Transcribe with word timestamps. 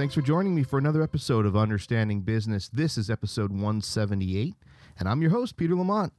Thanks 0.00 0.14
for 0.14 0.22
joining 0.22 0.54
me 0.54 0.62
for 0.62 0.78
another 0.78 1.02
episode 1.02 1.44
of 1.44 1.54
Understanding 1.54 2.22
Business. 2.22 2.70
This 2.70 2.96
is 2.96 3.10
episode 3.10 3.50
178, 3.50 4.54
and 4.98 5.06
I'm 5.06 5.20
your 5.20 5.30
host, 5.30 5.58
Peter 5.58 5.74
Lamont. 5.74 6.14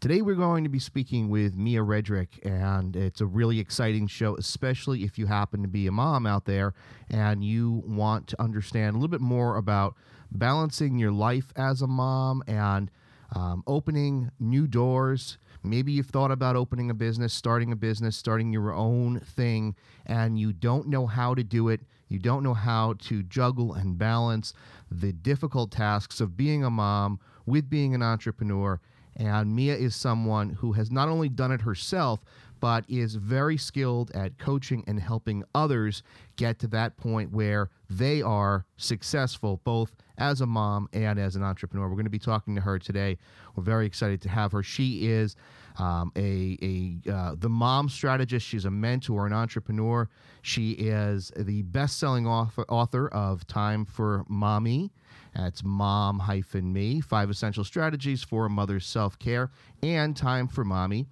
Today, 0.00 0.20
we're 0.20 0.34
going 0.34 0.64
to 0.64 0.68
be 0.68 0.80
speaking 0.80 1.28
with 1.28 1.54
Mia 1.54 1.78
Redrick, 1.78 2.44
and 2.44 2.96
it's 2.96 3.20
a 3.20 3.26
really 3.26 3.60
exciting 3.60 4.08
show, 4.08 4.34
especially 4.34 5.04
if 5.04 5.16
you 5.16 5.26
happen 5.26 5.62
to 5.62 5.68
be 5.68 5.86
a 5.86 5.92
mom 5.92 6.26
out 6.26 6.44
there 6.44 6.74
and 7.08 7.44
you 7.44 7.84
want 7.86 8.26
to 8.26 8.42
understand 8.42 8.96
a 8.96 8.98
little 8.98 9.06
bit 9.06 9.20
more 9.20 9.56
about 9.56 9.94
balancing 10.32 10.98
your 10.98 11.12
life 11.12 11.52
as 11.54 11.82
a 11.82 11.86
mom 11.86 12.42
and 12.48 12.90
um, 13.32 13.62
opening 13.64 14.32
new 14.40 14.66
doors. 14.66 15.38
Maybe 15.62 15.92
you've 15.92 16.06
thought 16.06 16.32
about 16.32 16.56
opening 16.56 16.90
a 16.90 16.94
business, 16.94 17.32
starting 17.32 17.70
a 17.70 17.76
business, 17.76 18.16
starting 18.16 18.52
your 18.52 18.72
own 18.72 19.20
thing, 19.20 19.76
and 20.04 20.36
you 20.36 20.52
don't 20.52 20.88
know 20.88 21.06
how 21.06 21.36
to 21.36 21.44
do 21.44 21.68
it. 21.68 21.82
You 22.10 22.18
don't 22.18 22.42
know 22.42 22.54
how 22.54 22.94
to 23.04 23.22
juggle 23.22 23.72
and 23.72 23.96
balance 23.96 24.52
the 24.90 25.12
difficult 25.12 25.70
tasks 25.70 26.20
of 26.20 26.36
being 26.36 26.62
a 26.62 26.70
mom 26.70 27.20
with 27.46 27.70
being 27.70 27.94
an 27.94 28.02
entrepreneur 28.02 28.80
and 29.16 29.54
Mia 29.54 29.76
is 29.76 29.94
someone 29.94 30.50
who 30.50 30.72
has 30.72 30.90
not 30.90 31.08
only 31.08 31.28
done 31.28 31.52
it 31.52 31.60
herself, 31.60 32.20
but 32.60 32.84
is 32.88 33.14
very 33.14 33.56
skilled 33.56 34.10
at 34.12 34.38
coaching 34.38 34.84
and 34.86 35.00
helping 35.00 35.44
others 35.54 36.02
get 36.36 36.58
to 36.58 36.66
that 36.68 36.96
point 36.96 37.32
where 37.32 37.70
they 37.88 38.20
are 38.20 38.66
successful, 38.76 39.60
both 39.64 39.94
as 40.18 40.40
a 40.40 40.46
mom 40.46 40.88
and 40.92 41.18
as 41.18 41.36
an 41.36 41.42
entrepreneur. 41.42 41.88
We're 41.88 41.94
going 41.94 42.04
to 42.04 42.10
be 42.10 42.18
talking 42.18 42.54
to 42.54 42.60
her 42.60 42.78
today. 42.78 43.16
We're 43.56 43.62
very 43.62 43.86
excited 43.86 44.20
to 44.22 44.28
have 44.28 44.52
her. 44.52 44.62
She 44.62 45.08
is 45.08 45.36
um, 45.80 46.12
a, 46.14 46.58
a 46.62 47.10
uh, 47.10 47.34
the 47.38 47.48
mom 47.48 47.88
strategist. 47.88 48.46
She's 48.46 48.66
a 48.66 48.70
mentor, 48.70 49.26
an 49.26 49.32
entrepreneur. 49.32 50.08
She 50.42 50.72
is 50.72 51.32
the 51.36 51.62
best-selling 51.62 52.26
author, 52.26 52.64
author 52.68 53.08
of 53.08 53.46
Time 53.46 53.84
for 53.84 54.24
Mom-Me. 54.28 54.90
That's 55.34 55.62
mom 55.64 56.18
hyphen 56.18 56.72
me, 56.72 57.00
five 57.00 57.30
essential 57.30 57.64
strategies 57.64 58.22
for 58.22 58.46
a 58.46 58.50
mother's 58.50 58.84
self 58.84 59.18
care 59.18 59.50
and 59.82 60.16
time 60.16 60.48
for 60.48 60.64
mommy. 60.64 61.06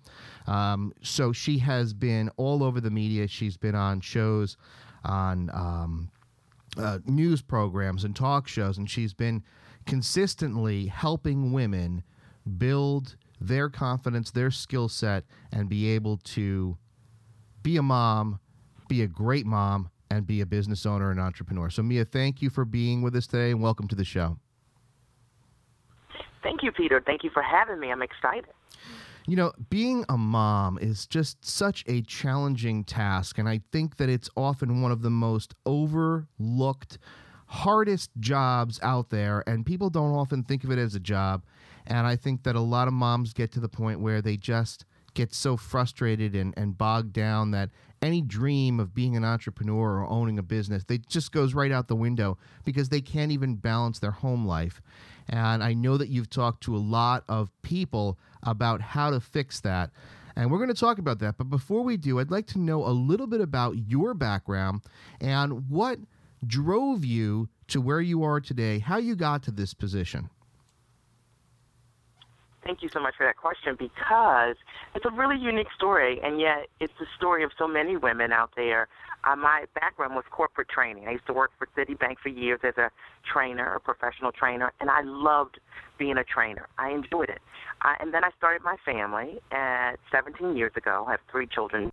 Um, 0.46 0.92
so 1.02 1.32
she 1.32 1.58
has 1.58 1.94
been 1.94 2.28
all 2.36 2.64
over 2.64 2.80
the 2.80 2.90
media. 2.90 3.28
She's 3.28 3.56
been 3.56 3.76
on 3.76 4.00
shows, 4.00 4.56
on 5.04 5.50
um, 5.54 6.10
uh, 6.76 6.98
news 7.06 7.42
programs 7.42 8.04
and 8.04 8.14
talk 8.14 8.48
shows, 8.48 8.76
and 8.76 8.90
she's 8.90 9.14
been 9.14 9.42
consistently 9.86 10.86
helping 10.86 11.52
women 11.52 12.02
build 12.58 13.16
their 13.40 13.68
confidence, 13.68 14.30
their 14.30 14.50
skill 14.50 14.88
set, 14.88 15.24
and 15.52 15.68
be 15.68 15.88
able 15.90 16.18
to 16.18 16.76
be 17.62 17.76
a 17.76 17.82
mom, 17.82 18.40
be 18.88 19.02
a 19.02 19.06
great 19.06 19.46
mom, 19.46 19.90
and 20.10 20.26
be 20.26 20.40
a 20.40 20.46
business 20.46 20.86
owner 20.86 21.10
and 21.10 21.20
entrepreneur. 21.20 21.70
So, 21.70 21.82
Mia, 21.82 22.04
thank 22.04 22.40
you 22.40 22.50
for 22.50 22.64
being 22.64 23.02
with 23.02 23.14
us 23.14 23.26
today 23.26 23.50
and 23.50 23.60
welcome 23.60 23.88
to 23.88 23.94
the 23.94 24.04
show. 24.04 24.38
Thank 26.42 26.62
you, 26.62 26.72
Peter. 26.72 27.02
Thank 27.04 27.24
you 27.24 27.30
for 27.30 27.42
having 27.42 27.78
me. 27.80 27.90
I'm 27.90 28.02
excited. 28.02 28.46
You 29.26 29.36
know, 29.36 29.52
being 29.68 30.06
a 30.08 30.16
mom 30.16 30.78
is 30.80 31.06
just 31.06 31.44
such 31.44 31.84
a 31.86 32.00
challenging 32.02 32.84
task, 32.84 33.36
and 33.36 33.46
I 33.46 33.60
think 33.72 33.96
that 33.98 34.08
it's 34.08 34.30
often 34.34 34.80
one 34.80 34.90
of 34.90 35.02
the 35.02 35.10
most 35.10 35.54
overlooked, 35.66 36.96
hardest 37.46 38.10
jobs 38.18 38.80
out 38.82 39.10
there, 39.10 39.44
and 39.46 39.66
people 39.66 39.90
don't 39.90 40.14
often 40.14 40.44
think 40.44 40.64
of 40.64 40.70
it 40.70 40.78
as 40.78 40.94
a 40.94 41.00
job. 41.00 41.44
And 41.88 42.06
I 42.06 42.16
think 42.16 42.42
that 42.44 42.54
a 42.54 42.60
lot 42.60 42.86
of 42.86 42.94
moms 42.94 43.32
get 43.32 43.50
to 43.52 43.60
the 43.60 43.68
point 43.68 44.00
where 44.00 44.20
they 44.20 44.36
just 44.36 44.84
get 45.14 45.34
so 45.34 45.56
frustrated 45.56 46.36
and, 46.36 46.54
and 46.56 46.76
bogged 46.76 47.14
down 47.14 47.50
that 47.52 47.70
any 48.02 48.20
dream 48.20 48.78
of 48.78 48.94
being 48.94 49.16
an 49.16 49.24
entrepreneur 49.24 50.00
or 50.00 50.08
owning 50.08 50.38
a 50.38 50.42
business, 50.42 50.84
they 50.84 50.98
just 50.98 51.32
goes 51.32 51.54
right 51.54 51.72
out 51.72 51.88
the 51.88 51.96
window 51.96 52.36
because 52.64 52.90
they 52.90 53.00
can't 53.00 53.32
even 53.32 53.56
balance 53.56 53.98
their 53.98 54.12
home 54.12 54.46
life. 54.46 54.82
And 55.28 55.64
I 55.64 55.72
know 55.72 55.96
that 55.96 56.08
you've 56.08 56.30
talked 56.30 56.62
to 56.64 56.76
a 56.76 56.78
lot 56.78 57.24
of 57.26 57.50
people 57.62 58.18
about 58.42 58.80
how 58.80 59.10
to 59.10 59.18
fix 59.18 59.60
that. 59.60 59.90
And 60.36 60.50
we're 60.50 60.58
going 60.58 60.68
to 60.68 60.74
talk 60.74 60.98
about 60.98 61.18
that. 61.20 61.38
But 61.38 61.50
before 61.50 61.82
we 61.82 61.96
do, 61.96 62.20
I'd 62.20 62.30
like 62.30 62.46
to 62.48 62.58
know 62.58 62.86
a 62.86 62.92
little 62.92 63.26
bit 63.26 63.40
about 63.40 63.76
your 63.88 64.14
background 64.14 64.82
and 65.20 65.68
what 65.68 65.98
drove 66.46 67.04
you 67.04 67.48
to 67.68 67.80
where 67.80 68.00
you 68.00 68.22
are 68.22 68.40
today, 68.40 68.78
how 68.78 68.98
you 68.98 69.16
got 69.16 69.42
to 69.44 69.50
this 69.50 69.74
position. 69.74 70.30
Thank 72.68 72.82
you 72.82 72.90
so 72.92 73.00
much 73.00 73.14
for 73.16 73.24
that 73.24 73.38
question 73.38 73.76
because 73.78 74.54
it's 74.94 75.06
a 75.06 75.10
really 75.10 75.42
unique 75.42 75.68
story, 75.74 76.20
and 76.22 76.38
yet 76.38 76.66
it's 76.80 76.92
the 77.00 77.06
story 77.16 77.42
of 77.42 77.50
so 77.58 77.66
many 77.66 77.96
women 77.96 78.30
out 78.30 78.50
there. 78.56 78.88
Uh, 79.24 79.36
my 79.36 79.64
background 79.74 80.14
was 80.14 80.24
corporate 80.30 80.68
training. 80.68 81.08
I 81.08 81.12
used 81.12 81.26
to 81.28 81.32
work 81.32 81.50
for 81.58 81.66
Citibank 81.74 82.16
for 82.22 82.28
years 82.28 82.60
as 82.64 82.76
a 82.76 82.90
trainer, 83.24 83.74
a 83.74 83.80
professional 83.80 84.32
trainer, 84.32 84.70
and 84.80 84.90
I 84.90 85.00
loved 85.02 85.58
being 85.98 86.18
a 86.18 86.24
trainer. 86.24 86.68
I 86.76 86.90
enjoyed 86.90 87.30
it. 87.30 87.40
Uh, 87.80 87.94
and 88.00 88.12
then 88.12 88.22
I 88.22 88.28
started 88.36 88.62
my 88.62 88.76
family 88.84 89.40
at 89.50 89.94
17 90.12 90.54
years 90.54 90.72
ago. 90.76 91.06
I 91.08 91.12
have 91.12 91.20
three 91.32 91.46
children, 91.46 91.90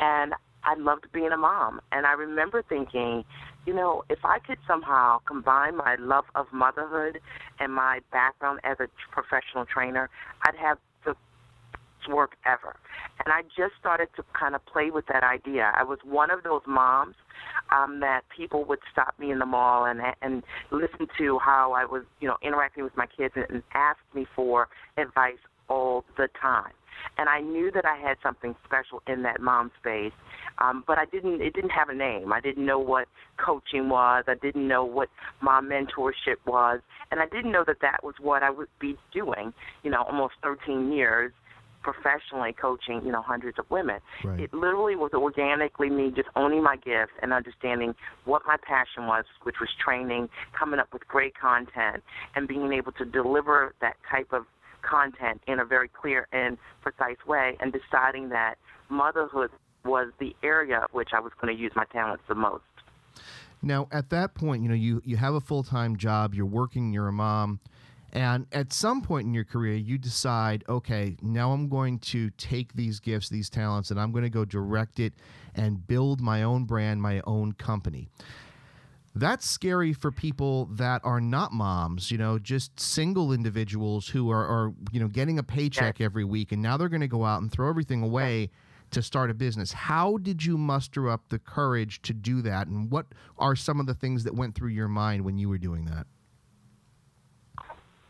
and 0.00 0.34
I 0.62 0.74
loved 0.76 1.06
being 1.12 1.32
a 1.32 1.36
mom. 1.36 1.80
And 1.90 2.06
I 2.06 2.12
remember 2.12 2.62
thinking, 2.62 3.24
you 3.66 3.74
know, 3.74 4.04
if 4.08 4.20
I 4.24 4.38
could 4.38 4.58
somehow 4.66 5.18
combine 5.26 5.76
my 5.76 5.96
love 5.98 6.24
of 6.34 6.46
motherhood 6.52 7.20
and 7.58 7.72
my 7.72 8.00
background 8.12 8.60
as 8.64 8.78
a 8.80 8.88
professional 9.12 9.66
trainer, 9.66 10.08
I'd 10.46 10.56
have 10.56 10.78
the 11.04 11.14
work 12.08 12.36
ever. 12.46 12.76
And 13.24 13.32
I 13.32 13.42
just 13.42 13.74
started 13.80 14.08
to 14.16 14.24
kind 14.38 14.54
of 14.54 14.64
play 14.66 14.90
with 14.90 15.06
that 15.12 15.24
idea. 15.24 15.72
I 15.74 15.82
was 15.82 15.98
one 16.04 16.30
of 16.30 16.44
those 16.44 16.62
moms 16.66 17.16
um, 17.74 18.00
that 18.00 18.22
people 18.34 18.64
would 18.64 18.78
stop 18.92 19.18
me 19.18 19.32
in 19.32 19.40
the 19.40 19.46
mall 19.46 19.84
and 19.84 20.00
and 20.22 20.42
listen 20.70 21.08
to 21.18 21.38
how 21.40 21.72
I 21.72 21.84
was, 21.84 22.04
you 22.20 22.28
know, 22.28 22.36
interacting 22.42 22.84
with 22.84 22.96
my 22.96 23.06
kids 23.06 23.34
and, 23.34 23.46
and 23.50 23.62
ask 23.74 23.98
me 24.14 24.26
for 24.36 24.68
advice 24.96 25.38
all 25.68 26.04
the 26.16 26.28
time 26.40 26.72
and 27.18 27.28
I 27.28 27.40
knew 27.40 27.70
that 27.72 27.84
I 27.84 27.96
had 27.96 28.16
something 28.22 28.54
special 28.64 29.02
in 29.06 29.22
that 29.22 29.40
mom 29.40 29.70
space. 29.80 30.12
Um, 30.58 30.84
but 30.86 30.98
I 30.98 31.04
didn't. 31.06 31.40
It 31.40 31.54
didn't 31.54 31.70
have 31.70 31.88
a 31.88 31.94
name. 31.94 32.32
I 32.32 32.40
didn't 32.40 32.64
know 32.64 32.78
what 32.78 33.08
coaching 33.44 33.88
was. 33.88 34.24
I 34.26 34.34
didn't 34.34 34.66
know 34.66 34.84
what 34.84 35.08
mom 35.42 35.68
mentorship 35.68 36.36
was, 36.46 36.80
and 37.10 37.20
I 37.20 37.26
didn't 37.26 37.52
know 37.52 37.64
that 37.66 37.80
that 37.82 38.02
was 38.02 38.14
what 38.20 38.42
I 38.42 38.50
would 38.50 38.68
be 38.80 38.96
doing. 39.12 39.52
You 39.82 39.90
know, 39.90 40.02
almost 40.02 40.34
13 40.42 40.92
years 40.92 41.32
professionally 41.86 42.52
coaching, 42.52 43.00
you 43.04 43.12
know, 43.12 43.22
hundreds 43.22 43.60
of 43.60 43.64
women. 43.70 44.00
Right. 44.24 44.40
It 44.40 44.52
literally 44.52 44.96
was 44.96 45.12
organically 45.14 45.88
me 45.88 46.10
just 46.14 46.28
owning 46.34 46.62
my 46.62 46.74
gifts 46.74 47.12
and 47.22 47.32
understanding 47.32 47.94
what 48.24 48.42
my 48.44 48.56
passion 48.66 49.06
was, 49.06 49.24
which 49.44 49.56
was 49.60 49.68
training, 49.84 50.28
coming 50.58 50.80
up 50.80 50.88
with 50.92 51.06
great 51.06 51.38
content, 51.38 52.02
and 52.34 52.48
being 52.48 52.72
able 52.72 52.90
to 52.92 53.04
deliver 53.04 53.72
that 53.80 53.94
type 54.10 54.32
of 54.32 54.46
content 54.88 55.40
in 55.46 55.60
a 55.60 55.64
very 55.64 55.88
clear 55.88 56.28
and 56.32 56.56
precise 56.82 57.16
way, 57.26 57.56
and 57.60 57.72
deciding 57.72 58.30
that 58.30 58.56
motherhood 58.88 59.50
was 59.84 60.12
the 60.18 60.34
area 60.42 60.78
of 60.78 60.90
which 60.92 61.10
I 61.12 61.20
was 61.20 61.32
going 61.40 61.54
to 61.54 61.60
use 61.60 61.72
my 61.76 61.84
talents 61.86 62.24
the 62.28 62.34
most. 62.34 62.64
Now, 63.62 63.88
at 63.90 64.10
that 64.10 64.34
point, 64.34 64.62
you 64.62 64.68
know, 64.68 64.74
you, 64.74 65.00
you 65.04 65.16
have 65.16 65.34
a 65.34 65.40
full 65.40 65.62
time 65.62 65.96
job, 65.96 66.34
you're 66.34 66.46
working, 66.46 66.92
you're 66.92 67.08
a 67.08 67.12
mom, 67.12 67.60
and 68.12 68.46
at 68.52 68.72
some 68.72 69.02
point 69.02 69.26
in 69.26 69.34
your 69.34 69.44
career, 69.44 69.74
you 69.74 69.98
decide, 69.98 70.64
okay, 70.68 71.16
now 71.22 71.52
I'm 71.52 71.68
going 71.68 71.98
to 72.00 72.30
take 72.30 72.74
these 72.74 73.00
gifts, 73.00 73.28
these 73.28 73.50
talents, 73.50 73.90
and 73.90 74.00
I'm 74.00 74.12
going 74.12 74.24
to 74.24 74.30
go 74.30 74.44
direct 74.44 75.00
it 75.00 75.14
and 75.54 75.86
build 75.86 76.20
my 76.20 76.42
own 76.42 76.64
brand, 76.64 77.02
my 77.02 77.20
own 77.26 77.52
company 77.52 78.08
that's 79.16 79.48
scary 79.48 79.92
for 79.92 80.12
people 80.12 80.66
that 80.72 81.00
are 81.04 81.20
not 81.20 81.52
moms, 81.52 82.10
you 82.10 82.18
know, 82.18 82.38
just 82.38 82.78
single 82.78 83.32
individuals 83.32 84.08
who 84.08 84.30
are, 84.30 84.46
are 84.46 84.72
you 84.92 85.00
know, 85.00 85.08
getting 85.08 85.38
a 85.38 85.42
paycheck 85.42 86.00
every 86.00 86.24
week 86.24 86.52
and 86.52 86.60
now 86.60 86.76
they're 86.76 86.90
going 86.90 87.00
to 87.00 87.08
go 87.08 87.24
out 87.24 87.40
and 87.40 87.50
throw 87.50 87.68
everything 87.68 88.02
away 88.02 88.50
to 88.90 89.02
start 89.02 89.30
a 89.30 89.34
business. 89.34 89.72
How 89.72 90.18
did 90.18 90.44
you 90.44 90.58
muster 90.58 91.08
up 91.08 91.22
the 91.30 91.38
courage 91.38 92.02
to 92.02 92.12
do 92.12 92.42
that? 92.42 92.68
And 92.68 92.90
what 92.90 93.06
are 93.38 93.56
some 93.56 93.80
of 93.80 93.86
the 93.86 93.94
things 93.94 94.22
that 94.24 94.34
went 94.34 94.54
through 94.54 94.68
your 94.68 94.88
mind 94.88 95.24
when 95.24 95.38
you 95.38 95.48
were 95.48 95.58
doing 95.58 95.86
that? 95.86 96.06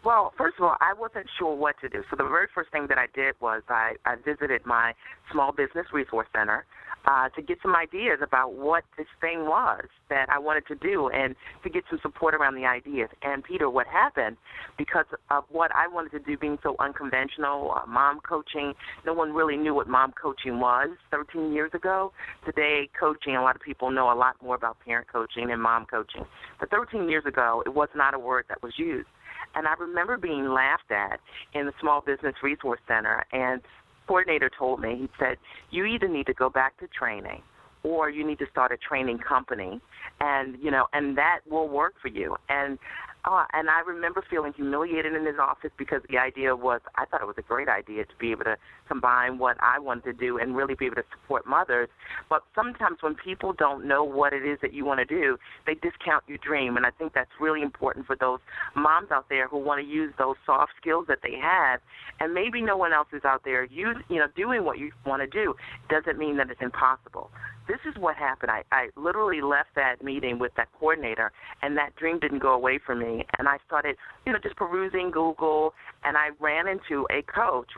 Well, 0.04 0.32
first 0.38 0.58
of 0.58 0.64
all, 0.64 0.76
I 0.80 0.92
wasn't 0.92 1.26
sure 1.38 1.54
what 1.54 1.80
to 1.80 1.88
do. 1.88 2.04
So 2.10 2.16
the 2.16 2.24
very 2.24 2.46
first 2.54 2.70
thing 2.70 2.86
that 2.88 2.98
I 2.98 3.06
did 3.14 3.34
was 3.40 3.62
I, 3.68 3.94
I 4.04 4.16
visited 4.16 4.64
my 4.64 4.94
small 5.32 5.52
business 5.52 5.86
resource 5.92 6.28
center 6.32 6.64
uh, 7.06 7.28
to 7.30 7.42
get 7.42 7.58
some 7.62 7.74
ideas 7.76 8.18
about 8.22 8.54
what 8.54 8.84
this 8.96 9.06
thing 9.20 9.46
was 9.46 9.84
that 10.10 10.26
I 10.28 10.38
wanted 10.38 10.66
to 10.68 10.74
do 10.74 11.08
and 11.08 11.36
to 11.62 11.70
get 11.70 11.84
some 11.88 12.00
support 12.02 12.34
around 12.34 12.56
the 12.56 12.64
ideas. 12.64 13.08
And 13.22 13.44
Peter, 13.44 13.70
what 13.70 13.86
happened 13.86 14.36
because 14.76 15.06
of 15.30 15.44
what 15.48 15.70
I 15.74 15.86
wanted 15.88 16.10
to 16.12 16.18
do 16.18 16.36
being 16.36 16.58
so 16.62 16.74
unconventional, 16.80 17.74
uh, 17.76 17.86
mom 17.86 18.20
coaching, 18.20 18.74
no 19.04 19.14
one 19.14 19.32
really 19.32 19.56
knew 19.56 19.74
what 19.74 19.88
mom 19.88 20.12
coaching 20.20 20.58
was 20.58 20.90
13 21.10 21.52
years 21.52 21.70
ago. 21.74 22.12
Today, 22.44 22.88
coaching, 22.98 23.36
a 23.36 23.42
lot 23.42 23.54
of 23.56 23.62
people 23.62 23.90
know 23.90 24.12
a 24.12 24.16
lot 24.16 24.36
more 24.42 24.56
about 24.56 24.76
parent 24.84 25.06
coaching 25.12 25.50
and 25.50 25.62
mom 25.62 25.86
coaching. 25.86 26.24
But 26.58 26.70
13 26.70 27.08
years 27.08 27.24
ago, 27.26 27.62
it 27.64 27.74
was 27.74 27.88
not 27.94 28.14
a 28.14 28.18
word 28.18 28.46
that 28.48 28.62
was 28.62 28.72
used. 28.76 29.08
And 29.54 29.66
I 29.66 29.74
remember 29.80 30.18
being 30.18 30.48
laughed 30.48 30.90
at 30.90 31.20
in 31.54 31.66
the 31.66 31.72
Small 31.80 32.02
Business 32.02 32.34
Resource 32.42 32.80
Center 32.86 33.24
and 33.32 33.62
coordinator 34.06 34.50
told 34.56 34.80
me, 34.80 34.96
he 34.96 35.08
said, 35.18 35.36
you 35.70 35.84
either 35.84 36.08
need 36.08 36.26
to 36.26 36.34
go 36.34 36.48
back 36.48 36.78
to 36.78 36.86
training 36.88 37.42
or 37.82 38.10
you 38.10 38.26
need 38.26 38.38
to 38.38 38.46
start 38.50 38.72
a 38.72 38.76
training 38.76 39.18
company 39.18 39.80
and 40.20 40.56
you 40.60 40.70
know 40.70 40.86
and 40.92 41.16
that 41.16 41.40
will 41.48 41.68
work 41.68 41.94
for 42.02 42.08
you. 42.08 42.36
And 42.48 42.78
uh, 43.26 43.44
and 43.52 43.68
I 43.68 43.80
remember 43.80 44.22
feeling 44.30 44.52
humiliated 44.52 45.14
in 45.14 45.26
his 45.26 45.34
office 45.40 45.72
because 45.76 46.00
the 46.08 46.16
idea 46.16 46.54
was 46.54 46.80
I 46.94 47.06
thought 47.06 47.22
it 47.22 47.26
was 47.26 47.36
a 47.38 47.42
great 47.42 47.68
idea 47.68 48.04
to 48.04 48.16
be 48.20 48.30
able 48.30 48.44
to 48.44 48.56
combine 48.86 49.38
what 49.38 49.56
I 49.60 49.80
wanted 49.80 50.04
to 50.04 50.12
do 50.12 50.38
and 50.38 50.54
really 50.54 50.74
be 50.74 50.86
able 50.86 50.96
to 50.96 51.04
support 51.10 51.44
mothers. 51.44 51.88
But 52.30 52.44
sometimes 52.54 52.98
when 53.00 53.16
people 53.16 53.52
don't 53.52 53.86
know 53.86 54.04
what 54.04 54.32
it 54.32 54.46
is 54.46 54.58
that 54.62 54.72
you 54.72 54.84
want 54.84 55.00
to 55.00 55.04
do, 55.04 55.38
they 55.66 55.74
discount 55.74 56.22
your 56.28 56.38
dream. 56.38 56.76
And 56.76 56.86
I 56.86 56.90
think 56.90 57.14
that's 57.14 57.30
really 57.40 57.62
important 57.62 58.06
for 58.06 58.14
those 58.14 58.38
moms 58.76 59.10
out 59.10 59.28
there 59.28 59.48
who 59.48 59.58
want 59.58 59.80
to 59.80 59.86
use 59.86 60.12
those 60.18 60.36
soft 60.46 60.72
skills 60.80 61.06
that 61.08 61.18
they 61.22 61.34
have. 61.42 61.80
And 62.20 62.32
maybe 62.32 62.62
no 62.62 62.76
one 62.76 62.92
else 62.92 63.08
is 63.12 63.24
out 63.24 63.42
there 63.44 63.64
use, 63.64 63.96
you 64.08 64.18
know, 64.18 64.26
doing 64.36 64.64
what 64.64 64.78
you 64.78 64.92
want 65.04 65.22
to 65.22 65.26
do. 65.26 65.54
Doesn't 65.90 66.16
mean 66.16 66.36
that 66.36 66.48
it's 66.50 66.62
impossible 66.62 67.30
this 67.68 67.78
is 67.88 67.94
what 67.98 68.16
happened. 68.16 68.50
I, 68.50 68.62
I 68.72 68.88
literally 68.96 69.40
left 69.40 69.70
that 69.74 70.02
meeting 70.02 70.38
with 70.38 70.52
that 70.56 70.68
coordinator, 70.78 71.32
and 71.62 71.76
that 71.76 71.96
dream 71.96 72.18
didn't 72.18 72.38
go 72.38 72.52
away 72.52 72.78
from 72.84 73.00
me. 73.00 73.24
And 73.38 73.48
I 73.48 73.58
started, 73.66 73.96
you 74.24 74.32
know, 74.32 74.38
just 74.42 74.56
perusing 74.56 75.10
Google, 75.10 75.74
and 76.04 76.16
I 76.16 76.28
ran 76.40 76.68
into 76.68 77.06
a 77.10 77.22
coach, 77.22 77.68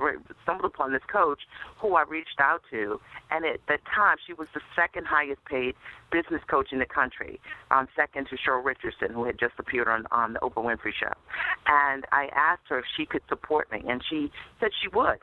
stumbled 0.43 0.71
upon 0.73 0.93
this 0.93 1.03
coach 1.11 1.41
who 1.81 1.95
I 1.95 2.03
reached 2.03 2.41
out 2.41 2.63
to. 2.71 3.01
And 3.31 3.45
at 3.45 3.61
the 3.67 3.79
time, 3.95 4.17
she 4.27 4.33
was 4.33 4.49
the 4.55 4.61
second 4.77 5.07
highest 5.07 5.45
paid 5.45 5.75
business 6.13 6.43
coach 6.49 6.69
in 6.73 6.79
the 6.79 6.87
country, 6.87 7.41
um, 7.71 7.89
second 7.97 8.29
to 8.29 8.37
Cheryl 8.37 8.65
Richardson, 8.65 9.13
who 9.13 9.25
had 9.25 9.39
just 9.39 9.55
appeared 9.59 9.89
on, 9.89 10.07
on 10.11 10.35
the 10.35 10.39
Oprah 10.41 10.65
Winfrey 10.65 10.93
Show. 10.99 11.13
And 11.67 12.05
I 12.13 12.29
asked 12.35 12.63
her 12.69 12.79
if 12.79 12.85
she 12.97 13.07
could 13.07 13.23
support 13.29 13.71
me, 13.73 13.83
and 13.89 14.03
she 14.09 14.31
said 14.61 14.71
she 14.83 14.89
would. 14.89 15.19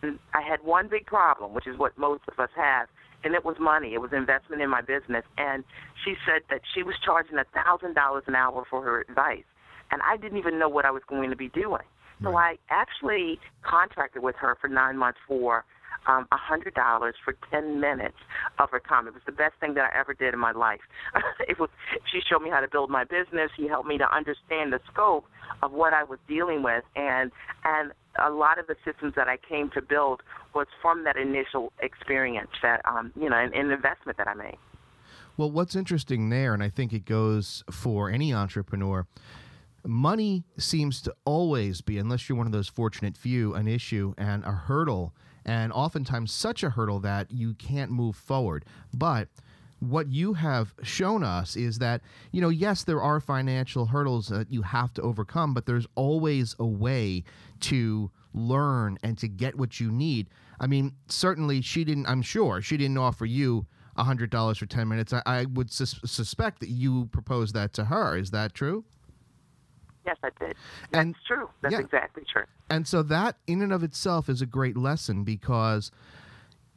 I 0.00 0.42
had 0.48 0.62
one 0.62 0.88
big 0.88 1.06
problem, 1.06 1.54
which 1.54 1.66
is 1.66 1.76
what 1.76 1.98
most 1.98 2.22
of 2.28 2.38
us 2.38 2.50
have, 2.54 2.86
and 3.24 3.34
it 3.34 3.44
was 3.44 3.56
money. 3.58 3.94
It 3.94 4.00
was 4.00 4.12
investment 4.12 4.62
in 4.62 4.70
my 4.70 4.80
business. 4.80 5.24
And 5.36 5.64
she 6.04 6.14
said 6.26 6.42
that 6.50 6.60
she 6.74 6.82
was 6.82 6.94
charging 7.04 7.38
a 7.38 7.44
thousand 7.54 7.94
dollars 7.94 8.24
an 8.26 8.34
hour 8.34 8.64
for 8.68 8.82
her 8.82 9.00
advice, 9.00 9.48
and 9.90 10.00
I 10.02 10.16
didn't 10.16 10.38
even 10.38 10.58
know 10.58 10.68
what 10.68 10.84
I 10.84 10.90
was 10.90 11.02
going 11.08 11.30
to 11.30 11.36
be 11.36 11.48
doing. 11.48 11.82
So 12.22 12.30
right. 12.32 12.58
I 12.68 12.74
actually 12.74 13.38
contracted 13.62 14.22
with 14.22 14.34
her 14.40 14.56
for 14.60 14.66
nine 14.66 14.98
months 14.98 15.18
for 15.26 15.64
um, 16.06 16.26
a 16.32 16.36
hundred 16.36 16.74
dollars 16.74 17.14
for 17.24 17.34
ten 17.50 17.80
minutes 17.80 18.16
of 18.58 18.70
her 18.70 18.80
time. 18.80 19.06
It 19.06 19.14
was 19.14 19.22
the 19.26 19.32
best 19.32 19.54
thing 19.60 19.74
that 19.74 19.90
I 19.92 19.98
ever 19.98 20.14
did 20.14 20.34
in 20.34 20.40
my 20.40 20.52
life. 20.52 20.80
it 21.48 21.58
was. 21.58 21.70
She 22.10 22.20
showed 22.28 22.42
me 22.42 22.50
how 22.50 22.60
to 22.60 22.68
build 22.68 22.90
my 22.90 23.04
business. 23.04 23.50
She 23.56 23.68
helped 23.68 23.88
me 23.88 23.98
to 23.98 24.14
understand 24.14 24.72
the 24.72 24.80
scope 24.92 25.26
of 25.62 25.72
what 25.72 25.92
I 25.92 26.04
was 26.04 26.18
dealing 26.26 26.62
with, 26.62 26.84
and 26.96 27.30
and 27.64 27.92
a 28.18 28.30
lot 28.30 28.58
of 28.58 28.66
the 28.66 28.76
systems 28.84 29.14
that 29.16 29.28
I 29.28 29.36
came 29.36 29.70
to 29.70 29.82
build 29.82 30.22
was 30.54 30.66
from 30.82 31.04
that 31.04 31.16
initial 31.16 31.72
experience 31.80 32.50
that 32.62 32.80
um, 32.84 33.12
you 33.16 33.28
know 33.28 33.36
an, 33.36 33.52
an 33.54 33.70
investment 33.70 34.18
that 34.18 34.28
I 34.28 34.34
made. 34.34 34.56
Well, 35.36 35.50
what's 35.50 35.76
interesting 35.76 36.30
there, 36.30 36.52
and 36.52 36.62
I 36.62 36.68
think 36.68 36.92
it 36.92 37.04
goes 37.04 37.62
for 37.70 38.10
any 38.10 38.34
entrepreneur, 38.34 39.06
money 39.86 40.42
seems 40.58 41.00
to 41.02 41.14
always 41.24 41.80
be, 41.80 41.98
unless 41.98 42.28
you're 42.28 42.36
one 42.36 42.46
of 42.46 42.52
those 42.52 42.68
fortunate 42.68 43.16
few, 43.16 43.54
an 43.54 43.68
issue 43.68 44.14
and 44.18 44.44
a 44.44 44.50
hurdle, 44.50 45.14
and 45.44 45.72
oftentimes 45.72 46.32
such 46.32 46.62
a 46.62 46.70
hurdle 46.70 46.98
that 47.00 47.30
you 47.30 47.54
can't 47.54 47.90
move 47.90 48.16
forward. 48.16 48.64
But 48.92 49.28
what 49.80 50.08
you 50.08 50.34
have 50.34 50.74
shown 50.82 51.22
us 51.22 51.56
is 51.56 51.78
that, 51.78 52.00
you 52.32 52.40
know, 52.40 52.48
yes, 52.48 52.84
there 52.84 53.00
are 53.00 53.20
financial 53.20 53.86
hurdles 53.86 54.28
that 54.28 54.50
you 54.50 54.62
have 54.62 54.92
to 54.94 55.02
overcome, 55.02 55.54
but 55.54 55.66
there's 55.66 55.86
always 55.94 56.56
a 56.58 56.66
way 56.66 57.22
to 57.60 58.10
learn 58.34 58.98
and 59.02 59.16
to 59.18 59.28
get 59.28 59.56
what 59.56 59.78
you 59.80 59.90
need. 59.90 60.28
I 60.60 60.66
mean, 60.66 60.94
certainly 61.08 61.60
she 61.62 61.84
didn't, 61.84 62.06
I'm 62.06 62.22
sure, 62.22 62.60
she 62.60 62.76
didn't 62.76 62.98
offer 62.98 63.24
you 63.24 63.66
$100 63.96 64.56
for 64.56 64.66
10 64.66 64.88
minutes. 64.88 65.12
I, 65.12 65.22
I 65.26 65.44
would 65.44 65.70
sus- 65.70 66.00
suspect 66.04 66.60
that 66.60 66.68
you 66.68 67.06
proposed 67.06 67.54
that 67.54 67.72
to 67.74 67.84
her. 67.86 68.16
Is 68.16 68.30
that 68.30 68.54
true? 68.54 68.84
Yes, 70.06 70.16
I 70.22 70.30
did. 70.40 70.56
And 70.92 71.14
That's 71.14 71.24
true. 71.26 71.50
That's 71.60 71.72
yeah. 71.72 71.80
exactly 71.80 72.24
true. 72.30 72.44
And 72.70 72.86
so 72.88 73.02
that, 73.04 73.36
in 73.46 73.60
and 73.62 73.72
of 73.72 73.82
itself, 73.82 74.28
is 74.28 74.40
a 74.40 74.46
great 74.46 74.76
lesson 74.76 75.22
because 75.24 75.90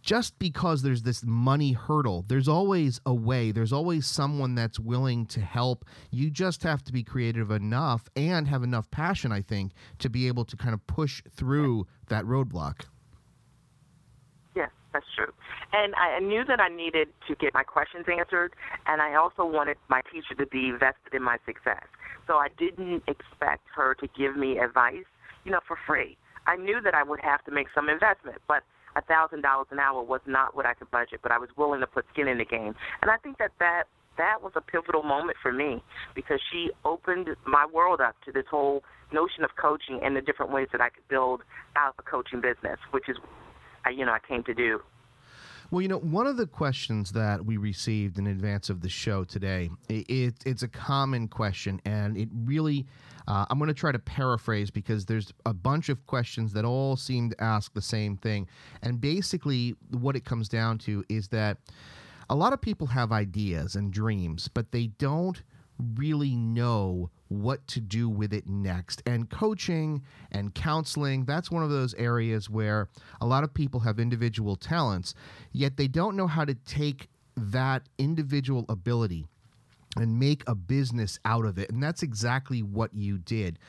just 0.02 0.38
because 0.40 0.82
there's 0.82 1.04
this 1.04 1.24
money 1.24 1.74
hurdle, 1.74 2.26
there's 2.28 2.48
always 2.48 3.00
a 3.06 3.14
way. 3.14 3.52
There's 3.52 3.74
always 3.74 4.08
someone 4.08 4.56
that's 4.56 4.80
willing 4.80 5.26
to 5.28 5.42
help. 5.42 5.86
You 6.10 6.30
just 6.30 6.64
have 6.64 6.84
to 6.86 6.94
be 6.94 7.04
creative 7.04 7.52
enough 7.52 8.10
and 8.16 8.48
have 8.48 8.64
enough 8.64 8.90
passion, 8.92 9.32
I 9.32 9.42
think, 9.42 9.74
to 10.00 10.10
be 10.10 10.28
able 10.28 10.46
to 10.46 10.58
kind 10.58 10.74
of 10.74 10.86
push 10.88 11.22
through 11.30 11.88
that 12.08 12.26
roadblock. 12.26 12.86
Yes, 14.56 14.70
that's 14.92 15.06
true. 15.16 15.32
And 15.74 15.94
I 15.96 16.20
knew 16.20 16.44
that 16.46 16.60
I 16.60 16.68
needed 16.68 17.10
to 17.28 17.36
get 17.36 17.54
my 17.54 17.64
questions 17.64 18.06
answered, 18.12 18.54
and 18.88 19.02
I 19.02 19.16
also 19.16 19.46
wanted 19.46 19.78
my 19.88 20.02
teacher 20.12 20.36
to 20.38 20.46
be 20.46 20.72
vested 20.72 21.14
in 21.14 21.24
my 21.24 21.38
success. 21.46 21.86
So 22.28 22.38
I 22.38 22.48
didn't 22.58 23.04
expect 23.08 23.68
her 23.76 23.94
to 23.96 24.08
give 24.18 24.36
me 24.36 24.58
advice, 24.58 25.06
you 25.46 25.52
know, 25.52 25.60
for 25.68 25.78
free. 25.88 26.18
I 26.48 26.56
knew 26.56 26.82
that 26.82 26.96
I 26.96 27.04
would 27.04 27.20
have 27.22 27.44
to 27.46 27.52
make 27.52 27.68
some 27.74 27.88
investment, 27.88 28.42
but 28.48 28.64
a 28.96 29.02
thousand 29.02 29.42
dollars 29.42 29.68
an 29.72 29.80
hour 29.80 30.02
was 30.04 30.22
not 30.26 30.56
what 30.56 30.66
I 30.66 30.74
could 30.74 30.92
budget, 30.92 31.20
but 31.24 31.32
I 31.32 31.38
was 31.38 31.50
willing 31.58 31.80
to 31.82 31.88
put 31.88 32.06
skin 32.14 32.28
in 32.28 32.38
the 32.38 32.46
game. 32.46 32.76
And 33.02 33.12
I 33.12 33.18
think 33.18 33.38
that 33.38 33.52
that 33.60 33.84
that 34.18 34.42
was 34.42 34.52
a 34.56 34.62
pivotal 34.62 35.04
moment 35.04 35.38
for 35.42 35.52
me 35.52 35.82
because 36.16 36.40
she 36.52 36.70
opened 36.84 37.28
my 37.46 37.66
world 37.66 38.02
up 38.02 38.16
to 38.26 38.32
this 38.32 38.46
whole 38.50 38.84
notion 39.14 39.44
of 39.44 39.52
coaching 39.60 40.00
and 40.04 40.16
the 40.16 40.22
different 40.22 40.52
ways 40.52 40.68
that 40.72 40.82
I 40.82 40.90
could 40.90 41.08
build 41.10 41.42
out 41.76 41.96
a 41.98 42.04
coaching 42.04 42.42
business, 42.42 42.78
which 42.92 43.08
is, 43.08 43.18
I, 43.86 43.90
you 43.92 44.06
know, 44.06 44.12
I 44.12 44.20
came 44.26 44.44
to 44.44 44.54
do. 44.54 44.80
Well, 45.72 45.82
you 45.82 45.88
know, 45.88 46.00
one 46.00 46.28
of 46.28 46.36
the 46.36 46.48
questions 46.48 47.14
that 47.14 47.46
we 47.46 47.56
received 47.56 48.20
in 48.20 48.28
advance 48.28 48.70
of 48.70 48.82
the 48.82 48.90
show 48.90 49.24
today, 49.24 49.70
it, 49.88 50.34
it's 50.46 50.64
a 50.64 50.68
common 50.68 51.30
question, 51.30 51.80
and 51.86 52.18
it 52.18 52.28
really 52.44 52.86
uh, 53.26 53.46
I'm 53.50 53.58
going 53.58 53.70
to 53.70 53.74
try 53.74 53.94
to 53.94 54.00
paraphrase 54.00 54.70
because 54.70 55.06
there's 55.06 55.32
a 55.46 55.54
bunch 55.54 55.88
of 55.88 56.06
questions 56.08 56.52
that 56.54 56.66
all 56.66 56.98
seem 56.98 57.30
to 57.30 57.42
ask 57.42 57.74
the 57.74 57.82
same 57.82 58.18
thing. 58.18 58.48
And 58.82 59.00
basically, 59.00 59.76
what 59.92 60.18
it 60.18 60.26
comes 60.26 60.50
down 60.50 60.78
to 60.80 61.06
is 61.08 61.30
that 61.30 61.58
a 62.30 62.36
lot 62.36 62.52
of 62.52 62.60
people 62.60 62.88
have 62.88 63.14
ideas 63.14 63.76
and 63.76 63.94
dreams, 63.94 64.50
but 64.50 64.74
they 64.74 64.88
don't 64.88 65.42
really 65.96 66.36
know 66.36 67.10
what 67.32 67.66
to 67.66 67.80
do 67.80 68.10
with 68.10 68.34
it 68.34 68.46
next. 68.46 69.02
And 69.06 69.30
coaching 69.30 70.04
and 70.32 70.54
counseling, 70.54 71.24
that's 71.24 71.50
one 71.50 71.64
of 71.64 71.70
those 71.70 71.94
areas 71.94 72.50
where 72.50 72.90
a 73.22 73.26
lot 73.26 73.46
of 73.46 73.54
people 73.54 73.80
have 73.80 74.00
individual 74.00 74.58
talents, 74.58 75.14
yet 75.54 75.78
they 75.78 75.88
don't 75.88 76.18
know 76.18 76.28
how 76.28 76.44
to 76.44 76.54
take 76.54 77.08
that 77.38 77.84
individual 77.98 78.66
ability 78.68 79.28
and 79.96 80.20
make 80.20 80.44
a 80.46 80.56
business 80.56 81.20
out 81.24 81.46
of 81.46 81.58
it. 81.58 81.70
And 81.70 81.82
that's 81.82 82.04
exactly 82.04 82.62
what 82.62 82.94
you 82.94 83.18
did. 83.18 83.60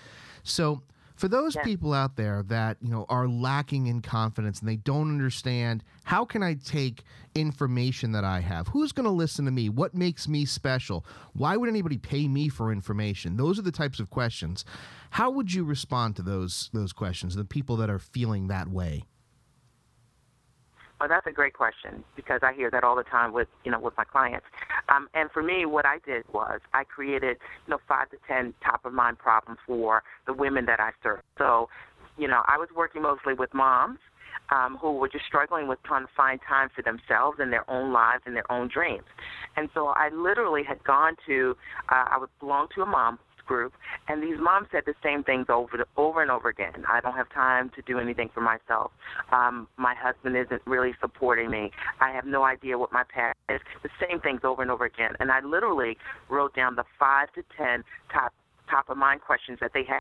So, 0.42 0.82
for 1.22 1.28
those 1.28 1.54
yeah. 1.54 1.62
people 1.62 1.94
out 1.94 2.16
there 2.16 2.42
that 2.48 2.78
you 2.80 2.90
know 2.90 3.06
are 3.08 3.28
lacking 3.28 3.86
in 3.86 4.02
confidence 4.02 4.58
and 4.58 4.68
they 4.68 4.74
don't 4.74 5.08
understand 5.08 5.84
how 6.02 6.24
can 6.24 6.42
i 6.42 6.54
take 6.54 7.04
information 7.36 8.10
that 8.10 8.24
i 8.24 8.40
have? 8.40 8.66
Who's 8.66 8.90
going 8.90 9.04
to 9.04 9.12
listen 9.12 9.44
to 9.44 9.52
me? 9.52 9.68
What 9.68 9.94
makes 9.94 10.26
me 10.26 10.44
special? 10.44 11.06
Why 11.32 11.56
would 11.56 11.68
anybody 11.68 11.96
pay 11.96 12.26
me 12.26 12.48
for 12.48 12.72
information? 12.72 13.36
Those 13.36 13.56
are 13.56 13.62
the 13.62 13.70
types 13.70 14.00
of 14.00 14.10
questions. 14.10 14.64
How 15.10 15.30
would 15.30 15.54
you 15.54 15.62
respond 15.62 16.16
to 16.16 16.22
those 16.22 16.70
those 16.72 16.92
questions 16.92 17.36
the 17.36 17.44
people 17.44 17.76
that 17.76 17.88
are 17.88 18.00
feeling 18.00 18.48
that 18.48 18.66
way 18.66 19.04
well, 21.02 21.08
that's 21.08 21.26
a 21.26 21.32
great 21.32 21.52
question 21.52 22.04
because 22.14 22.40
I 22.44 22.52
hear 22.52 22.70
that 22.70 22.84
all 22.84 22.94
the 22.94 23.02
time 23.02 23.32
with 23.32 23.48
you 23.64 23.72
know 23.72 23.80
with 23.80 23.94
my 23.98 24.04
clients. 24.04 24.46
Um, 24.88 25.08
and 25.14 25.28
for 25.32 25.42
me, 25.42 25.66
what 25.66 25.84
I 25.84 25.98
did 26.06 26.22
was 26.32 26.60
I 26.74 26.84
created 26.84 27.38
you 27.66 27.72
know 27.72 27.78
five 27.88 28.08
to 28.10 28.18
ten 28.28 28.54
top 28.64 28.84
of 28.84 28.92
mind 28.92 29.18
problems 29.18 29.58
for 29.66 30.04
the 30.28 30.32
women 30.32 30.64
that 30.66 30.78
I 30.78 30.90
serve. 31.02 31.18
So, 31.38 31.68
you 32.16 32.28
know, 32.28 32.42
I 32.46 32.56
was 32.56 32.68
working 32.76 33.02
mostly 33.02 33.34
with 33.34 33.52
moms 33.52 33.98
um, 34.50 34.78
who 34.80 34.92
were 34.92 35.08
just 35.08 35.24
struggling 35.26 35.66
with 35.66 35.80
trying 35.84 36.06
to 36.06 36.12
find 36.16 36.38
time 36.48 36.68
for 36.72 36.82
themselves 36.82 37.38
and 37.40 37.52
their 37.52 37.68
own 37.68 37.92
lives 37.92 38.22
and 38.24 38.36
their 38.36 38.50
own 38.52 38.70
dreams. 38.72 39.02
And 39.56 39.68
so 39.74 39.88
I 39.88 40.08
literally 40.14 40.62
had 40.62 40.84
gone 40.84 41.16
to, 41.26 41.56
uh, 41.90 42.04
I 42.10 42.18
would 42.18 42.30
belong 42.38 42.68
to 42.76 42.82
a 42.82 42.86
mom 42.86 43.18
group, 43.46 43.72
and 44.08 44.22
these 44.22 44.36
moms 44.38 44.68
said 44.72 44.82
the 44.86 44.94
same 45.02 45.22
things 45.24 45.46
over 45.48 45.84
over 45.96 46.22
and 46.22 46.30
over 46.30 46.48
again. 46.48 46.84
I 46.88 47.00
don't 47.00 47.14
have 47.14 47.30
time 47.30 47.70
to 47.76 47.82
do 47.82 47.98
anything 47.98 48.30
for 48.32 48.40
myself. 48.40 48.92
Um, 49.32 49.68
my 49.76 49.94
husband 49.94 50.36
isn't 50.36 50.62
really 50.66 50.92
supporting 51.00 51.50
me. 51.50 51.70
I 52.00 52.10
have 52.12 52.24
no 52.24 52.44
idea 52.44 52.78
what 52.78 52.92
my 52.92 53.04
path 53.04 53.34
is. 53.48 53.60
The 53.82 53.90
same 54.00 54.20
things 54.20 54.40
over 54.44 54.62
and 54.62 54.70
over 54.70 54.84
again. 54.84 55.12
And 55.20 55.30
I 55.30 55.40
literally 55.40 55.96
wrote 56.28 56.54
down 56.54 56.76
the 56.76 56.84
five 56.98 57.32
to 57.34 57.42
ten 57.56 57.84
top 58.12 58.32
top 58.70 58.88
of 58.88 58.96
mind 58.96 59.20
questions 59.20 59.58
that 59.60 59.72
they 59.74 59.84
had, 59.84 60.00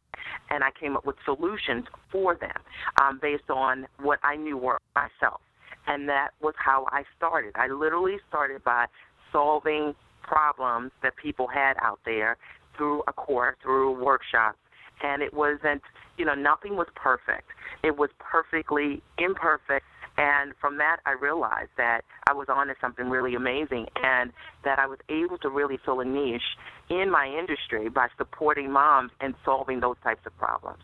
and 0.49 0.63
I 0.63 0.69
came 0.79 0.95
up 0.95 1.05
with 1.05 1.17
solutions 1.25 1.85
for 2.11 2.35
them 2.35 2.55
um, 3.01 3.19
based 3.21 3.49
on 3.49 3.85
what 3.99 4.19
I 4.23 4.35
knew 4.35 4.57
were 4.57 4.79
myself. 4.95 5.41
And 5.87 6.07
that 6.09 6.29
was 6.41 6.53
how 6.57 6.85
I 6.91 7.03
started. 7.17 7.53
I 7.55 7.67
literally 7.67 8.17
started 8.29 8.63
by 8.63 8.85
solving 9.31 9.93
problems 10.21 10.91
that 11.03 11.15
people 11.17 11.47
had 11.47 11.73
out 11.81 11.99
there 12.05 12.37
through 12.77 13.03
a 13.07 13.13
course, 13.13 13.55
through 13.61 14.03
workshops, 14.03 14.57
and 15.03 15.21
it 15.21 15.33
wasn't, 15.33 15.81
you 16.17 16.25
know, 16.25 16.35
nothing 16.35 16.75
was 16.75 16.87
perfect. 16.95 17.47
It 17.83 17.97
was 17.97 18.09
perfectly 18.19 19.01
imperfect 19.17 19.85
And 20.17 20.53
from 20.59 20.77
that, 20.77 20.97
I 21.05 21.13
realized 21.13 21.71
that 21.77 22.01
I 22.27 22.33
was 22.33 22.47
onto 22.49 22.73
something 22.81 23.09
really 23.09 23.33
amazing 23.35 23.87
and 23.95 24.31
that 24.63 24.77
I 24.77 24.85
was 24.85 24.99
able 25.09 25.37
to 25.39 25.49
really 25.49 25.79
fill 25.83 25.99
a 26.01 26.05
niche 26.05 26.57
in 26.89 27.09
my 27.09 27.27
industry 27.27 27.89
by 27.89 28.07
supporting 28.17 28.71
moms 28.71 29.11
and 29.21 29.33
solving 29.45 29.79
those 29.79 29.95
types 30.03 30.21
of 30.25 30.37
problems. 30.37 30.83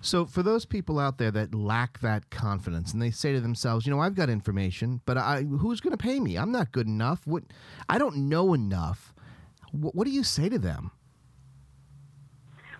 So, 0.00 0.26
for 0.26 0.44
those 0.44 0.64
people 0.64 1.00
out 1.00 1.18
there 1.18 1.32
that 1.32 1.54
lack 1.54 2.00
that 2.00 2.30
confidence 2.30 2.92
and 2.92 3.02
they 3.02 3.10
say 3.10 3.32
to 3.32 3.40
themselves, 3.40 3.84
you 3.84 3.92
know, 3.92 4.00
I've 4.00 4.14
got 4.14 4.30
information, 4.30 5.00
but 5.06 5.18
I, 5.18 5.42
who's 5.42 5.80
going 5.80 5.96
to 5.96 6.02
pay 6.02 6.20
me? 6.20 6.36
I'm 6.36 6.52
not 6.52 6.70
good 6.70 6.86
enough. 6.86 7.26
What, 7.26 7.44
I 7.88 7.98
don't 7.98 8.28
know 8.28 8.54
enough. 8.54 9.12
What, 9.72 10.04
do 10.04 10.10
you 10.10 10.24
say 10.24 10.48
to 10.48 10.58
them? 10.58 10.90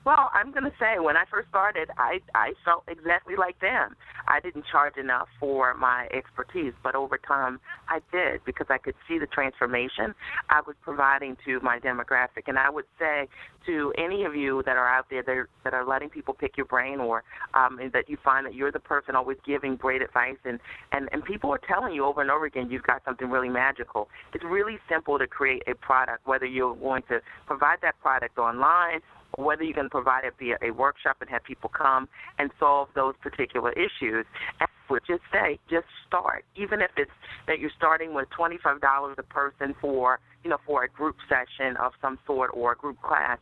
Well, 0.04 0.30
I'm 0.32 0.52
going 0.52 0.64
to 0.64 0.72
say 0.78 0.98
when 0.98 1.16
I 1.16 1.24
first 1.30 1.48
started, 1.48 1.90
I 1.98 2.20
I 2.34 2.54
felt 2.64 2.84
exactly 2.88 3.34
like 3.36 3.60
them. 3.60 3.96
I 4.26 4.40
didn't 4.40 4.64
charge 4.70 4.96
enough 4.96 5.28
for 5.40 5.74
my 5.74 6.08
expertise, 6.12 6.72
but 6.82 6.94
over 6.94 7.18
time 7.18 7.60
I 7.88 8.00
did 8.12 8.44
because 8.44 8.66
I 8.70 8.78
could 8.78 8.94
see 9.06 9.18
the 9.18 9.26
transformation 9.26 10.14
I 10.50 10.60
was 10.66 10.76
providing 10.82 11.36
to 11.46 11.60
my 11.60 11.78
demographic. 11.78 12.44
And 12.46 12.58
I 12.58 12.70
would 12.70 12.84
say 12.98 13.28
to 13.66 13.92
any 13.98 14.24
of 14.24 14.34
you 14.34 14.62
that 14.66 14.76
are 14.76 14.88
out 14.88 15.06
there 15.10 15.22
that 15.22 15.32
are, 15.32 15.48
that 15.64 15.74
are 15.74 15.84
letting 15.84 16.10
people 16.10 16.34
pick 16.34 16.56
your 16.56 16.66
brain, 16.66 17.00
or 17.00 17.22
um, 17.54 17.78
that 17.92 18.08
you 18.08 18.16
find 18.24 18.46
that 18.46 18.54
you're 18.54 18.72
the 18.72 18.80
person 18.80 19.14
always 19.16 19.38
giving 19.46 19.76
great 19.76 20.02
advice, 20.02 20.36
and 20.44 20.58
and 20.92 21.08
and 21.12 21.24
people 21.24 21.50
are 21.50 21.60
telling 21.66 21.92
you 21.92 22.04
over 22.04 22.20
and 22.20 22.30
over 22.30 22.46
again 22.46 22.70
you've 22.70 22.82
got 22.82 23.02
something 23.04 23.30
really 23.30 23.48
magical. 23.48 24.08
It's 24.32 24.44
really 24.44 24.78
simple 24.88 25.18
to 25.18 25.26
create 25.26 25.62
a 25.66 25.74
product, 25.74 26.26
whether 26.26 26.46
you're 26.46 26.74
going 26.76 27.02
to 27.08 27.20
provide 27.46 27.78
that 27.82 27.98
product 28.00 28.38
online 28.38 29.00
whether 29.36 29.62
you 29.62 29.74
can 29.74 29.90
provide 29.90 30.24
it 30.24 30.34
via 30.38 30.56
a 30.62 30.70
workshop 30.70 31.16
and 31.20 31.30
have 31.30 31.44
people 31.44 31.68
come 31.68 32.08
and 32.38 32.50
solve 32.58 32.88
those 32.94 33.14
particular 33.22 33.72
issues. 33.72 34.24
And 34.60 34.68
would 34.90 35.02
just 35.06 35.22
say, 35.32 35.58
just 35.70 35.86
start. 36.06 36.44
Even 36.56 36.80
if 36.80 36.90
it's 36.96 37.10
that 37.46 37.58
you're 37.58 37.70
starting 37.76 38.14
with 38.14 38.28
$25 38.30 39.18
a 39.18 39.22
person 39.22 39.74
for, 39.80 40.18
you 40.44 40.50
know, 40.50 40.58
for 40.66 40.84
a 40.84 40.88
group 40.88 41.16
session 41.28 41.76
of 41.76 41.92
some 42.00 42.18
sort 42.26 42.50
or 42.54 42.72
a 42.72 42.76
group 42.76 43.00
class, 43.02 43.38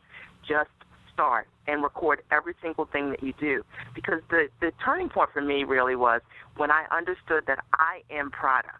just 0.47 0.69
start 1.13 1.47
and 1.67 1.83
record 1.83 2.21
every 2.31 2.53
single 2.61 2.85
thing 2.85 3.09
that 3.09 3.23
you 3.23 3.33
do. 3.39 3.63
Because 3.95 4.21
the, 4.29 4.47
the 4.61 4.71
turning 4.83 5.09
point 5.09 5.29
for 5.33 5.41
me 5.41 5.63
really 5.63 5.95
was 5.95 6.21
when 6.57 6.71
I 6.71 6.85
understood 6.91 7.43
that 7.47 7.63
I 7.73 8.01
am 8.11 8.29
product. 8.29 8.77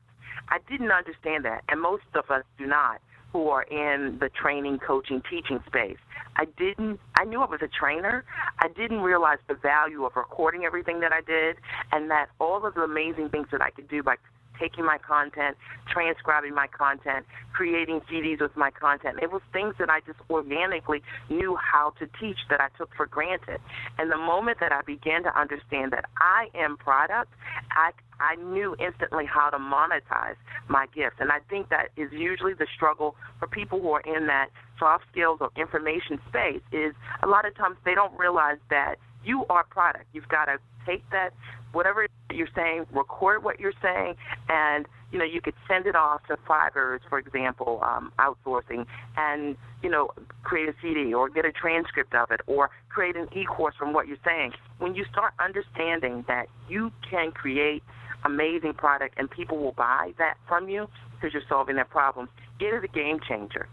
I 0.49 0.59
didn't 0.69 0.91
understand 0.91 1.43
that, 1.45 1.63
and 1.67 1.81
most 1.81 2.03
of 2.15 2.29
us 2.29 2.43
do 2.57 2.65
not 2.65 3.01
who 3.31 3.50
are 3.50 3.63
in 3.63 4.17
the 4.19 4.29
training, 4.29 4.79
coaching, 4.79 5.22
teaching 5.29 5.60
space. 5.67 5.98
I 6.36 6.46
didn't, 6.57 7.00
I 7.19 7.24
knew 7.25 7.41
I 7.41 7.46
was 7.46 7.62
a 7.62 7.67
trainer. 7.67 8.24
I 8.60 8.67
didn't 8.67 9.01
realize 9.01 9.39
the 9.48 9.55
value 9.55 10.05
of 10.05 10.15
recording 10.15 10.65
everything 10.65 11.00
that 11.00 11.12
I 11.12 11.22
did 11.22 11.57
and 11.91 12.10
that 12.12 12.27
all 12.39 12.65
of 12.65 12.75
the 12.75 12.81
amazing 12.81 13.29
things 13.29 13.48
that 13.51 13.62
I 13.62 13.72
could 13.72 13.88
do 13.88 14.03
by 14.03 14.15
taking 14.59 14.85
my 14.85 14.97
content, 14.97 15.57
transcribing 15.91 16.53
my 16.53 16.67
content, 16.67 17.25
creating 17.53 18.01
CDs 18.11 18.41
with 18.41 18.55
my 18.55 18.71
content. 18.71 19.19
It 19.21 19.31
was 19.31 19.41
things 19.53 19.75
that 19.79 19.89
I 19.89 20.01
just 20.05 20.19
organically 20.29 21.01
knew 21.29 21.57
how 21.57 21.93
to 21.99 22.07
teach 22.19 22.37
that 22.49 22.61
I 22.61 22.69
took 22.77 22.89
for 22.95 23.05
granted. 23.05 23.59
And 23.97 24.11
the 24.11 24.17
moment 24.17 24.59
that 24.59 24.71
I 24.71 24.81
began 24.81 25.23
to 25.23 25.39
understand 25.39 25.91
that 25.93 26.05
I 26.17 26.47
am 26.55 26.77
product, 26.77 27.31
I 27.71 27.91
I 28.19 28.35
knew 28.35 28.75
instantly 28.79 29.25
how 29.25 29.51
to 29.51 29.57
monetize 29.57 30.37
my 30.67 30.87
gift. 30.87 31.17
And 31.19 31.31
I 31.31 31.39
think 31.49 31.69
that 31.69 31.89
is 31.95 32.11
usually 32.11 32.53
the 32.53 32.65
struggle 32.75 33.15
for 33.39 33.47
people 33.47 33.79
who 33.79 33.91
are 33.91 34.01
in 34.01 34.25
that 34.27 34.49
soft 34.79 35.05
skills 35.11 35.37
or 35.41 35.51
information 35.55 36.19
space 36.27 36.61
is 36.71 36.93
a 37.21 37.27
lot 37.27 37.45
of 37.45 37.55
times 37.55 37.77
they 37.85 37.95
don't 37.95 38.17
realize 38.17 38.57
that 38.69 38.95
you 39.23 39.45
are 39.49 39.63
product. 39.63 40.05
You've 40.13 40.27
got 40.29 40.45
to 40.45 40.57
take 40.88 41.08
that 41.12 41.34
whatever 41.74 42.08
you're 42.34 42.48
saying, 42.56 42.86
record 42.91 43.44
what 43.44 43.60
you're 43.60 43.74
saying, 43.82 44.15
and 44.50 44.86
you 45.12 45.20
know 45.20 45.25
you 45.25 45.41
could 45.41 45.53
send 45.67 45.86
it 45.86 45.96
off 45.96 46.25
to 46.27 46.38
Fiverr, 46.50 47.00
for 47.10 47.20
example, 47.20 47.79
um, 47.84 48.12
outsourcing, 48.20 48.86
and 49.17 49.56
you 49.84 49.89
know 49.89 50.12
create 50.44 50.70
a 50.70 50.74
CD 50.82 51.13
or 51.13 51.29
get 51.29 51.46
a 51.46 51.51
transcript 51.51 52.15
of 52.15 52.32
it 52.32 52.41
or 52.48 52.70
create 52.89 53.15
an 53.15 53.27
e-course 53.36 53.75
from 53.77 53.94
what 53.94 54.08
you're 54.08 54.17
saying. 54.25 54.53
When 54.79 54.96
you 54.96 55.06
start 55.12 55.34
understanding 55.39 56.24
that 56.27 56.48
you 56.70 56.91
can 57.10 57.32
create 57.32 57.84
amazing 58.25 58.74
product 58.74 59.15
and 59.17 59.29
people 59.29 59.58
will 59.58 59.74
buy 59.74 60.13
that 60.17 60.36
from 60.48 60.70
you 60.70 60.88
because 61.13 61.34
you're 61.34 61.48
solving 61.50 61.75
their 61.75 61.86
problems. 61.86 62.29
It 62.60 62.65
is 62.65 62.84
a 62.84 62.88
game 62.88 63.20
changer. 63.27 63.67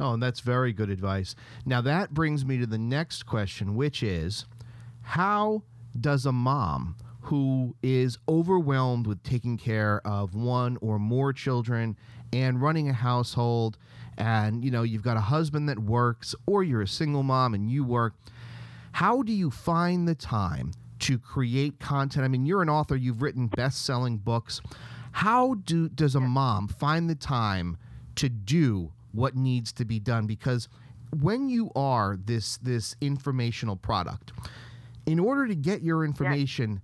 Oh, 0.00 0.14
and 0.14 0.22
that's 0.22 0.40
very 0.40 0.72
good 0.72 0.90
advice. 0.90 1.34
Now, 1.64 1.80
that 1.82 2.12
brings 2.12 2.44
me 2.44 2.58
to 2.58 2.66
the 2.66 2.78
next 2.78 3.24
question, 3.24 3.74
which 3.76 4.02
is 4.02 4.46
how 5.02 5.62
does 6.00 6.26
a 6.26 6.32
mom 6.32 6.96
who 7.22 7.74
is 7.82 8.18
overwhelmed 8.28 9.06
with 9.06 9.22
taking 9.22 9.56
care 9.56 10.00
of 10.04 10.34
one 10.34 10.76
or 10.80 10.98
more 10.98 11.32
children 11.32 11.96
and 12.32 12.60
running 12.60 12.88
a 12.88 12.92
household. 12.92 13.78
And 14.18 14.64
you 14.64 14.70
know 14.70 14.82
you've 14.82 15.02
got 15.02 15.16
a 15.16 15.20
husband 15.20 15.68
that 15.68 15.78
works 15.78 16.34
or 16.46 16.62
you're 16.62 16.82
a 16.82 16.88
single 16.88 17.22
mom 17.22 17.54
and 17.54 17.70
you 17.70 17.84
work. 17.84 18.14
How 18.92 19.22
do 19.22 19.32
you 19.32 19.50
find 19.50 20.06
the 20.06 20.14
time 20.14 20.72
to 21.02 21.18
create 21.18 21.80
content. 21.80 22.24
I 22.24 22.28
mean, 22.28 22.46
you're 22.46 22.62
an 22.62 22.68
author, 22.70 22.96
you've 22.96 23.22
written 23.22 23.48
best-selling 23.48 24.18
books. 24.18 24.60
How 25.10 25.54
do 25.54 25.88
does 25.88 26.14
a 26.14 26.20
mom 26.20 26.68
find 26.68 27.10
the 27.10 27.14
time 27.14 27.76
to 28.16 28.28
do 28.28 28.92
what 29.10 29.36
needs 29.36 29.72
to 29.72 29.84
be 29.84 29.98
done? 29.98 30.26
Because 30.26 30.68
when 31.20 31.48
you 31.48 31.70
are 31.74 32.16
this 32.24 32.56
this 32.58 32.94
informational 33.00 33.76
product, 33.76 34.32
in 35.06 35.18
order 35.18 35.46
to 35.46 35.54
get 35.54 35.82
your 35.82 36.04
information 36.04 36.80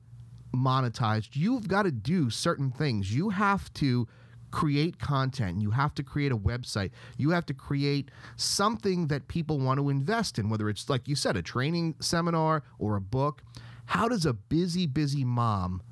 monetized, 0.55 1.31
you've 1.35 1.69
got 1.69 1.83
to 1.83 1.91
do 1.91 2.31
certain 2.31 2.71
things. 2.71 3.15
You 3.15 3.31
have 3.31 3.73
to 3.75 4.09
create 4.51 4.99
content. 4.99 5.61
You 5.61 5.71
have 5.73 5.95
to 5.95 6.03
create 6.03 6.33
a 6.33 6.37
website. 6.37 6.91
You 7.17 7.31
have 7.31 7.47
to 7.47 7.55
create 7.55 8.11
something 8.37 9.09
that 9.09 9.29
people 9.29 9.59
want 9.59 9.79
to 9.79 9.91
invest 9.91 10.39
in, 10.39 10.49
whether 10.49 10.69
it's, 10.69 10.89
like 10.89 11.07
you 11.07 11.15
said, 11.15 11.37
a 11.37 11.43
training 11.43 11.97
seminar 12.01 12.63
or 12.79 12.97
a 12.97 13.01
book. 13.01 13.43
How 13.87 14.09
does 14.09 14.27
a 14.27 14.33
busy, 14.33 14.87
busy 14.87 15.25
mom 15.25 15.83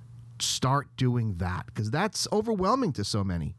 start 0.40 0.88
doing 0.96 1.36
that? 1.36 1.66
Because 1.66 1.90
that's 1.90 2.26
overwhelming 2.32 2.92
to 2.94 3.04
so 3.04 3.22
many. 3.22 3.56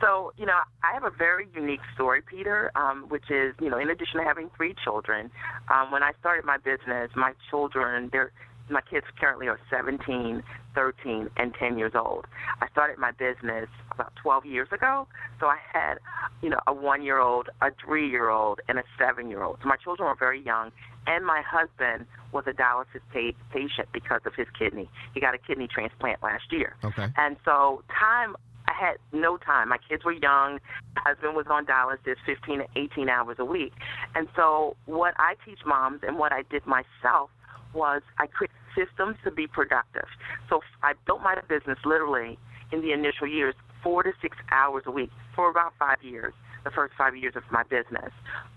So, 0.00 0.32
you 0.36 0.46
know, 0.46 0.58
I 0.82 0.92
have 0.92 1.04
a 1.04 1.10
very 1.16 1.48
unique 1.54 1.80
story, 1.94 2.22
Peter, 2.22 2.70
um, 2.74 3.06
which 3.08 3.30
is, 3.30 3.54
you 3.60 3.70
know, 3.70 3.78
in 3.78 3.90
addition 3.90 4.20
to 4.20 4.24
having 4.24 4.50
three 4.56 4.74
children, 4.84 5.30
um, 5.68 5.90
when 5.90 6.02
I 6.02 6.12
started 6.20 6.44
my 6.44 6.58
business, 6.58 7.10
my 7.14 7.32
children, 7.50 8.10
they're 8.12 8.32
my 8.70 8.80
kids 8.80 9.06
currently 9.20 9.46
are 9.48 9.60
17, 9.70 10.42
13, 10.74 11.30
and 11.36 11.54
10 11.54 11.78
years 11.78 11.92
old. 11.94 12.26
I 12.60 12.68
started 12.68 12.98
my 12.98 13.12
business 13.12 13.68
about 13.92 14.12
12 14.22 14.46
years 14.46 14.68
ago, 14.72 15.06
so 15.38 15.46
I 15.46 15.58
had, 15.72 15.98
you 16.42 16.48
know, 16.48 16.60
a 16.66 16.72
one-year-old, 16.72 17.50
a 17.60 17.70
three-year-old, 17.84 18.60
and 18.68 18.78
a 18.78 18.82
seven-year-old. 18.98 19.58
So 19.62 19.68
my 19.68 19.76
children 19.76 20.08
were 20.08 20.16
very 20.18 20.40
young, 20.40 20.72
and 21.06 21.26
my 21.26 21.42
husband 21.46 22.06
was 22.32 22.44
a 22.46 22.52
dialysis 22.52 23.02
patient 23.12 23.88
because 23.92 24.22
of 24.24 24.34
his 24.34 24.46
kidney. 24.58 24.88
He 25.12 25.20
got 25.20 25.34
a 25.34 25.38
kidney 25.38 25.68
transplant 25.68 26.22
last 26.22 26.50
year. 26.50 26.74
Okay. 26.82 27.08
And 27.16 27.36
so 27.44 27.82
time 28.00 28.34
I 28.74 28.86
had 28.86 28.96
no 29.12 29.36
time. 29.36 29.68
My 29.68 29.78
kids 29.88 30.04
were 30.04 30.12
young. 30.12 30.58
My 30.96 31.02
husband 31.04 31.36
was 31.36 31.46
on 31.50 31.66
dialysis 31.66 32.16
15 32.26 32.58
to 32.58 32.66
18 32.76 33.08
hours 33.08 33.36
a 33.38 33.44
week. 33.44 33.72
And 34.14 34.28
so 34.36 34.76
what 34.86 35.14
I 35.18 35.34
teach 35.44 35.60
moms 35.66 36.00
and 36.06 36.18
what 36.18 36.32
I 36.32 36.42
did 36.50 36.66
myself 36.66 37.30
was 37.72 38.02
I 38.18 38.26
created 38.26 38.56
systems 38.76 39.16
to 39.24 39.30
be 39.30 39.46
productive. 39.46 40.06
So 40.48 40.60
I 40.82 40.94
built 41.06 41.22
my 41.22 41.36
business 41.48 41.78
literally 41.84 42.38
in 42.72 42.82
the 42.82 42.92
initial 42.92 43.26
years, 43.26 43.54
four 43.82 44.02
to 44.02 44.12
six 44.20 44.36
hours 44.50 44.84
a 44.86 44.90
week 44.90 45.10
for 45.34 45.50
about 45.50 45.72
five 45.78 46.02
years 46.02 46.32
the 46.64 46.70
first 46.70 46.94
five 46.96 47.14
years 47.14 47.34
of 47.36 47.42
my 47.52 47.62
business. 47.62 48.10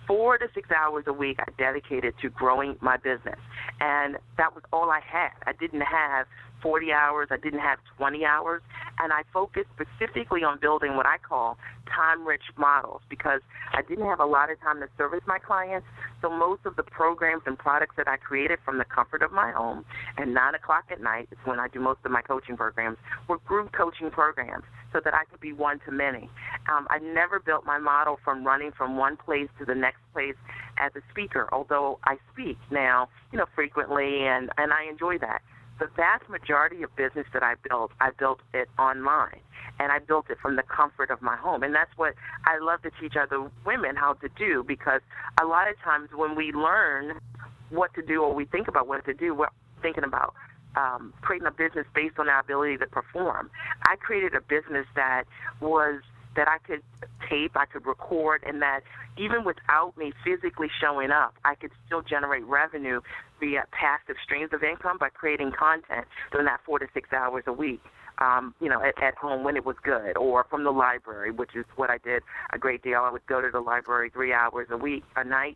Four 0.08 0.38
to 0.38 0.48
six 0.56 0.70
hours 0.72 1.04
a 1.08 1.14
week 1.14 1.38
I 1.40 1.52
dedicated 1.58 2.14
to 2.22 2.30
growing 2.30 2.78
my 2.82 2.96
business. 2.96 3.40
And 3.82 4.18
that 4.38 4.56
was 4.56 4.64
all 4.72 4.90
I 4.90 5.02
had. 5.06 5.32
I 5.46 5.52
didn't 5.52 5.82
have 5.82 6.26
40 6.62 6.92
hours, 6.92 7.28
I 7.32 7.38
didn't 7.38 7.60
have 7.60 7.80
20 7.98 8.26
hours, 8.26 8.62
and 9.00 9.14
I 9.14 9.24
focused 9.34 9.70
specifically 9.76 10.44
on 10.44 10.60
building 10.60 10.96
what 10.96 11.06
I 11.06 11.18
call 11.18 11.58
time 11.88 12.28
rich 12.28 12.44
models 12.58 13.02
because 13.10 13.42
I 13.74 13.82
didn't 13.82 14.06
have 14.06 14.20
a 14.20 14.26
lot 14.26 14.52
of 14.52 14.60
time 14.60 14.80
to 14.82 14.88
service 14.98 15.22
my 15.28 15.40
clients. 15.40 15.88
So 16.22 16.30
most 16.30 16.66
of 16.66 16.76
the 16.76 16.84
programs 16.84 17.44
and 17.46 17.58
products 17.58 17.96
that 17.98 18.08
I 18.08 18.18
created 18.18 18.60
from 18.66 18.78
the 18.78 18.86
comfort 18.86 19.22
of 19.22 19.32
my 19.32 19.52
home 19.52 19.86
and 20.18 20.34
9 20.34 20.56
o'clock 20.56 20.86
at 20.92 21.02
night 21.02 21.30
is 21.32 21.38
when 21.46 21.60
I 21.60 21.68
do 21.68 21.80
most 21.80 22.00
of 22.06 22.12
my 22.12 22.22
coaching 22.22 22.58
programs 22.58 22.98
were 23.28 23.38
group 23.40 23.72
coaching 23.72 24.10
programs 24.10 24.64
so 24.94 25.00
that 25.04 25.14
I 25.14 25.26
could 25.30 25.40
be 25.40 25.54
one 25.54 25.80
to 25.86 25.92
many. 25.92 26.30
Um, 26.72 26.88
I 26.90 27.00
never 27.00 27.40
built 27.40 27.66
my 27.66 27.78
model 27.78 28.18
from 28.24 28.46
running 28.46 28.72
from 28.72 28.98
one 28.98 29.18
place 29.18 29.50
to 29.60 29.66
the 29.66 29.76
next 29.76 30.00
place 30.14 30.36
as 30.80 30.92
a 30.96 31.02
speaker, 31.12 31.48
although 31.52 32.00
I 32.06 32.18
speak 32.34 32.58
now, 32.72 33.10
you 33.32 33.38
know, 33.38 33.46
frequently 33.54 34.26
and, 34.26 34.50
and 34.58 34.72
I 34.72 34.90
enjoy 34.90 35.18
that 35.20 35.42
the 35.80 35.88
vast 35.96 36.28
majority 36.30 36.84
of 36.84 36.96
business 36.96 37.26
that 37.34 37.44
I 37.44 37.56
built, 37.68 37.92
I 38.00 38.12
built 38.18 38.40
it 38.54 38.70
online. 38.78 39.40
And 39.80 39.92
I 39.92 40.00
built 40.00 40.26
it 40.30 40.40
from 40.42 40.56
the 40.56 40.64
comfort 40.64 41.12
of 41.12 41.22
my 41.22 41.36
home. 41.36 41.62
And 41.62 41.76
that's 41.76 41.92
what 41.98 42.16
I 42.46 42.58
love 42.58 42.82
to 42.82 42.92
teach 43.00 43.14
other 43.16 43.48
women 43.64 43.96
how 43.96 44.14
to 44.14 44.30
do 44.38 44.64
because 44.68 45.02
a 45.40 45.46
lot 45.46 45.70
of 45.70 45.80
times 45.84 46.10
when 46.16 46.36
we 46.36 46.52
learn 46.52 47.20
what 47.70 47.94
to 47.94 48.02
do 48.02 48.24
or 48.24 48.34
we 48.34 48.46
think 48.46 48.68
about 48.68 48.88
what 48.88 49.06
to 49.06 49.14
do, 49.14 49.36
we're 49.36 49.50
thinking 49.82 50.04
about 50.04 50.34
um, 50.76 51.14
creating 51.22 51.48
a 51.48 51.52
business 51.52 51.86
based 51.94 52.18
on 52.18 52.30
our 52.30 52.40
ability 52.40 52.78
to 52.78 52.88
perform. 52.88 53.52
I 53.84 53.96
created 53.98 54.34
a 54.34 54.42
business 54.42 54.88
that 54.96 55.26
was 55.60 56.02
that 56.38 56.48
I 56.48 56.60
could 56.60 56.82
tape, 57.30 57.58
I 57.58 57.66
could 57.66 57.86
record, 57.86 58.44
and 58.48 58.62
that 58.62 58.82
even 59.18 59.44
without 59.44 59.98
me 59.98 60.14
physically 60.24 60.70
showing 60.80 61.12
up, 61.12 61.34
I 61.44 61.56
could 61.56 61.72
still 61.86 62.02
generate 62.02 62.46
revenue 62.46 63.02
via 63.40 63.66
passive 63.72 64.16
streams 64.24 64.52
of 64.54 64.64
income 64.64 64.98
by 64.98 65.10
creating 65.10 65.52
content 65.52 66.08
during 66.32 66.46
that 66.46 66.62
four 66.66 66.80
to 66.80 66.88
six 66.94 67.12
hours 67.12 67.44
a 67.48 67.54
week. 67.54 67.82
Um, 68.20 68.56
you 68.60 68.68
know, 68.68 68.82
at, 68.82 69.02
at 69.04 69.14
home 69.14 69.44
when 69.44 69.56
it 69.56 69.64
was 69.64 69.76
good, 69.84 70.18
or 70.18 70.44
from 70.50 70.64
the 70.64 70.72
library, 70.72 71.30
which 71.30 71.56
is 71.56 71.66
what 71.76 71.92
I 71.92 72.00
did 72.00 72.24
a 72.52 72.58
great 72.58 72.82
deal. 72.82 73.02
I 73.02 73.12
would 73.12 73.26
go 73.28 73.42
to 73.42 73.50
the 73.52 73.60
library 73.60 74.10
three 74.10 74.34
hours 74.34 74.70
a 74.72 74.78
week, 74.78 75.04
a 75.16 75.24
night, 75.24 75.56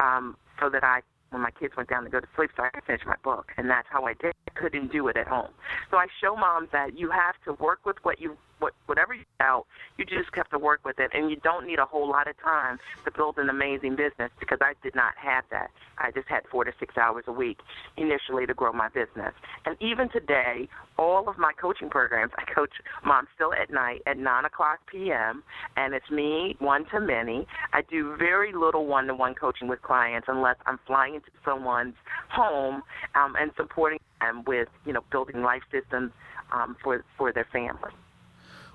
um, 0.00 0.36
so 0.60 0.68
that 0.68 0.84
I 0.84 1.00
when 1.34 1.42
my 1.42 1.50
kids 1.50 1.74
went 1.76 1.88
down 1.88 2.04
to 2.04 2.10
go 2.10 2.20
to 2.20 2.26
sleep 2.36 2.50
so 2.56 2.62
I 2.62 2.68
could 2.68 2.84
finish 2.84 3.02
my 3.04 3.16
book. 3.24 3.52
And 3.56 3.68
that's 3.68 3.88
how 3.90 4.04
I 4.04 4.14
did. 4.14 4.34
I 4.48 4.60
couldn't 4.60 4.92
do 4.92 5.08
it 5.08 5.16
at 5.16 5.26
home. 5.26 5.50
So 5.90 5.96
I 5.96 6.06
show 6.22 6.36
moms 6.36 6.68
that 6.72 6.96
you 6.96 7.10
have 7.10 7.34
to 7.44 7.52
work 7.62 7.80
with 7.84 7.96
what 8.02 8.20
you 8.20 8.36
what 8.64 8.72
whatever 8.86 9.12
you 9.12 9.24
out, 9.40 9.66
you 9.98 10.06
just 10.06 10.30
have 10.32 10.48
to 10.48 10.58
work 10.58 10.80
with 10.86 10.98
it 10.98 11.10
and 11.12 11.30
you 11.30 11.36
don't 11.36 11.66
need 11.66 11.78
a 11.78 11.84
whole 11.84 12.08
lot 12.08 12.26
of 12.26 12.34
time 12.42 12.78
to 13.04 13.10
build 13.10 13.36
an 13.36 13.50
amazing 13.50 13.94
business 13.94 14.30
because 14.40 14.58
I 14.62 14.72
did 14.82 14.94
not 14.94 15.12
have 15.22 15.44
that. 15.50 15.68
I 15.98 16.10
just 16.12 16.28
had 16.28 16.44
four 16.50 16.64
to 16.64 16.72
six 16.80 16.96
hours 16.96 17.24
a 17.26 17.32
week 17.32 17.58
initially 17.98 18.46
to 18.46 18.54
grow 18.54 18.72
my 18.72 18.88
business. 18.88 19.34
And 19.66 19.76
even 19.82 20.08
today, 20.08 20.66
all 20.98 21.28
of 21.28 21.36
my 21.36 21.52
coaching 21.60 21.90
programs, 21.90 22.32
I 22.38 22.50
coach 22.50 22.72
moms 23.04 23.28
still 23.34 23.52
at 23.52 23.70
night 23.70 24.00
at 24.06 24.16
nine 24.16 24.46
o'clock 24.46 24.78
PM 24.90 25.42
and 25.76 25.92
it's 25.92 26.10
me 26.10 26.56
one 26.58 26.86
to 26.92 27.00
many. 27.00 27.46
I 27.74 27.82
do 27.82 28.16
very 28.16 28.54
little 28.54 28.86
one 28.86 29.08
to 29.08 29.14
one 29.14 29.34
coaching 29.34 29.68
with 29.68 29.82
clients 29.82 30.26
unless 30.30 30.56
I'm 30.64 30.78
flying 30.86 31.16
into 31.16 31.28
someone's 31.44 31.96
home 32.30 32.82
um, 33.14 33.34
and 33.38 33.50
supporting 33.58 33.98
them 34.22 34.42
with, 34.46 34.68
you 34.86 34.94
know, 34.94 35.04
building 35.12 35.42
life 35.42 35.62
systems 35.70 36.12
um, 36.50 36.76
for 36.82 37.04
for 37.18 37.30
their 37.30 37.46
family. 37.52 37.90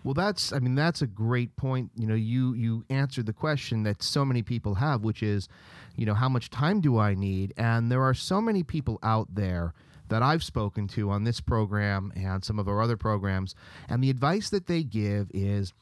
Well, 0.03 0.13
that's 0.13 0.53
I 0.53 0.59
mean 0.59 0.75
that's 0.75 1.01
a 1.01 1.07
great 1.07 1.55
point. 1.55 1.91
You 1.95 2.07
know, 2.07 2.15
you 2.15 2.53
you 2.53 2.85
answered 2.89 3.25
the 3.25 3.33
question 3.33 3.83
that 3.83 4.01
so 4.01 4.23
many 4.25 4.41
people 4.41 4.75
have, 4.75 5.03
which 5.03 5.21
is, 5.23 5.47
you 5.95 6.05
know, 6.05 6.13
how 6.13 6.29
much 6.29 6.49
time 6.49 6.81
do 6.81 6.97
I 6.97 7.13
need? 7.13 7.53
And 7.57 7.91
there 7.91 8.03
are 8.03 8.13
so 8.13 8.41
many 8.41 8.63
people 8.63 8.99
out 9.03 9.33
there 9.33 9.73
that 10.09 10.23
I've 10.23 10.43
spoken 10.43 10.87
to 10.89 11.11
on 11.11 11.23
this 11.23 11.39
program 11.39 12.11
and 12.15 12.43
some 12.43 12.57
of 12.57 12.67
our 12.67 12.81
other 12.81 12.97
programs, 12.97 13.55
and 13.87 14.03
the 14.03 14.09
advice 14.09 14.49
that 14.49 14.67
they 14.67 14.83
give 14.83 15.29
is 15.33 15.73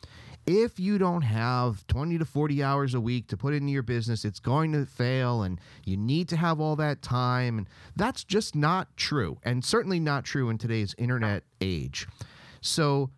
if 0.48 0.80
you 0.80 0.98
don't 0.98 1.24
have 1.24 1.86
20 1.88 2.18
to 2.18 2.26
40 2.26 2.64
hours 2.64 2.94
a 2.94 3.02
week 3.02 3.28
to 3.28 3.38
put 3.38 3.54
into 3.54 3.72
your 3.72 3.84
business, 3.84 4.24
it's 4.24 4.40
going 4.40 4.72
to 4.72 4.86
fail 4.86 5.44
and 5.44 5.60
you 5.84 5.98
need 5.98 6.30
to 6.30 6.38
have 6.38 6.62
all 6.62 6.78
that 6.78 7.02
time. 7.02 7.58
And 7.58 7.68
that's 7.98 8.24
just 8.24 8.56
not 8.56 8.96
true, 8.96 9.38
and 9.44 9.64
certainly 9.64 10.00
not 10.00 10.24
true 10.24 10.50
in 10.50 10.58
today's 10.58 10.96
internet 10.98 11.44
age. 11.60 12.08
So, 12.62 13.10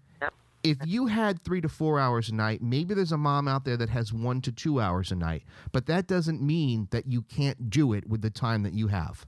if 0.63 0.78
you 0.86 1.08
had 1.08 1.42
three 1.42 1.62
to 1.62 1.70
four 1.70 2.00
hours 2.00 2.30
a 2.30 2.36
night, 2.36 2.62
maybe 2.62 2.94
there's 2.94 3.12
a 3.12 3.18
mom 3.18 3.48
out 3.48 3.66
there 3.66 3.78
that 3.78 3.89
has 3.89 4.12
one 4.12 4.42
to 4.42 4.51
two 4.51 4.82
hours 4.82 5.12
a 5.12 5.16
night, 5.16 5.44
but 5.72 5.86
that 5.86 6.08
doesn't 6.08 6.42
mean 6.42 6.88
that 6.92 7.08
you 7.08 7.22
can't 7.22 7.70
do 7.70 7.94
it 7.94 8.08
with 8.08 8.22
the 8.22 8.30
time 8.30 8.63
that 8.63 8.74
you 8.74 8.88
have. 8.88 9.25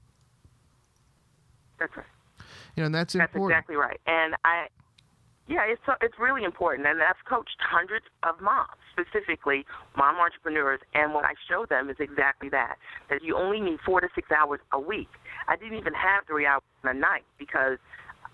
That's 1.78 1.96
right. 1.96 2.06
You 2.76 2.82
know, 2.82 2.86
and 2.86 2.94
that's, 2.94 3.14
that's 3.14 3.34
important. 3.34 3.56
exactly 3.56 3.76
right. 3.76 4.00
And 4.06 4.34
I, 4.44 4.66
yeah, 5.48 5.64
it's 5.66 5.82
it's 6.00 6.14
really 6.18 6.44
important, 6.44 6.86
and 6.86 7.02
I've 7.02 7.16
coached 7.28 7.56
hundreds 7.58 8.06
of 8.22 8.40
moms, 8.40 8.70
specifically 8.92 9.66
mom 9.96 10.16
entrepreneurs, 10.16 10.80
and 10.94 11.12
what 11.12 11.24
I 11.24 11.34
show 11.48 11.66
them 11.68 11.90
is 11.90 11.96
exactly 11.98 12.48
that: 12.50 12.76
that 13.10 13.22
you 13.22 13.36
only 13.36 13.60
need 13.60 13.80
four 13.84 14.00
to 14.00 14.08
six 14.14 14.30
hours 14.30 14.60
a 14.72 14.80
week. 14.80 15.08
I 15.48 15.56
didn't 15.56 15.76
even 15.76 15.94
have 15.94 16.24
three 16.26 16.46
hours 16.46 16.62
a 16.84 16.94
night 16.94 17.24
because 17.38 17.78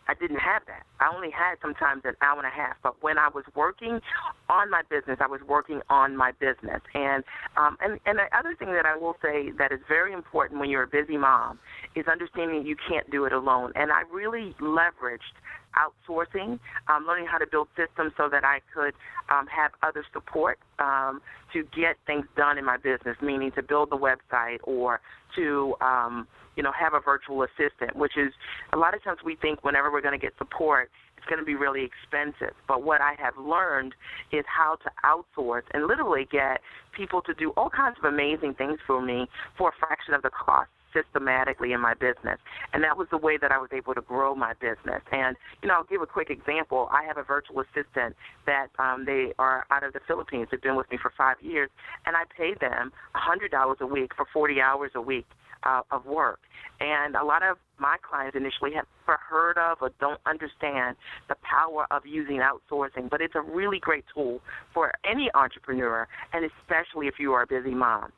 I 0.09 0.14
didn't 0.14 0.40
have 0.40 0.62
that. 0.66 0.85
I 1.01 1.14
only 1.14 1.31
had 1.31 1.57
sometimes 1.61 2.03
an 2.05 2.14
hour 2.23 2.38
and 2.38 2.47
a 2.47 2.51
half. 2.51 2.77
But 2.83 3.03
when 3.03 3.18
I 3.18 3.29
was 3.29 3.44
working 3.55 4.01
on 4.49 4.71
my 4.71 4.83
business, 4.88 5.18
I 5.21 5.27
was 5.27 5.40
working 5.47 5.81
on 5.90 6.16
my 6.16 6.33
business. 6.33 6.81
And 6.94 7.23
um, 7.57 7.77
and 7.81 8.01
and 8.07 8.18
the 8.18 8.37
other 8.37 8.57
thing 8.59 8.73
that 8.73 8.87
I 8.87 8.97
will 8.97 9.16
say 9.23 9.51
that 9.59 9.71
is 9.71 9.81
very 9.87 10.12
important 10.12 10.61
when 10.61 10.71
you're 10.71 10.85
a 10.85 10.88
busy 10.88 11.18
mom 11.18 11.59
is 11.94 12.07
understanding 12.11 12.66
you 12.66 12.77
can't 12.88 13.09
do 13.11 13.27
it 13.27 13.33
alone. 13.33 13.73
And 13.77 13.92
I 13.92 14.03
really 14.11 14.55
leveraged 14.61 15.37
outsourcing, 15.77 16.59
um, 16.88 17.07
learning 17.07 17.27
how 17.31 17.38
to 17.38 17.47
build 17.47 17.68
systems 17.77 18.12
so 18.16 18.29
that 18.31 18.44
I 18.44 18.61
could 18.75 18.94
um, 19.31 19.47
have 19.47 19.73
other 19.83 20.05
support 20.12 20.59
um, 20.79 21.21
to 21.53 21.62
get 21.77 21.97
things 22.07 22.27
done 22.37 22.59
in 22.59 22.64
my 22.64 22.77
business, 22.77 23.16
meaning 23.23 23.53
to 23.53 23.62
build 23.62 23.90
the 23.90 23.97
website 23.97 24.59
or 24.64 25.01
to 25.37 25.75
um, 25.81 26.27
you 26.59 26.64
know, 26.64 26.73
have 26.73 26.92
a 26.92 27.01
virtual 27.01 27.44
assistant, 27.44 27.94
which 27.94 28.18
is 28.18 28.33
a 28.73 28.77
lot 28.77 28.92
of 28.92 29.03
times 29.05 29.21
we 29.25 29.37
think 29.37 29.62
whenever 29.62 29.92
we're 29.92 30.03
going 30.03 30.18
to 30.18 30.27
get 30.27 30.37
support, 30.38 30.90
it's 31.16 31.27
going 31.27 31.38
to 31.38 31.47
be 31.47 31.55
really 31.55 31.87
expensive. 31.87 32.55
But 32.66 32.83
what 32.83 33.01
I 33.01 33.14
have 33.16 33.35
learned 33.38 33.94
is 34.33 34.44
how 34.49 34.77
to 34.83 34.90
outsource 35.07 35.62
and 35.73 35.87
literally 35.87 36.27
get 36.31 36.61
people 36.97 37.23
to 37.23 37.35
do 37.35 37.53
all 37.57 37.71
kinds 37.71 37.97
of 38.03 38.12
amazing 38.12 38.55
things 38.55 38.81
for 38.88 39.01
me 39.01 39.29
for 39.57 39.68
a 39.68 39.73
fraction 39.79 40.14
of 40.14 40.23
the 40.23 40.31
cost 40.31 40.68
systematically 40.92 41.73
in 41.73 41.81
my 41.81 41.94
business. 41.94 42.40
And 42.73 42.83
that 42.83 42.97
was 42.97 43.07
the 43.12 43.18
way 43.18 43.37
that 43.37 43.53
I 43.53 43.59
was 43.59 43.68
able 43.73 43.94
to 43.94 44.01
grow 44.01 44.35
my 44.35 44.55
business. 44.55 45.03
And, 45.12 45.37
you 45.62 45.68
know, 45.68 45.75
I'll 45.75 45.85
give 45.85 46.03
a 46.03 46.07
quick 46.07 46.29
example. 46.29 46.88
I 46.90 47.05
have 47.05 47.18
a 47.18 47.23
virtual 47.23 47.61
assistant 47.61 48.16
that 48.47 48.68
um, 48.81 49.05
they 49.05 49.33
are 49.38 49.64
out 49.71 49.85
of 49.85 49.92
the 49.92 50.01
Philippines. 50.09 50.49
They've 50.51 50.61
been 50.61 50.77
with 50.77 50.90
me 50.90 50.99
for 51.01 51.12
five 51.16 51.37
years, 51.40 51.71
and 52.07 52.16
I 52.16 52.25
pay 52.37 52.55
them 52.61 52.90
$100 53.14 53.81
a 53.81 53.87
week 53.87 54.11
for 54.16 54.27
40 54.33 54.61
hours 54.61 54.90
a 54.97 55.01
week 55.01 55.27
uh, 55.64 55.83
of 55.90 56.07
work. 56.07 56.40
And 56.81 57.16
a 57.16 57.25
lot 57.25 57.42
of 57.42 57.59
my 57.79 57.97
clients 58.09 58.37
initially 58.37 58.73
have 58.75 58.87
never 59.07 59.18
heard 59.18 59.59
of 59.59 59.79
or 59.81 59.90
don't 60.01 60.21
understand 60.27 60.97
the 61.29 61.37
power 61.42 61.87
of 61.90 62.07
using 62.07 62.40
outsourcing, 62.40 63.11
but 63.11 63.21
it's 63.21 63.35
a 63.35 63.40
really 63.40 63.79
great 63.79 64.05
tool 64.14 64.40
for 64.73 64.92
any 65.05 65.31
entrepreneur, 65.35 66.07
and 66.33 66.44
especially 66.44 67.07
if 67.07 67.14
you 67.18 67.33
are 67.33 67.42
a 67.42 67.47
busy 67.47 67.75
mom. 67.75 68.12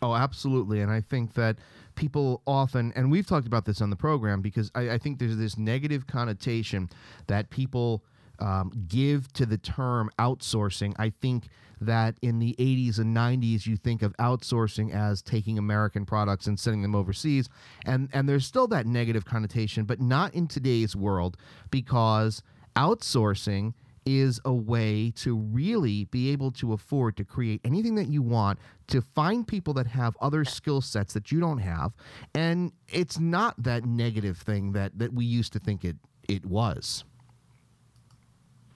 Oh, 0.00 0.14
absolutely. 0.14 0.80
And 0.80 0.92
I 0.92 1.00
think 1.00 1.34
that 1.34 1.56
people 1.94 2.42
often, 2.46 2.92
and 2.94 3.10
we've 3.10 3.26
talked 3.26 3.46
about 3.46 3.64
this 3.64 3.80
on 3.80 3.90
the 3.90 3.96
program, 3.96 4.40
because 4.40 4.70
I, 4.74 4.90
I 4.90 4.98
think 4.98 5.18
there's 5.18 5.36
this 5.36 5.58
negative 5.58 6.06
connotation 6.06 6.88
that 7.26 7.50
people 7.50 8.02
um, 8.40 8.72
give 8.88 9.32
to 9.34 9.46
the 9.46 9.58
term 9.58 10.10
outsourcing. 10.18 10.94
I 10.98 11.10
think 11.10 11.48
that 11.80 12.16
in 12.22 12.38
the 12.40 12.56
80s 12.58 12.98
and 12.98 13.16
90s 13.16 13.66
you 13.66 13.76
think 13.76 14.02
of 14.02 14.16
outsourcing 14.16 14.92
as 14.92 15.22
taking 15.22 15.58
American 15.58 16.04
products 16.04 16.48
and 16.48 16.58
sending 16.58 16.82
them 16.82 16.96
overseas 16.96 17.48
and 17.86 18.08
and 18.12 18.28
there's 18.28 18.44
still 18.44 18.66
that 18.66 18.84
negative 18.84 19.24
connotation 19.24 19.84
but 19.84 20.00
not 20.00 20.34
in 20.34 20.48
today's 20.48 20.96
world 20.96 21.36
because 21.70 22.42
outsourcing 22.74 23.74
is 24.08 24.40
a 24.46 24.52
way 24.52 25.12
to 25.14 25.36
really 25.36 26.04
be 26.06 26.30
able 26.30 26.50
to 26.50 26.72
afford 26.72 27.14
to 27.14 27.24
create 27.24 27.60
anything 27.62 27.94
that 27.94 28.08
you 28.08 28.22
want, 28.22 28.58
to 28.86 29.02
find 29.02 29.46
people 29.46 29.74
that 29.74 29.86
have 29.86 30.16
other 30.18 30.46
skill 30.46 30.80
sets 30.80 31.12
that 31.12 31.30
you 31.30 31.38
don't 31.40 31.58
have. 31.58 31.92
And 32.34 32.72
it's 32.88 33.18
not 33.18 33.62
that 33.62 33.84
negative 33.84 34.38
thing 34.38 34.72
that, 34.72 34.98
that 34.98 35.12
we 35.12 35.26
used 35.26 35.52
to 35.52 35.58
think 35.58 35.84
it, 35.84 35.96
it 36.26 36.46
was. 36.46 37.04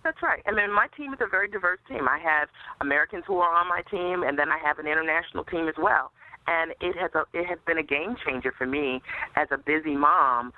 That's 0.05 0.23
right. 0.23 0.43
I 0.47 0.53
mean, 0.53 0.73
my 0.75 0.89
team 0.97 1.13
is 1.15 1.21
a 1.21 1.29
very 1.29 1.49
diverse 1.49 1.79
team. 1.89 2.09
I 2.09 2.19
have 2.19 2.49
Americans 2.81 3.25
who 3.27 3.39
are 3.39 3.55
on 3.55 3.69
my 3.69 3.83
team, 3.91 4.23
and 4.27 4.39
then 4.39 4.51
I 4.51 4.59
have 4.59 4.79
an 4.79 4.87
international 4.87 5.45
team 5.45 5.69
as 5.69 5.75
well. 5.79 6.11
And 6.47 6.73
it 6.81 6.97
has 6.99 7.13
a 7.15 7.23
it 7.33 7.47
has 7.47 7.59
been 7.67 7.79
a 7.79 7.85
game 7.85 8.17
changer 8.27 8.53
for 8.57 8.67
me 8.67 9.01
as 9.37 9.47
a 9.53 9.59
busy 9.59 9.95
mom 9.95 10.53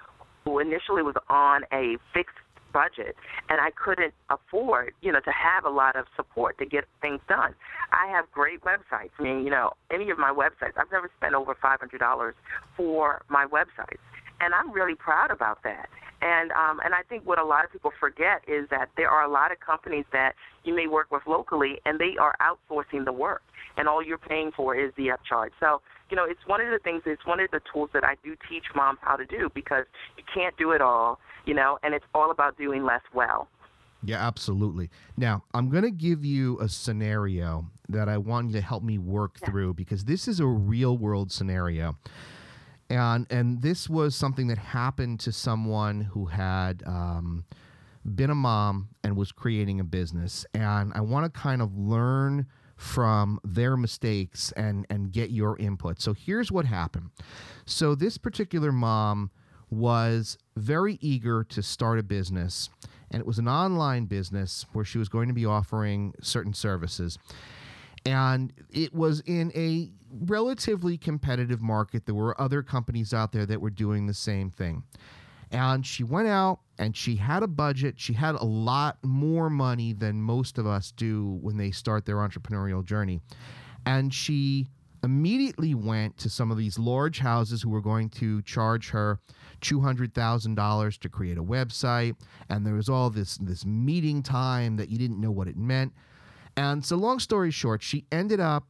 who 0.45 0.59
initially 0.59 1.03
was 1.03 1.15
on 1.29 1.65
a 1.73 1.97
fixed 2.15 2.37
budget 2.75 3.17
and 3.49 3.61
I 3.61 3.71
couldn't 3.71 4.13
afford, 4.29 4.93
you 5.01 5.13
know, 5.13 5.21
to 5.21 5.31
have 5.31 5.65
a 5.65 5.71
lot 5.71 5.97
of 5.97 6.07
support 6.17 6.59
to 6.59 6.67
get 6.67 6.85
things 7.01 7.21
done. 7.29 7.55
I 7.93 8.11
have 8.11 8.31
great 8.33 8.63
websites. 8.63 9.11
I 9.19 9.23
mean, 9.23 9.45
you 9.45 9.51
know, 9.51 9.73
any 9.93 10.11
of 10.11 10.19
my 10.19 10.33
websites, 10.33 10.77
I've 10.77 10.91
never 10.91 11.09
spent 11.17 11.35
over 11.35 11.55
$500 11.55 12.33
for 12.77 13.23
my 13.29 13.47
websites. 13.47 14.03
And 14.40 14.55
I'm 14.55 14.73
really 14.73 14.94
proud 14.94 15.31
about 15.31 15.62
that. 15.64 15.88
And 16.23 16.53
um, 16.53 16.81
and 16.85 16.94
I 16.94 17.03
think 17.09 17.27
what 17.27 17.38
a 17.38 17.44
lot 17.44 17.64
of 17.64 17.73
people 17.73 17.92
forget 18.01 18.42
is 18.49 18.68
that 18.70 18.88
there 18.97 19.11
are 19.11 19.25
a 19.25 19.31
lot 19.31 19.53
of 19.53 19.61
companies 19.61 20.07
that 20.12 20.35
you 20.64 20.75
may 20.75 20.87
work 20.87 21.11
with 21.11 21.23
locally, 21.27 21.81
and 21.85 21.99
they 21.99 22.16
are 22.18 22.35
outsourcing 22.40 23.05
the 23.05 23.12
work, 23.12 23.42
and 23.77 23.88
all 23.88 24.03
you're 24.03 24.16
paying 24.16 24.51
for 24.57 24.75
is 24.75 24.90
the 24.97 25.09
upcharge. 25.09 25.51
So 25.61 25.83
you 26.11 26.16
know, 26.16 26.25
it's 26.25 26.47
one 26.47 26.61
of 26.61 26.70
the 26.70 26.79
things. 26.79 27.03
It's 27.07 27.27
one 27.27 27.40
of 27.40 27.51
the 27.51 27.61
tools 27.73 27.90
that 27.92 28.05
I 28.05 28.16
do 28.23 28.37
teach 28.49 28.64
moms 28.75 28.99
how 29.03 29.16
to 29.16 29.27
do 29.27 29.51
because 29.55 29.85
you 30.16 30.25
can't 30.33 30.57
do 30.57 30.73
it 30.73 30.81
all, 30.81 31.18
you 31.44 31.55
know, 31.55 31.79
and 31.83 31.94
it's 31.94 32.05
all 32.14 32.31
about 32.31 32.57
doing 32.57 32.85
less 32.85 33.03
well. 33.12 33.49
Yeah, 34.03 34.25
absolutely. 34.25 34.90
Now, 35.16 35.44
I'm 35.55 35.70
going 35.70 35.83
to 35.83 35.90
give 35.90 36.25
you 36.25 36.61
a 36.61 36.68
scenario 36.68 37.66
that 37.88 38.09
I 38.09 38.18
want 38.18 38.49
you 38.49 38.53
to 38.55 38.61
help 38.61 38.83
me 38.83 38.99
work 38.99 39.38
yeah. 39.40 39.49
through 39.49 39.75
because 39.75 40.05
this 40.05 40.29
is 40.29 40.40
a 40.40 40.47
real 40.47 40.97
world 40.99 41.33
scenario 41.33 41.97
and 42.90 43.27
and 43.31 43.62
this 43.62 43.88
was 43.88 44.14
something 44.14 44.49
that 44.49 44.59
happened 44.59 45.20
to 45.20 45.33
someone 45.33 46.03
who 46.03 46.27
had 46.27 46.83
um, 46.87 47.44
been 48.05 48.31
a 48.31 48.35
mom 48.35 48.88
and 49.03 49.16
was 49.16 49.33
creating 49.33 49.81
a 49.81 49.85
business. 49.85 50.44
And 50.55 50.92
i 50.94 51.01
want 51.01 51.33
to 51.33 51.40
kind 51.40 51.62
of 51.62 51.77
learn 51.77 52.47
from 52.77 53.40
their 53.44 53.77
mistakes 53.77 54.53
and 54.53 54.87
and 54.90 55.12
get 55.12 55.31
your 55.31 55.59
input. 55.59 56.01
So 56.01 56.12
here's 56.12 56.51
what 56.51 56.66
happened. 56.66 57.11
So 57.66 57.94
this 57.94 58.18
particular 58.18 58.73
mom 58.73 59.31
was 59.70 60.37
very 60.57 60.99
eager 61.01 61.44
to 61.44 61.62
start 61.62 61.99
a 61.99 62.03
business, 62.03 62.68
and 63.11 63.20
it 63.20 63.27
was 63.27 63.38
an 63.38 63.49
online 63.49 64.07
business 64.07 64.66
where 64.73 64.85
she 64.85 64.99
was 64.99 65.09
going 65.09 65.29
to 65.29 65.35
be 65.35 65.47
offering 65.47 66.14
certain 66.20 66.53
services. 66.53 67.18
And 68.07 68.53
it 68.71 68.95
was 68.95 69.21
in 69.21 69.51
a 69.55 69.90
relatively 70.11 70.99
competitive 70.99 71.62
market. 71.62 72.07
There 72.07 72.14
were 72.14 72.38
other 72.40 72.62
companies 72.62 73.14
out 73.14 73.33
there 73.33 73.47
that 73.47 73.61
were 73.61 73.71
doing 73.71 74.07
the 74.07 74.14
same 74.14 74.51
thing. 74.51 74.85
And 75.51 75.87
she 75.87 76.03
went 76.03 76.29
out 76.29 76.61
and 76.79 76.97
she 76.97 77.17
had 77.17 77.43
a 77.43 77.47
budget. 77.47 77.95
She 77.99 78.12
had 78.12 78.35
a 78.35 78.45
lot 78.45 78.99
more 79.03 79.49
money 79.49 79.93
than 79.93 80.21
most 80.21 80.59
of 80.59 80.67
us 80.67 80.90
do 80.90 81.38
when 81.40 81.57
they 81.57 81.71
start 81.71 82.05
their 82.05 82.17
entrepreneurial 82.17 82.85
journey. 82.85 83.21
And 83.87 84.12
she 84.12 84.69
immediately 85.03 85.75
went 85.75 86.17
to 86.17 86.31
some 86.31 86.51
of 86.51 86.57
these 86.57 86.79
large 86.79 87.19
houses 87.19 87.62
who 87.62 87.69
were 87.69 87.83
going 87.83 88.09
to 88.09 88.43
charge 88.43 88.90
her 88.90 89.21
$200,000 89.61 90.99
to 90.99 91.09
create 91.09 91.38
a 91.38 91.43
website. 91.43 92.17
And 92.49 92.67
there 92.67 92.75
was 92.75 92.88
all 92.88 93.11
this, 93.11 93.37
this 93.37 93.64
meeting 93.64 94.23
time 94.23 94.77
that 94.77 94.88
you 94.88 94.99
didn't 94.99 95.21
know 95.21 95.31
what 95.31 95.47
it 95.47 95.57
meant. 95.57 95.93
And 96.57 96.85
so, 96.85 96.97
long 96.97 97.19
story 97.19 97.51
short, 97.51 97.83
she 97.83 98.05
ended 98.12 98.40
up 98.40 98.67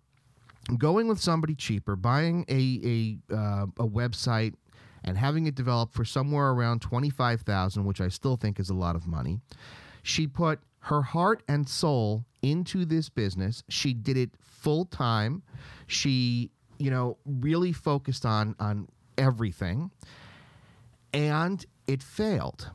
going 0.79 1.09
with 1.09 1.20
somebody 1.20 1.55
cheaper, 1.55 1.97
buying 1.97 2.44
a, 2.49 3.18
a, 3.31 3.35
uh, 3.35 3.66
a 3.79 3.87
website 3.87 4.55
and 5.05 5.18
having 5.18 5.47
it 5.47 5.55
developed 5.55 5.92
for 5.92 6.05
somewhere 6.05 6.51
around 6.51 6.81
25,000, 6.81 7.85
which 7.85 8.01
I 8.01 8.09
still 8.09 8.37
think 8.37 8.59
is 8.59 8.70
a 8.70 8.75
lot 8.75 8.97
of 8.97 9.07
money. 9.07 9.40
She 10.03 10.27
put 10.27 10.61
her 10.81 11.03
heart 11.03 11.42
and 11.49 11.68
soul 11.68 12.25
into 12.42 12.85
this 12.85 13.09
business. 13.09 13.62
She 13.68 13.92
did 13.94 14.16
it 14.16 14.31
full 14.40 14.85
time. 14.87 15.42
She, 15.87 16.51
you 16.79 16.90
know, 16.90 17.18
really 17.25 17.73
focused 17.73 18.27
on 18.27 18.55
on 18.59 18.88
everything. 19.16 19.90
And 21.12 21.64
it 21.87 22.03
failed. 22.03 22.70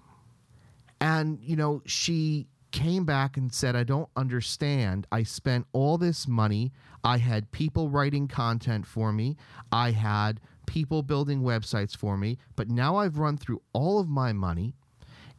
And 1.01 1.39
you 1.41 1.55
know, 1.55 1.81
she 1.85 2.47
came 2.71 3.05
back 3.05 3.37
and 3.37 3.53
said, 3.53 3.75
I 3.75 3.83
don't 3.83 4.09
understand. 4.15 5.07
I 5.11 5.23
spent 5.23 5.65
all 5.73 5.97
this 5.97 6.27
money. 6.27 6.71
I 7.03 7.17
had 7.17 7.51
people 7.51 7.89
writing 7.89 8.27
content 8.27 8.85
for 8.85 9.11
me. 9.11 9.37
I 9.71 9.91
had 9.91 10.39
people 10.65 11.01
building 11.01 11.41
websites 11.41 11.95
for 11.95 12.17
me. 12.17 12.37
But 12.55 12.69
now 12.69 12.97
I've 12.97 13.17
run 13.17 13.37
through 13.37 13.61
all 13.73 13.99
of 13.99 14.07
my 14.07 14.33
money 14.33 14.75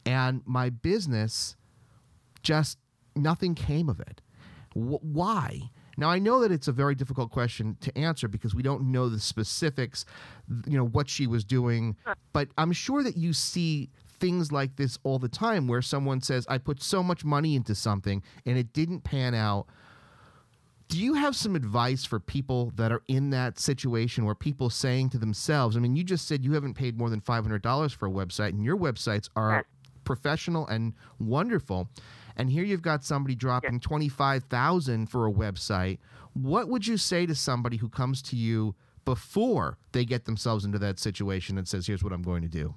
and 0.05 0.41
my 0.45 0.69
business 0.69 1.55
just 2.43 2.77
nothing 3.15 3.55
came 3.55 3.87
of 3.89 3.99
it. 3.99 4.21
W- 4.75 4.99
why? 5.01 5.71
Now 5.97 6.09
I 6.09 6.19
know 6.19 6.39
that 6.41 6.51
it's 6.51 6.67
a 6.67 6.71
very 6.71 6.95
difficult 6.95 7.31
question 7.31 7.77
to 7.81 7.95
answer 7.97 8.27
because 8.27 8.55
we 8.55 8.63
don't 8.63 8.91
know 8.91 9.09
the 9.09 9.19
specifics, 9.19 10.05
you 10.65 10.77
know, 10.77 10.85
what 10.87 11.09
she 11.09 11.27
was 11.27 11.43
doing, 11.43 11.95
but 12.33 12.49
I'm 12.57 12.71
sure 12.71 13.03
that 13.03 13.17
you 13.17 13.33
see 13.33 13.89
things 14.21 14.51
like 14.51 14.77
this 14.77 14.99
all 15.03 15.19
the 15.19 15.27
time 15.27 15.67
where 15.67 15.81
someone 15.81 16.21
says, 16.21 16.45
I 16.47 16.59
put 16.59 16.81
so 16.81 17.01
much 17.01 17.25
money 17.25 17.55
into 17.55 17.75
something 17.75 18.23
and 18.45 18.57
it 18.57 18.71
didn't 18.71 19.01
pan 19.01 19.33
out. 19.33 19.65
Do 20.87 20.99
you 20.99 21.15
have 21.15 21.35
some 21.35 21.55
advice 21.55 22.05
for 22.05 22.19
people 22.19 22.71
that 22.75 22.91
are 22.91 23.01
in 23.07 23.31
that 23.31 23.57
situation 23.57 24.23
where 24.23 24.35
people 24.35 24.69
saying 24.69 25.09
to 25.09 25.17
themselves, 25.17 25.75
I 25.75 25.79
mean, 25.79 25.95
you 25.95 26.03
just 26.03 26.27
said 26.27 26.45
you 26.45 26.53
haven't 26.53 26.75
paid 26.75 26.97
more 26.97 27.09
than 27.09 27.21
$500 27.21 27.95
for 27.95 28.07
a 28.07 28.11
website 28.11 28.49
and 28.49 28.63
your 28.63 28.77
websites 28.77 29.27
are 29.35 29.65
professional 30.03 30.67
and 30.67 30.93
wonderful. 31.19 31.89
And 32.35 32.49
here 32.49 32.63
you've 32.63 32.81
got 32.81 33.03
somebody 33.03 33.35
dropping 33.35 33.79
25,000 33.79 35.07
for 35.07 35.25
a 35.25 35.31
website. 35.31 35.97
What 36.33 36.67
would 36.69 36.87
you 36.87 36.97
say 36.97 37.25
to 37.25 37.35
somebody 37.35 37.77
who 37.77 37.89
comes 37.89 38.21
to 38.23 38.35
you 38.35 38.75
before 39.03 39.77
they 39.93 40.05
get 40.05 40.25
themselves 40.25 40.63
into 40.63 40.79
that 40.79 40.99
situation 40.99 41.57
and 41.57 41.67
says, 41.67 41.87
"Here's 41.87 42.03
what 42.03 42.13
I'm 42.13 42.21
going 42.21 42.43
to 42.43 42.47
do"? 42.47 42.75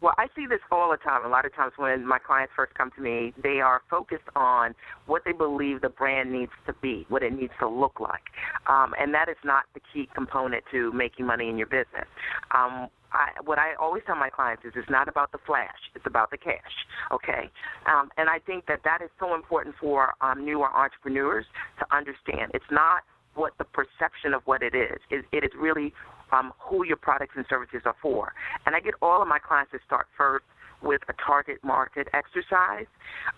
Well, 0.00 0.14
I 0.16 0.26
see 0.34 0.46
this 0.48 0.60
all 0.70 0.90
the 0.90 0.96
time. 0.96 1.26
A 1.26 1.28
lot 1.28 1.44
of 1.44 1.54
times 1.54 1.72
when 1.76 2.06
my 2.06 2.18
clients 2.18 2.52
first 2.56 2.74
come 2.74 2.90
to 2.96 3.02
me, 3.02 3.34
they 3.42 3.60
are 3.60 3.82
focused 3.90 4.28
on 4.34 4.74
what 5.06 5.22
they 5.24 5.32
believe 5.32 5.82
the 5.82 5.90
brand 5.90 6.32
needs 6.32 6.52
to 6.66 6.72
be, 6.80 7.04
what 7.08 7.22
it 7.22 7.32
needs 7.32 7.52
to 7.60 7.68
look 7.68 8.00
like. 8.00 8.22
Um, 8.66 8.94
and 8.98 9.12
that 9.12 9.28
is 9.28 9.36
not 9.44 9.64
the 9.74 9.80
key 9.92 10.08
component 10.14 10.64
to 10.72 10.92
making 10.92 11.26
money 11.26 11.48
in 11.50 11.58
your 11.58 11.66
business. 11.66 12.08
Um, 12.54 12.88
I, 13.12 13.30
what 13.44 13.58
I 13.58 13.74
always 13.80 14.02
tell 14.06 14.16
my 14.16 14.30
clients 14.30 14.64
is 14.64 14.72
it's 14.76 14.88
not 14.88 15.08
about 15.08 15.32
the 15.32 15.38
flash, 15.44 15.90
it's 15.94 16.06
about 16.06 16.30
the 16.30 16.38
cash. 16.38 16.74
Okay, 17.12 17.50
um, 17.86 18.08
and 18.16 18.28
I 18.30 18.38
think 18.38 18.66
that 18.66 18.80
that 18.84 19.02
is 19.02 19.10
so 19.18 19.34
important 19.34 19.74
for 19.80 20.14
um, 20.20 20.44
newer 20.44 20.68
entrepreneurs 20.70 21.44
to 21.80 21.86
understand. 21.94 22.52
It's 22.54 22.70
not 22.70 23.02
what 23.40 23.56
the 23.56 23.64
perception 23.64 24.34
of 24.34 24.42
what 24.44 24.62
it 24.62 24.74
is. 24.74 24.98
It, 25.08 25.24
it 25.32 25.42
is 25.42 25.50
really 25.58 25.94
um, 26.30 26.52
who 26.58 26.84
your 26.84 26.98
products 26.98 27.34
and 27.36 27.46
services 27.48 27.80
are 27.86 27.96
for. 28.02 28.34
And 28.66 28.76
I 28.76 28.80
get 28.80 28.92
all 29.00 29.22
of 29.22 29.28
my 29.28 29.38
clients 29.38 29.72
to 29.72 29.78
start 29.86 30.06
first 30.14 30.44
with 30.82 31.00
a 31.08 31.14
target 31.26 31.58
market 31.64 32.08
exercise 32.12 32.86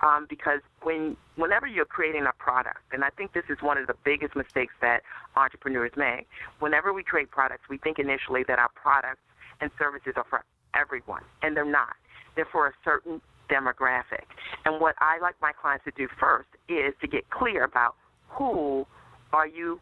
um, 0.03 0.27
because 0.29 0.61
when 0.83 1.17
whenever 1.37 1.69
you're 1.69 1.85
creating 1.85 2.27
a 2.27 2.33
product, 2.33 2.83
and 2.93 3.05
I 3.05 3.11
think 3.11 3.33
this 3.33 3.45
is 3.49 3.59
one 3.63 3.79
of 3.79 3.87
the 3.87 3.95
biggest 4.05 4.35
mistakes 4.35 4.75
that 4.81 5.03
entrepreneurs 5.37 5.93
make. 5.97 6.27
Whenever 6.59 6.93
we 6.93 7.05
create 7.05 7.31
products, 7.31 7.63
we 7.71 7.79
think 7.79 8.01
initially 8.01 8.43
that 8.49 8.59
our 8.59 8.71
products 8.75 9.23
and 9.61 9.71
services 9.79 10.15
are 10.17 10.27
for 10.29 10.45
everyone, 10.75 11.23
and 11.43 11.57
they're 11.57 11.65
not. 11.65 11.95
They're 12.35 12.49
for 12.51 12.67
a 12.67 12.73
certain 12.85 13.21
demographic. 13.49 14.27
And 14.65 14.81
what 14.81 14.97
I 14.99 15.19
like 15.21 15.37
my 15.41 15.53
clients 15.53 15.85
to 15.85 15.93
do 15.93 16.09
first 16.19 16.49
is 16.69 16.93
to 17.01 17.07
get 17.07 17.31
clear 17.31 17.63
about 17.65 17.95
who 18.29 18.87
are 19.33 19.47
you 19.47 19.81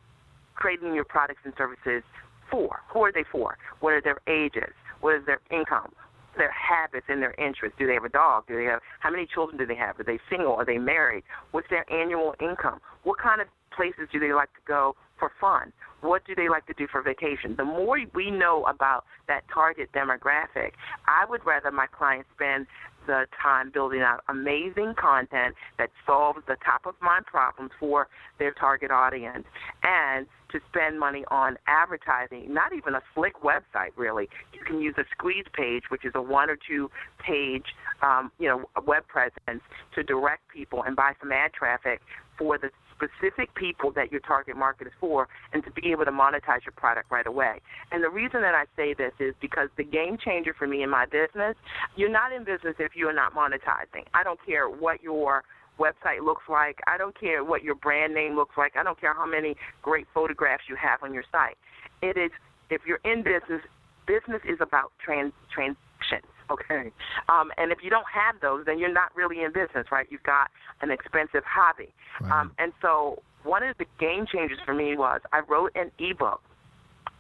creating 0.60 0.94
your 0.94 1.04
products 1.04 1.40
and 1.44 1.52
services 1.58 2.04
for? 2.50 2.80
Who 2.92 3.00
are 3.02 3.12
they 3.12 3.24
for? 3.32 3.58
What 3.80 3.94
are 3.94 4.02
their 4.02 4.20
ages? 4.28 4.72
What 5.00 5.16
is 5.16 5.26
their 5.26 5.40
income? 5.50 5.92
Their 6.36 6.52
habits 6.52 7.06
and 7.08 7.20
their 7.20 7.34
interests. 7.34 7.76
Do 7.78 7.88
they 7.88 7.94
have 7.94 8.04
a 8.04 8.08
dog? 8.08 8.44
Do 8.46 8.56
they 8.56 8.64
have 8.64 8.80
how 9.00 9.10
many 9.10 9.26
children 9.26 9.58
do 9.58 9.66
they 9.66 9.74
have? 9.74 9.98
Are 9.98 10.04
they 10.04 10.20
single? 10.30 10.54
Are 10.54 10.64
they 10.64 10.78
married? 10.78 11.24
What's 11.50 11.68
their 11.70 11.90
annual 11.92 12.34
income? 12.40 12.80
What 13.02 13.18
kind 13.18 13.40
of 13.40 13.48
places 13.74 14.08
do 14.12 14.20
they 14.20 14.32
like 14.32 14.52
to 14.54 14.60
go 14.66 14.94
for 15.18 15.32
fun? 15.40 15.72
What 16.02 16.22
do 16.26 16.34
they 16.34 16.48
like 16.48 16.66
to 16.66 16.74
do 16.74 16.86
for 16.90 17.02
vacation? 17.02 17.54
The 17.56 17.64
more 17.64 17.98
we 18.14 18.30
know 18.30 18.64
about 18.64 19.04
that 19.28 19.42
target 19.52 19.90
demographic, 19.92 20.72
I 21.06 21.28
would 21.28 21.44
rather 21.44 21.70
my 21.70 21.86
clients 21.86 22.28
spend 22.34 22.66
the 23.06 23.26
time 23.42 23.70
building 23.72 24.00
out 24.00 24.22
amazing 24.28 24.94
content 25.00 25.54
that 25.78 25.90
solves 26.06 26.40
the 26.46 26.56
top 26.64 26.86
of 26.86 26.94
mind 27.02 27.26
problems 27.26 27.70
for 27.78 28.08
their 28.38 28.52
target 28.52 28.90
audience 28.90 29.44
and 29.82 30.26
to 30.52 30.60
spend 30.68 30.98
money 30.98 31.24
on 31.30 31.56
advertising, 31.66 32.52
not 32.52 32.72
even 32.72 32.94
a 32.94 33.02
slick 33.14 33.42
website 33.42 33.90
really. 33.96 34.28
You 34.52 34.60
can 34.66 34.80
use 34.80 34.94
a 34.98 35.04
squeeze 35.12 35.46
page, 35.52 35.84
which 35.90 36.04
is 36.04 36.12
a 36.14 36.22
one 36.22 36.50
or 36.50 36.56
two 36.56 36.90
page 37.24 37.66
um, 38.02 38.30
you 38.38 38.48
know, 38.48 38.64
web 38.86 39.06
presence 39.08 39.62
to 39.94 40.02
direct 40.02 40.42
people 40.52 40.82
and 40.84 40.96
buy 40.96 41.12
some 41.20 41.32
ad 41.32 41.52
traffic 41.52 42.00
for 42.38 42.58
the 42.58 42.70
specific 43.00 43.54
people 43.54 43.90
that 43.92 44.12
your 44.12 44.20
target 44.20 44.56
market 44.56 44.86
is 44.86 44.92
for 45.00 45.28
and 45.52 45.64
to 45.64 45.70
be 45.70 45.90
able 45.90 46.04
to 46.04 46.10
monetize 46.10 46.64
your 46.64 46.72
product 46.76 47.10
right 47.10 47.26
away. 47.26 47.60
And 47.92 48.04
the 48.04 48.10
reason 48.10 48.42
that 48.42 48.54
I 48.54 48.64
say 48.76 48.94
this 48.94 49.12
is 49.18 49.34
because 49.40 49.68
the 49.76 49.84
game 49.84 50.18
changer 50.22 50.54
for 50.58 50.66
me 50.66 50.82
in 50.82 50.90
my 50.90 51.06
business, 51.06 51.56
you're 51.96 52.10
not 52.10 52.32
in 52.32 52.44
business 52.44 52.74
if 52.78 52.92
you 52.94 53.08
are 53.08 53.12
not 53.12 53.34
monetizing. 53.34 54.04
I 54.12 54.22
don't 54.22 54.38
care 54.44 54.68
what 54.68 55.02
your 55.02 55.42
website 55.80 56.24
looks 56.24 56.44
like. 56.48 56.78
I 56.86 56.98
don't 56.98 57.18
care 57.18 57.42
what 57.42 57.64
your 57.64 57.74
brand 57.74 58.14
name 58.14 58.36
looks 58.36 58.56
like. 58.56 58.76
I 58.76 58.82
don't 58.82 59.00
care 59.00 59.14
how 59.14 59.26
many 59.26 59.56
great 59.82 60.06
photographs 60.12 60.64
you 60.68 60.76
have 60.76 61.02
on 61.02 61.14
your 61.14 61.24
site. 61.32 61.56
It 62.02 62.16
is 62.16 62.30
if 62.70 62.82
you're 62.86 63.00
in 63.04 63.22
business, 63.22 63.62
business 64.06 64.42
is 64.48 64.58
about 64.60 64.92
trans 65.04 65.32
transactions. 65.52 66.30
Okay. 66.50 66.90
Um, 67.28 67.50
and 67.58 67.70
if 67.70 67.78
you 67.82 67.90
don't 67.90 68.06
have 68.12 68.40
those, 68.40 68.64
then 68.66 68.78
you're 68.78 68.92
not 68.92 69.14
really 69.14 69.42
in 69.42 69.52
business, 69.52 69.86
right? 69.92 70.06
You've 70.10 70.22
got 70.24 70.50
an 70.82 70.90
expensive 70.90 71.42
hobby. 71.46 71.94
Right. 72.20 72.40
Um, 72.40 72.52
and 72.58 72.72
so 72.82 73.22
one 73.44 73.62
of 73.62 73.76
the 73.78 73.86
game 73.98 74.26
changers 74.32 74.58
for 74.64 74.74
me 74.74 74.96
was 74.96 75.20
I 75.32 75.40
wrote 75.48 75.72
an 75.76 75.90
ebook, 75.98 76.42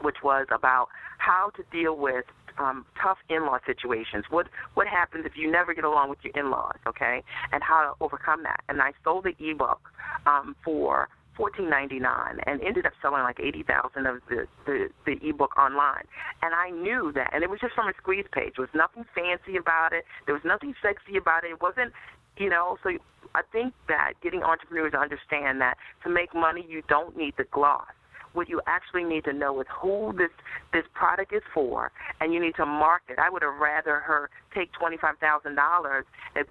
which 0.00 0.16
was 0.24 0.46
about 0.52 0.88
how 1.18 1.50
to 1.56 1.62
deal 1.70 1.96
with 1.96 2.24
um, 2.60 2.84
tough 3.02 3.18
in-law 3.28 3.58
situations. 3.66 4.24
What 4.30 4.46
what 4.74 4.86
happens 4.86 5.24
if 5.26 5.32
you 5.36 5.50
never 5.50 5.72
get 5.74 5.84
along 5.84 6.10
with 6.10 6.18
your 6.22 6.34
in-laws? 6.36 6.78
Okay, 6.86 7.22
and 7.52 7.62
how 7.62 7.80
to 7.82 8.04
overcome 8.04 8.42
that. 8.44 8.60
And 8.68 8.80
I 8.82 8.92
sold 9.02 9.24
the 9.24 9.34
ebook 9.40 9.80
um, 10.26 10.54
for 10.64 11.08
fourteen 11.36 11.70
ninety 11.70 11.98
nine 11.98 12.38
and 12.46 12.60
ended 12.60 12.84
up 12.86 12.92
selling 13.00 13.22
like 13.22 13.40
eighty 13.40 13.62
thousand 13.62 14.06
of 14.06 14.16
the, 14.28 14.46
the 14.66 14.88
the 15.06 15.16
ebook 15.26 15.56
online. 15.56 16.04
And 16.42 16.54
I 16.54 16.70
knew 16.70 17.12
that, 17.14 17.30
and 17.32 17.42
it 17.42 17.50
was 17.50 17.60
just 17.60 17.74
from 17.74 17.88
a 17.88 17.94
squeeze 17.96 18.26
page. 18.32 18.52
There 18.56 18.66
was 18.68 18.76
nothing 18.76 19.04
fancy 19.14 19.56
about 19.56 19.92
it. 19.92 20.04
There 20.26 20.34
was 20.34 20.44
nothing 20.44 20.74
sexy 20.82 21.16
about 21.16 21.44
it. 21.44 21.50
It 21.56 21.62
wasn't, 21.62 21.92
you 22.36 22.50
know. 22.50 22.76
So 22.82 22.90
I 23.34 23.42
think 23.52 23.74
that 23.88 24.14
getting 24.22 24.42
entrepreneurs 24.42 24.92
to 24.92 24.98
understand 24.98 25.60
that 25.62 25.76
to 26.04 26.10
make 26.10 26.34
money, 26.34 26.66
you 26.68 26.82
don't 26.88 27.16
need 27.16 27.34
the 27.38 27.44
gloss 27.44 27.88
what 28.32 28.48
you 28.48 28.60
actually 28.66 29.04
need 29.04 29.24
to 29.24 29.32
know 29.32 29.60
is 29.60 29.66
who 29.80 30.12
this 30.16 30.30
this 30.72 30.84
product 30.94 31.32
is 31.32 31.42
for, 31.52 31.90
and 32.20 32.32
you 32.32 32.40
need 32.40 32.54
to 32.56 32.66
market. 32.66 33.18
I 33.18 33.30
would 33.30 33.42
have 33.42 33.58
rather 33.60 34.00
her 34.00 34.30
take 34.54 34.72
twenty 34.72 34.96
five 34.96 35.18
thousand 35.18 35.56
dollars 35.56 36.04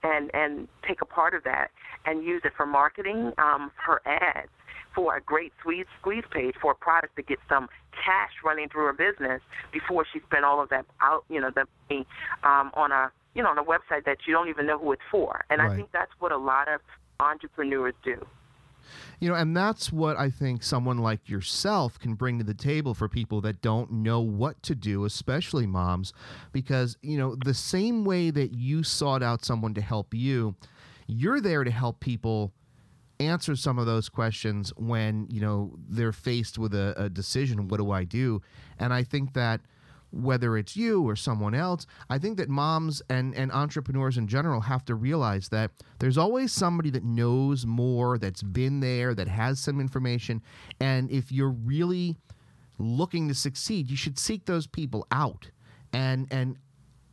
and 0.03 0.29
and 0.33 0.67
take 0.87 1.01
a 1.01 1.05
part 1.05 1.33
of 1.33 1.43
that 1.43 1.69
and 2.05 2.23
use 2.23 2.41
it 2.45 2.53
for 2.55 2.65
marketing, 2.65 3.31
um, 3.37 3.71
for 3.85 4.01
ads, 4.05 4.49
for 4.95 5.15
a 5.15 5.21
great 5.21 5.53
squeeze 5.59 5.85
squeeze 5.99 6.23
page 6.31 6.55
for 6.61 6.71
a 6.71 6.75
product 6.75 7.15
to 7.15 7.21
get 7.21 7.37
some 7.47 7.67
cash 7.91 8.31
running 8.43 8.69
through 8.69 8.85
her 8.85 8.93
business 8.93 9.41
before 9.71 10.05
she 10.11 10.19
spent 10.27 10.45
all 10.45 10.61
of 10.61 10.69
that 10.69 10.85
out, 11.01 11.25
you 11.29 11.39
know, 11.39 11.49
the 11.53 11.65
um, 12.43 12.71
on 12.73 12.91
a 12.91 13.11
you 13.33 13.43
know 13.43 13.49
on 13.49 13.57
a 13.57 13.63
website 13.63 14.05
that 14.05 14.17
you 14.27 14.33
don't 14.33 14.49
even 14.49 14.65
know 14.65 14.77
who 14.77 14.91
it's 14.91 15.01
for. 15.11 15.45
And 15.49 15.61
Right. 15.61 15.71
I 15.71 15.75
think 15.75 15.91
that's 15.91 16.11
what 16.19 16.31
a 16.31 16.37
lot 16.37 16.67
of 16.67 16.81
entrepreneurs 17.19 17.93
do. 18.03 18.25
You 19.19 19.29
know, 19.29 19.35
and 19.35 19.55
that's 19.55 19.91
what 19.91 20.17
I 20.17 20.29
think 20.29 20.63
someone 20.63 20.97
like 20.97 21.29
yourself 21.29 21.99
can 21.99 22.15
bring 22.15 22.37
to 22.39 22.43
the 22.43 22.53
table 22.53 22.93
for 22.93 23.07
people 23.07 23.41
that 23.41 23.61
don't 23.61 23.91
know 23.91 24.21
what 24.21 24.61
to 24.63 24.75
do, 24.75 25.05
especially 25.05 25.67
moms, 25.67 26.13
because, 26.51 26.97
you 27.01 27.17
know, 27.17 27.35
the 27.35 27.53
same 27.53 28.05
way 28.05 28.31
that 28.31 28.53
you 28.53 28.83
sought 28.83 29.23
out 29.23 29.43
someone 29.43 29.73
to 29.73 29.81
help 29.81 30.13
you, 30.13 30.55
you're 31.07 31.41
there 31.41 31.63
to 31.63 31.71
help 31.71 31.99
people 31.99 32.53
answer 33.19 33.55
some 33.55 33.77
of 33.77 33.85
those 33.85 34.07
questions 34.07 34.71
when, 34.77 35.27
you 35.29 35.41
know, 35.41 35.73
they're 35.89 36.13
faced 36.13 36.57
with 36.57 36.73
a, 36.73 36.93
a 36.97 37.09
decision 37.09 37.67
what 37.67 37.77
do 37.77 37.91
I 37.91 38.03
do? 38.03 38.41
And 38.77 38.93
I 38.93 39.03
think 39.03 39.33
that 39.33 39.59
whether 40.11 40.57
it's 40.57 40.75
you 40.75 41.07
or 41.07 41.15
someone 41.15 41.53
else, 41.53 41.85
I 42.09 42.17
think 42.17 42.37
that 42.37 42.49
moms 42.49 43.01
and, 43.09 43.35
and 43.35 43.51
entrepreneurs 43.51 44.17
in 44.17 44.27
general 44.27 44.61
have 44.61 44.85
to 44.85 44.95
realize 44.95 45.49
that 45.49 45.71
there's 45.99 46.17
always 46.17 46.51
somebody 46.51 46.89
that 46.91 47.03
knows 47.03 47.65
more, 47.65 48.17
that's 48.17 48.41
been 48.41 48.79
there, 48.79 49.13
that 49.13 49.27
has 49.27 49.59
some 49.59 49.79
information. 49.79 50.41
And 50.79 51.11
if 51.11 51.31
you're 51.31 51.49
really 51.49 52.17
looking 52.77 53.27
to 53.27 53.35
succeed, 53.35 53.89
you 53.89 53.97
should 53.97 54.17
seek 54.17 54.45
those 54.45 54.65
people 54.65 55.05
out 55.11 55.51
and 55.93 56.27
and 56.31 56.57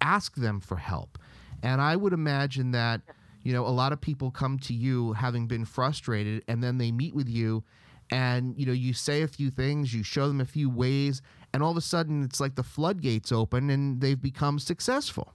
ask 0.01 0.37
them 0.37 0.61
for 0.61 0.77
help. 0.77 1.19
And 1.63 1.81
I 1.81 1.97
would 1.97 2.13
imagine 2.13 2.71
that, 2.73 3.01
you 3.43 3.53
know, 3.53 3.67
a 3.67 3.69
lot 3.69 3.93
of 3.93 4.01
people 4.01 4.31
come 4.31 4.59
to 4.61 4.75
you 4.75 5.15
having 5.15 5.47
been 5.47 5.65
frustrated 5.65 6.45
and 6.49 6.63
then 6.63 6.79
they 6.79 6.93
meet 6.93 7.15
with 7.15 7.29
you 7.29 7.65
and 8.11 8.55
you 8.57 8.67
know 8.67 8.73
you 8.73 8.93
say 8.93 9.23
a 9.23 9.29
few 9.29 9.51
things 9.51 9.93
you 9.93 10.03
show 10.03 10.29
them 10.29 10.41
a 10.41 10.45
few 10.45 10.71
ways 10.71 11.23
and 11.53 11.63
all 11.63 11.71
of 11.71 11.77
a 11.77 11.81
sudden 11.83 12.23
it's 12.23 12.41
like 12.41 12.55
the 12.55 12.63
floodgates 12.63 13.33
open 13.33 13.71
and 13.71 14.01
they've 14.01 14.21
become 14.21 14.59
successful 14.59 15.33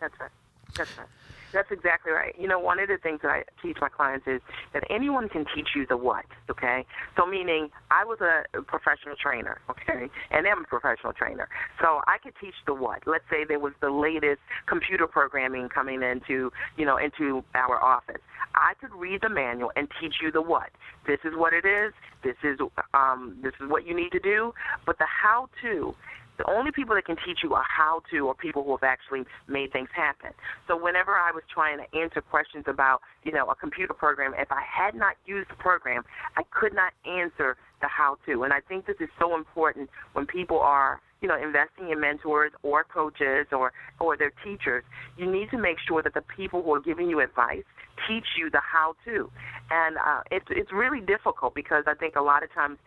That's 0.00 0.18
right. 0.18 0.30
That's 0.76 0.90
right. 0.98 1.06
That's 1.52 1.70
exactly 1.70 2.12
right. 2.12 2.34
You 2.38 2.48
know, 2.48 2.58
one 2.58 2.78
of 2.78 2.88
the 2.88 2.96
things 2.96 3.20
that 3.22 3.30
I 3.30 3.44
teach 3.62 3.76
my 3.80 3.88
clients 3.88 4.26
is 4.26 4.40
that 4.72 4.84
anyone 4.90 5.28
can 5.28 5.44
teach 5.54 5.68
you 5.74 5.86
the 5.86 5.96
what, 5.96 6.24
okay? 6.50 6.84
So 7.16 7.26
meaning 7.26 7.70
I 7.90 8.04
was 8.04 8.18
a 8.20 8.62
professional 8.62 9.16
trainer, 9.20 9.58
okay, 9.68 10.08
and 10.30 10.46
am 10.46 10.64
a 10.64 10.66
professional 10.66 11.12
trainer. 11.12 11.48
So 11.80 12.00
I 12.06 12.18
could 12.22 12.34
teach 12.40 12.54
the 12.66 12.74
what. 12.74 13.06
Let's 13.06 13.24
say 13.30 13.44
there 13.46 13.58
was 13.58 13.72
the 13.80 13.90
latest 13.90 14.40
computer 14.66 15.06
programming 15.06 15.68
coming 15.68 16.02
into, 16.02 16.52
you 16.76 16.84
know, 16.84 16.96
into 16.96 17.44
our 17.54 17.82
office. 17.82 18.20
I 18.54 18.74
could 18.80 18.92
read 18.94 19.20
the 19.22 19.28
manual 19.28 19.70
and 19.76 19.88
teach 20.00 20.16
you 20.22 20.30
the 20.32 20.42
what. 20.42 20.70
This 21.06 21.18
is 21.24 21.32
what 21.36 21.52
it 21.52 21.64
is. 21.64 21.92
This 22.22 22.36
is 22.42 22.58
um, 22.94 23.36
this 23.42 23.52
is 23.60 23.70
what 23.70 23.86
you 23.86 23.94
need 23.94 24.12
to 24.12 24.20
do. 24.20 24.52
But 24.84 24.98
the 24.98 25.06
how 25.06 25.48
to 25.62 25.94
the 26.40 26.50
only 26.50 26.72
people 26.72 26.94
that 26.94 27.04
can 27.04 27.16
teach 27.26 27.40
you 27.42 27.52
a 27.54 27.62
how 27.68 28.00
to 28.10 28.28
are 28.28 28.34
people 28.34 28.64
who 28.64 28.70
have 28.70 28.82
actually 28.82 29.24
made 29.46 29.72
things 29.72 29.88
happen. 29.94 30.30
So 30.66 30.74
whenever 30.74 31.12
I 31.12 31.32
was 31.32 31.42
trying 31.52 31.78
to 31.78 31.98
answer 31.98 32.22
questions 32.22 32.64
about, 32.66 33.02
you 33.24 33.32
know, 33.32 33.46
a 33.48 33.54
computer 33.54 33.92
program, 33.92 34.32
if 34.38 34.50
I 34.50 34.62
had 34.64 34.94
not 34.94 35.16
used 35.26 35.50
the 35.50 35.54
program, 35.56 36.02
I 36.36 36.42
could 36.50 36.72
not 36.72 36.92
answer 37.04 37.56
the 37.82 37.88
how 37.88 38.16
to. 38.24 38.44
And 38.44 38.54
I 38.54 38.60
think 38.60 38.86
this 38.86 38.96
is 39.00 39.10
so 39.18 39.36
important 39.36 39.90
when 40.14 40.26
people 40.26 40.58
are 40.58 41.00
you 41.20 41.28
know, 41.28 41.36
investing 41.36 41.90
in 41.90 42.00
mentors 42.00 42.50
or 42.62 42.82
coaches 42.82 43.46
or 43.52 43.74
or 44.00 44.16
their 44.16 44.32
teachers, 44.42 44.82
you 45.18 45.30
need 45.30 45.50
to 45.50 45.58
make 45.58 45.76
sure 45.86 46.02
that 46.02 46.14
the 46.14 46.22
people 46.34 46.62
who 46.62 46.72
are 46.72 46.80
giving 46.80 47.10
you 47.10 47.20
advice 47.20 47.64
teach 48.08 48.24
you 48.38 48.48
the 48.48 48.60
how 48.60 48.94
to. 49.04 49.30
And 49.70 49.98
uh, 49.98 50.22
it's 50.30 50.46
it's 50.48 50.72
really 50.72 51.04
difficult 51.04 51.54
because 51.54 51.84
I 51.86 51.92
think 51.92 52.16
a 52.16 52.22
lot 52.22 52.42
of 52.42 52.50
times 52.54 52.78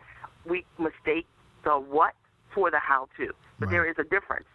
we 0.44 0.64
mistake 0.80 1.26
the 1.62 1.78
what 1.78 2.14
for 2.54 2.70
the 2.70 2.78
how 2.78 3.08
to. 3.16 3.32
But 3.58 3.68
Right. 3.68 3.70
there 3.70 3.90
is 3.90 3.96
a 3.98 4.04
difference. 4.04 4.46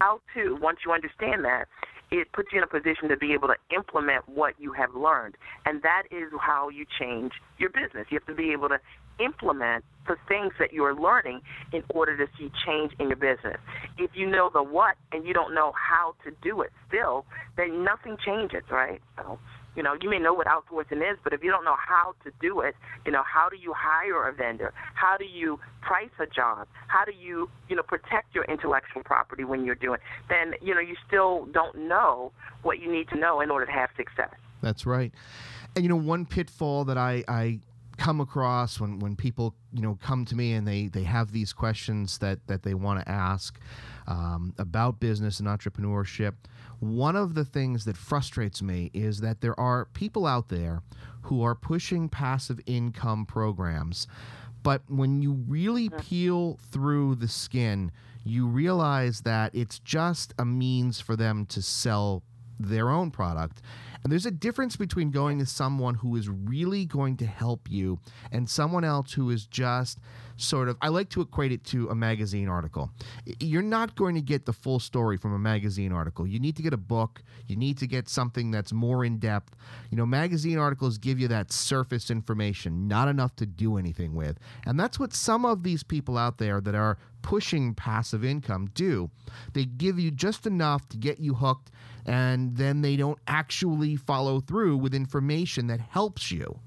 How 0.00 0.20
to, 0.34 0.56
once 0.56 0.78
you 0.86 0.92
understand 0.92 1.44
that, 1.44 1.66
it 2.10 2.32
puts 2.32 2.52
you 2.52 2.58
in 2.58 2.64
a 2.64 2.66
position 2.66 3.08
to 3.08 3.16
be 3.16 3.32
able 3.32 3.48
to 3.48 3.56
implement 3.74 4.28
what 4.28 4.54
you 4.58 4.72
have 4.72 4.94
learned. 4.94 5.36
And 5.66 5.82
that 5.82 6.04
is 6.10 6.32
how 6.40 6.68
you 6.68 6.86
change 6.98 7.32
your 7.58 7.70
business. 7.70 8.06
You 8.10 8.18
have 8.18 8.26
to 8.26 8.34
be 8.34 8.52
able 8.52 8.68
to 8.68 8.78
implement 9.18 9.84
the 10.06 10.16
things 10.26 10.52
that 10.58 10.72
you 10.72 10.84
are 10.84 10.94
learning 10.94 11.40
in 11.72 11.82
order 11.90 12.16
to 12.16 12.26
see 12.38 12.50
change 12.64 12.92
in 12.98 13.08
your 13.08 13.16
business. 13.16 13.58
If 13.98 14.12
you 14.14 14.26
know 14.28 14.50
the 14.52 14.62
what 14.62 14.96
and 15.12 15.26
you 15.26 15.34
don't 15.34 15.54
know 15.54 15.72
how 15.76 16.14
to 16.24 16.30
do 16.42 16.62
it 16.62 16.70
still, 16.86 17.26
then 17.56 17.84
nothing 17.84 18.16
changes, 18.24 18.62
right? 18.70 19.02
So, 19.16 19.38
you 19.76 19.82
know, 19.82 19.96
you 20.00 20.10
may 20.10 20.18
know 20.18 20.34
what 20.34 20.46
outsourcing 20.46 20.98
is, 21.10 21.18
but 21.22 21.32
if 21.32 21.42
you 21.42 21.50
don't 21.50 21.64
know 21.64 21.76
how 21.78 22.14
to 22.24 22.32
do 22.40 22.60
it, 22.60 22.74
you 23.06 23.12
know, 23.12 23.22
how 23.22 23.48
do 23.48 23.56
you 23.56 23.72
hire 23.76 24.28
a 24.28 24.32
vendor? 24.32 24.72
How 24.94 25.16
do 25.16 25.24
you 25.24 25.60
price 25.80 26.10
a 26.18 26.26
job? 26.26 26.66
How 26.88 27.04
do 27.04 27.12
you, 27.12 27.48
you 27.68 27.76
know, 27.76 27.82
protect 27.82 28.34
your 28.34 28.44
intellectual 28.44 29.02
property 29.04 29.44
when 29.44 29.64
you're 29.64 29.74
doing? 29.74 30.00
Then, 30.28 30.54
you 30.60 30.74
know, 30.74 30.80
you 30.80 30.96
still 31.06 31.46
don't 31.52 31.88
know 31.88 32.32
what 32.62 32.80
you 32.80 32.90
need 32.90 33.08
to 33.10 33.16
know 33.16 33.40
in 33.40 33.50
order 33.50 33.66
to 33.66 33.72
have 33.72 33.90
success. 33.96 34.34
That's 34.62 34.84
right. 34.86 35.12
And 35.76 35.84
you 35.84 35.88
know, 35.88 35.96
one 35.96 36.26
pitfall 36.26 36.84
that 36.86 36.98
I, 36.98 37.22
I 37.28 37.60
come 37.98 38.20
across 38.20 38.80
when, 38.80 39.00
when 39.00 39.16
people 39.16 39.54
you 39.72 39.82
know 39.82 39.98
come 40.00 40.24
to 40.24 40.36
me 40.36 40.52
and 40.54 40.66
they 40.66 40.86
they 40.86 41.02
have 41.02 41.32
these 41.32 41.52
questions 41.52 42.18
that 42.18 42.38
that 42.46 42.62
they 42.62 42.72
want 42.72 43.00
to 43.00 43.08
ask 43.10 43.58
um, 44.06 44.54
about 44.58 45.00
business 45.00 45.40
and 45.40 45.48
entrepreneurship. 45.48 46.34
One 46.80 47.16
of 47.16 47.34
the 47.34 47.44
things 47.44 47.84
that 47.84 47.96
frustrates 47.96 48.62
me 48.62 48.90
is 48.94 49.20
that 49.20 49.40
there 49.40 49.58
are 49.58 49.86
people 49.86 50.26
out 50.26 50.48
there 50.48 50.82
who 51.22 51.42
are 51.42 51.56
pushing 51.56 52.08
passive 52.08 52.60
income 52.66 53.26
programs, 53.26 54.06
but 54.62 54.82
when 54.88 55.20
you 55.20 55.32
really 55.32 55.90
peel 55.90 56.58
through 56.70 57.16
the 57.16 57.28
skin, 57.28 57.90
you 58.24 58.46
realize 58.46 59.22
that 59.22 59.54
it's 59.54 59.80
just 59.80 60.32
a 60.38 60.44
means 60.44 61.00
for 61.00 61.16
them 61.16 61.46
to 61.46 61.60
sell 61.60 62.22
their 62.60 62.90
own 62.90 63.10
product. 63.10 63.60
And 64.02 64.12
there's 64.12 64.26
a 64.26 64.30
difference 64.30 64.76
between 64.76 65.10
going 65.10 65.38
to 65.38 65.46
someone 65.46 65.94
who 65.94 66.16
is 66.16 66.28
really 66.28 66.84
going 66.84 67.16
to 67.18 67.26
help 67.26 67.70
you 67.70 67.98
and 68.32 68.48
someone 68.48 68.84
else 68.84 69.12
who 69.12 69.30
is 69.30 69.46
just 69.46 69.98
sort 70.36 70.68
of, 70.68 70.76
I 70.80 70.88
like 70.88 71.08
to 71.10 71.20
equate 71.20 71.52
it 71.52 71.64
to 71.64 71.88
a 71.88 71.94
magazine 71.94 72.48
article. 72.48 72.90
You're 73.40 73.60
not 73.62 73.96
going 73.96 74.14
to 74.14 74.20
get 74.20 74.46
the 74.46 74.52
full 74.52 74.78
story 74.78 75.16
from 75.16 75.34
a 75.34 75.38
magazine 75.38 75.92
article. 75.92 76.26
You 76.26 76.38
need 76.38 76.56
to 76.56 76.62
get 76.62 76.72
a 76.72 76.78
book, 76.78 77.22
you 77.46 77.56
need 77.56 77.78
to 77.78 77.86
get 77.86 78.08
something 78.08 78.50
that's 78.50 78.72
more 78.72 79.04
in 79.04 79.18
depth. 79.18 79.56
You 79.90 79.96
know, 79.96 80.06
magazine 80.06 80.58
articles 80.58 80.96
give 80.96 81.18
you 81.18 81.28
that 81.28 81.52
surface 81.52 82.10
information, 82.10 82.86
not 82.86 83.08
enough 83.08 83.34
to 83.36 83.46
do 83.46 83.78
anything 83.78 84.14
with. 84.14 84.38
And 84.64 84.78
that's 84.78 84.98
what 84.98 85.12
some 85.12 85.44
of 85.44 85.64
these 85.64 85.82
people 85.82 86.16
out 86.16 86.38
there 86.38 86.60
that 86.60 86.74
are 86.74 86.98
pushing 87.22 87.74
passive 87.74 88.24
income 88.24 88.70
do. 88.74 89.10
They 89.52 89.64
give 89.64 89.98
you 89.98 90.10
just 90.10 90.46
enough 90.46 90.88
to 90.90 90.96
get 90.96 91.18
you 91.18 91.34
hooked, 91.34 91.70
and 92.08 92.56
then 92.56 92.80
they 92.80 92.96
don't 92.96 93.18
actually 93.28 93.94
follow 93.94 94.40
through 94.40 94.78
with 94.78 94.94
information 94.94 95.66
that 95.66 95.78
helps 95.78 96.32
you. 96.32 96.58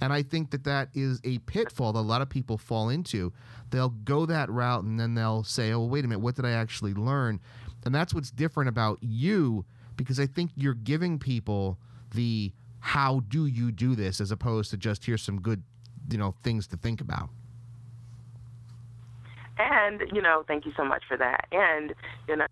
And 0.00 0.12
I 0.12 0.24
think 0.24 0.50
that 0.50 0.64
that 0.64 0.88
is 0.92 1.20
a 1.22 1.38
pitfall 1.38 1.92
that 1.92 2.00
a 2.00 2.02
lot 2.02 2.20
of 2.20 2.28
people 2.28 2.58
fall 2.58 2.88
into. 2.88 3.32
They'll 3.70 3.90
go 3.90 4.26
that 4.26 4.50
route 4.50 4.82
and 4.82 4.98
then 4.98 5.14
they'll 5.14 5.44
say, 5.44 5.70
oh, 5.70 5.84
wait 5.84 6.04
a 6.04 6.08
minute, 6.08 6.18
what 6.18 6.34
did 6.34 6.44
I 6.44 6.50
actually 6.50 6.94
learn? 6.94 7.38
And 7.84 7.94
that's 7.94 8.12
what's 8.12 8.32
different 8.32 8.68
about 8.68 8.98
you 9.00 9.64
because 9.96 10.18
I 10.18 10.26
think 10.26 10.50
you're 10.56 10.74
giving 10.74 11.20
people 11.20 11.78
the 12.12 12.52
how 12.80 13.20
do 13.28 13.46
you 13.46 13.70
do 13.70 13.94
this 13.94 14.20
as 14.20 14.32
opposed 14.32 14.70
to 14.72 14.76
just 14.76 15.04
here's 15.04 15.22
some 15.22 15.40
good, 15.40 15.62
you 16.10 16.18
know, 16.18 16.34
things 16.42 16.66
to 16.66 16.76
think 16.76 17.00
about. 17.00 17.28
And, 19.58 20.02
you 20.12 20.20
know, 20.20 20.42
thank 20.48 20.66
you 20.66 20.72
so 20.76 20.84
much 20.84 21.04
for 21.06 21.16
that. 21.16 21.46
And, 21.52 21.94
you 22.26 22.34
know, 22.34 22.46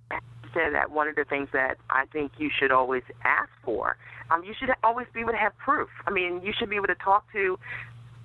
said 0.54 0.74
that 0.74 0.90
one 0.90 1.08
of 1.08 1.16
the 1.16 1.24
things 1.24 1.48
that 1.52 1.76
I 1.90 2.06
think 2.12 2.32
you 2.38 2.50
should 2.50 2.72
always 2.72 3.02
ask 3.24 3.50
for, 3.64 3.96
um, 4.30 4.44
you 4.44 4.54
should 4.58 4.70
always 4.84 5.06
be 5.12 5.20
able 5.20 5.32
to 5.32 5.38
have 5.38 5.56
proof. 5.58 5.88
I 6.06 6.10
mean, 6.10 6.40
you 6.42 6.52
should 6.58 6.70
be 6.70 6.76
able 6.76 6.86
to 6.86 6.94
talk 6.94 7.24
to 7.32 7.58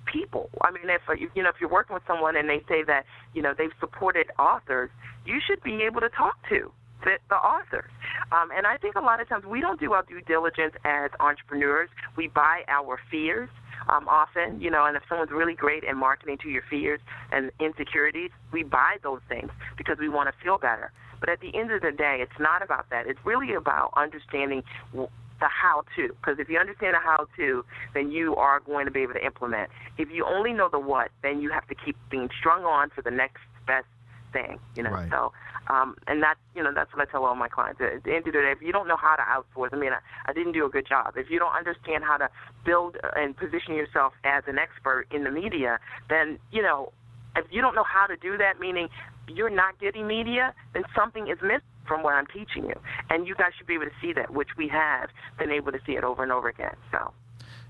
people. 0.06 0.50
I 0.62 0.70
mean, 0.70 0.84
if 0.88 1.02
you 1.34 1.42
know 1.42 1.48
if 1.48 1.56
you're 1.60 1.70
working 1.70 1.94
with 1.94 2.04
someone 2.06 2.36
and 2.36 2.48
they 2.48 2.60
say 2.68 2.82
that 2.86 3.04
you 3.34 3.42
know 3.42 3.54
they've 3.56 3.74
supported 3.80 4.26
authors, 4.38 4.90
you 5.24 5.40
should 5.46 5.62
be 5.62 5.82
able 5.82 6.00
to 6.00 6.08
talk 6.08 6.36
to 6.48 6.70
the, 7.04 7.18
the 7.28 7.36
authors. 7.36 7.90
Um, 8.32 8.48
and 8.56 8.66
I 8.66 8.76
think 8.76 8.96
a 8.96 9.00
lot 9.00 9.20
of 9.20 9.28
times 9.28 9.44
we 9.44 9.60
don't 9.60 9.78
do 9.78 9.92
our 9.92 10.02
due 10.02 10.20
diligence 10.22 10.74
as 10.84 11.10
entrepreneurs. 11.20 11.90
We 12.16 12.28
buy 12.28 12.62
our 12.68 12.98
fears. 13.10 13.50
Um, 13.88 14.08
often, 14.08 14.60
you 14.60 14.70
know, 14.70 14.84
and 14.84 14.96
if 14.96 15.02
someone's 15.08 15.30
really 15.30 15.54
great 15.54 15.84
in 15.84 15.96
marketing 15.96 16.38
to 16.42 16.48
your 16.48 16.62
fears 16.68 17.00
and 17.32 17.50
insecurities, 17.60 18.30
we 18.52 18.62
buy 18.62 18.96
those 19.02 19.20
things 19.28 19.50
because 19.76 19.98
we 19.98 20.08
want 20.08 20.28
to 20.28 20.44
feel 20.44 20.58
better. 20.58 20.92
But 21.20 21.28
at 21.28 21.40
the 21.40 21.54
end 21.56 21.72
of 21.72 21.82
the 21.82 21.92
day, 21.92 22.18
it's 22.20 22.38
not 22.38 22.62
about 22.62 22.90
that. 22.90 23.06
It's 23.06 23.20
really 23.24 23.54
about 23.54 23.92
understanding 23.96 24.62
the 24.92 25.48
how 25.48 25.84
to. 25.96 26.08
Because 26.08 26.38
if 26.38 26.48
you 26.48 26.58
understand 26.58 26.94
the 26.94 26.98
how 26.98 27.26
to, 27.36 27.64
then 27.94 28.10
you 28.10 28.36
are 28.36 28.60
going 28.60 28.86
to 28.86 28.90
be 28.90 29.00
able 29.00 29.14
to 29.14 29.24
implement. 29.24 29.70
If 29.98 30.10
you 30.10 30.24
only 30.26 30.52
know 30.52 30.68
the 30.70 30.78
what, 30.78 31.10
then 31.22 31.40
you 31.40 31.50
have 31.50 31.66
to 31.68 31.74
keep 31.74 31.96
being 32.10 32.28
strung 32.38 32.64
on 32.64 32.90
for 32.90 33.02
the 33.02 33.10
next 33.10 33.42
best 33.66 33.86
thing, 34.32 34.58
you 34.74 34.82
know. 34.82 34.90
Right. 34.90 35.10
So, 35.10 35.32
um, 35.68 35.96
and 36.06 36.22
that's 36.22 36.38
you 36.54 36.62
know 36.62 36.72
that's 36.74 36.92
what 36.94 37.06
I 37.06 37.10
tell 37.10 37.24
all 37.24 37.34
my 37.34 37.48
clients. 37.48 37.80
At 37.80 38.04
the 38.04 38.10
end 38.14 38.26
of 38.26 38.32
the 38.32 38.32
day, 38.32 38.52
if 38.52 38.62
you 38.62 38.72
don't 38.72 38.88
know 38.88 38.96
how 38.96 39.16
to 39.16 39.22
outsource, 39.22 39.72
I 39.72 39.76
mean, 39.76 39.92
I, 39.92 39.98
I 40.26 40.32
didn't 40.32 40.52
do 40.52 40.64
a 40.64 40.68
good 40.68 40.86
job. 40.86 41.14
If 41.16 41.30
you 41.30 41.38
don't 41.38 41.54
understand 41.54 42.04
how 42.04 42.16
to 42.16 42.28
build 42.64 42.96
and 43.14 43.36
position 43.36 43.74
yourself 43.74 44.12
as 44.24 44.44
an 44.46 44.58
expert 44.58 45.06
in 45.10 45.24
the 45.24 45.30
media, 45.30 45.78
then 46.08 46.38
you 46.52 46.62
know, 46.62 46.92
if 47.36 47.46
you 47.50 47.60
don't 47.60 47.74
know 47.74 47.84
how 47.84 48.06
to 48.06 48.16
do 48.16 48.36
that, 48.38 48.60
meaning 48.60 48.88
you're 49.28 49.50
not 49.50 49.80
getting 49.80 50.06
media, 50.06 50.54
then 50.74 50.84
something 50.94 51.28
is 51.28 51.38
missing 51.42 51.60
from 51.86 52.02
what 52.02 52.14
I'm 52.14 52.26
teaching 52.26 52.64
you. 52.64 52.74
And 53.10 53.26
you 53.26 53.34
guys 53.34 53.52
should 53.56 53.66
be 53.66 53.74
able 53.74 53.86
to 53.86 53.90
see 54.00 54.12
that, 54.12 54.32
which 54.32 54.48
we 54.56 54.68
have 54.68 55.08
been 55.38 55.50
able 55.50 55.72
to 55.72 55.78
see 55.86 55.92
it 55.92 56.04
over 56.04 56.22
and 56.22 56.32
over 56.32 56.48
again. 56.48 56.74
So. 56.90 57.12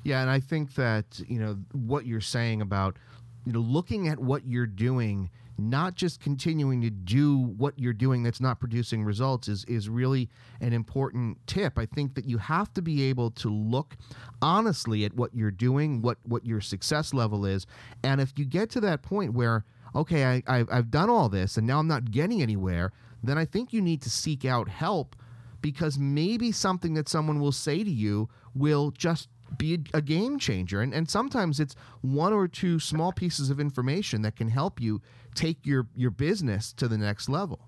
Yeah, 0.02 0.20
and 0.20 0.30
I 0.30 0.40
think 0.40 0.74
that 0.74 1.20
you 1.26 1.40
know 1.40 1.58
what 1.72 2.06
you're 2.06 2.20
saying 2.20 2.62
about 2.62 2.96
you 3.44 3.52
know 3.52 3.58
looking 3.58 4.08
at 4.08 4.20
what 4.20 4.46
you're 4.46 4.66
doing, 4.66 5.30
not 5.58 5.94
just 5.94 6.20
continuing 6.20 6.82
to 6.82 6.90
do 6.90 7.38
what 7.38 7.78
you're 7.78 7.92
doing 7.92 8.22
that's 8.22 8.40
not 8.40 8.60
producing 8.60 9.04
results 9.04 9.48
is 9.48 9.64
is 9.64 9.88
really 9.88 10.28
an 10.60 10.72
important 10.72 11.38
tip. 11.46 11.78
I 11.78 11.86
think 11.86 12.14
that 12.14 12.26
you 12.26 12.38
have 12.38 12.72
to 12.74 12.82
be 12.82 13.04
able 13.04 13.30
to 13.32 13.48
look 13.48 13.96
honestly 14.42 15.04
at 15.04 15.14
what 15.14 15.34
you're 15.34 15.50
doing, 15.50 16.02
what 16.02 16.18
what 16.24 16.44
your 16.44 16.60
success 16.60 17.14
level 17.14 17.46
is, 17.46 17.66
and 18.02 18.20
if 18.20 18.32
you 18.36 18.44
get 18.44 18.70
to 18.70 18.80
that 18.80 19.02
point 19.02 19.32
where 19.32 19.64
okay, 19.94 20.24
I, 20.26 20.42
I've, 20.46 20.68
I've 20.70 20.90
done 20.90 21.08
all 21.08 21.28
this 21.28 21.56
and 21.56 21.66
now 21.66 21.78
I'm 21.78 21.88
not 21.88 22.10
getting 22.10 22.42
anywhere, 22.42 22.92
then 23.22 23.38
I 23.38 23.46
think 23.46 23.72
you 23.72 23.80
need 23.80 24.02
to 24.02 24.10
seek 24.10 24.44
out 24.44 24.68
help 24.68 25.16
because 25.62 25.98
maybe 25.98 26.52
something 26.52 26.94
that 26.94 27.08
someone 27.08 27.40
will 27.40 27.52
say 27.52 27.82
to 27.82 27.90
you 27.90 28.28
will 28.54 28.90
just 28.90 29.28
be 29.56 29.84
a 29.94 30.02
game 30.02 30.38
changer. 30.38 30.80
And, 30.80 30.94
and 30.94 31.08
sometimes 31.08 31.60
it's 31.60 31.74
one 32.00 32.32
or 32.32 32.48
two 32.48 32.78
small 32.78 33.12
pieces 33.12 33.50
of 33.50 33.60
information 33.60 34.22
that 34.22 34.36
can 34.36 34.48
help 34.48 34.80
you 34.80 35.02
take 35.34 35.64
your, 35.64 35.86
your 35.94 36.10
business 36.10 36.72
to 36.74 36.88
the 36.88 36.98
next 36.98 37.28
level. 37.28 37.60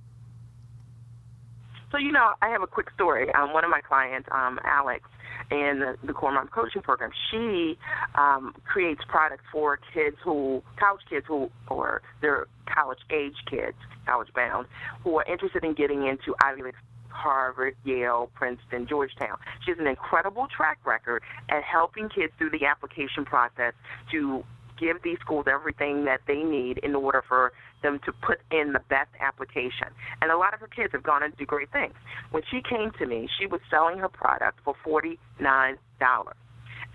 So, 1.91 1.99
you 1.99 2.13
know, 2.13 2.35
I 2.43 2.49
have 2.49 2.63
a 2.63 2.67
quick 2.67 2.91
story. 2.95 3.33
Um, 3.33 3.53
one 3.53 3.65
of 3.65 3.71
my 3.71 3.81
clients, 3.81 4.29
um, 4.31 4.61
Alex, 4.65 5.09
in 5.51 5.81
the, 5.81 5.97
the 6.07 6.13
Core 6.13 6.33
Mom 6.33 6.49
Coaching 6.49 6.83
Program, 6.83 7.11
she 7.31 7.79
um, 8.15 8.55
creates 8.67 9.01
products 9.09 9.45
for 9.51 9.79
kids 9.95 10.17
who, 10.23 10.63
college 10.79 11.01
kids 11.09 11.25
who, 11.27 11.51
or 11.69 12.03
they're 12.21 12.47
college 12.67 12.99
age 13.11 13.37
kids, 13.51 13.77
college 14.07 14.29
bound, 14.35 14.67
who 15.03 15.17
are 15.17 15.25
interested 15.25 15.65
in 15.65 15.73
getting 15.73 16.07
into 16.07 16.35
Ivy 16.43 16.63
League 16.63 16.75
Harvard, 17.19 17.77
Yale, 17.85 18.31
Princeton, 18.35 18.87
Georgetown. 18.87 19.37
She 19.65 19.73
has 19.73 19.79
an 19.79 19.87
incredible 19.87 20.47
track 20.55 20.79
record 20.87 21.23
at 21.49 21.63
helping 21.65 22.09
kids 22.09 22.33
through 22.39 22.51
the 22.51 22.67
application 22.67 23.25
process 23.25 23.75
to 24.13 24.45
give 24.79 25.03
these 25.03 25.19
schools 25.21 25.47
everything 25.51 26.05
that 26.05 26.21
they 26.27 26.43
need 26.43 26.79
in 26.79 26.95
order 26.95 27.23
for 27.27 27.53
them 27.83 27.99
to 28.05 28.13
put 28.13 28.41
in 28.53 28.73
the 28.73 28.81
best 28.89 29.11
application. 29.21 29.89
And 30.23 30.31
a 30.31 30.37
lot 30.37 30.55
of 30.55 30.61
her 30.61 30.69
kids 30.69 30.93
have 30.93 31.03
gone 31.03 31.23
and 31.23 31.37
do 31.37 31.45
great 31.45 31.71
things. 31.73 31.95
When 32.31 32.43
she 32.51 32.63
came 32.63 32.93
to 32.99 33.07
me, 33.07 33.29
she 33.39 33.47
was 33.47 33.61
selling 33.71 33.99
her 33.99 34.09
product 34.09 34.61
for 34.65 34.75
$49 34.87 35.77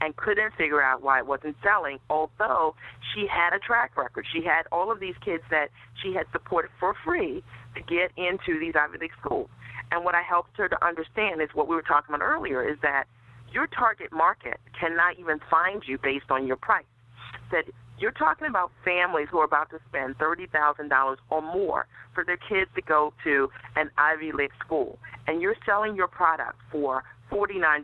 and 0.04 0.14
couldn't 0.18 0.54
figure 0.58 0.82
out 0.82 1.02
why 1.02 1.20
it 1.20 1.26
wasn't 1.26 1.56
selling, 1.64 1.98
although 2.10 2.76
she 3.14 3.26
had 3.26 3.54
a 3.54 3.60
track 3.60 3.96
record. 3.96 4.26
She 4.34 4.44
had 4.44 4.64
all 4.70 4.92
of 4.92 5.00
these 5.00 5.16
kids 5.24 5.44
that 5.50 5.70
she 6.02 6.14
had 6.14 6.26
supported 6.34 6.72
for 6.78 6.94
free 7.06 7.42
to 7.76 7.82
get 7.82 8.12
into 8.18 8.60
these 8.60 8.74
Ivy 8.76 8.98
League 9.00 9.16
schools. 9.24 9.50
And 9.92 10.04
what 10.04 10.14
I 10.14 10.22
helped 10.22 10.58
her 10.58 10.68
to 10.68 10.86
understand 10.86 11.42
is 11.42 11.48
what 11.54 11.70
we 11.70 11.76
were 11.76 11.84
talking 11.84 12.14
about 12.14 12.24
earlier 12.24 12.68
is 12.68 12.78
that 12.82 13.06
your 13.54 13.68
target 13.68 14.12
market 14.12 14.60
cannot 14.78 15.18
even 15.20 15.40
find 15.50 15.84
you 15.88 15.98
based 15.98 16.30
on 16.30 16.48
your 16.48 16.58
price. 16.58 16.84
That 17.52 17.64
you're 17.98 18.12
talking 18.12 18.48
about 18.48 18.72
families 18.84 19.28
who 19.32 19.40
are 19.40 19.46
about 19.46 19.70
to 19.70 19.80
spend 19.88 20.18
$30,000 20.18 21.16
or 21.30 21.42
more 21.42 21.88
for 22.14 22.26
their 22.26 22.38
kids 22.38 22.70
to 22.76 22.82
go 22.82 23.14
to 23.24 23.50
an 23.78 23.90
Ivy 23.98 24.34
League 24.34 24.52
school, 24.66 24.98
and 25.28 25.42
you're 25.42 25.56
selling 25.66 25.96
your 25.96 26.08
product 26.08 26.58
for 26.72 27.04
$49. 27.32 27.84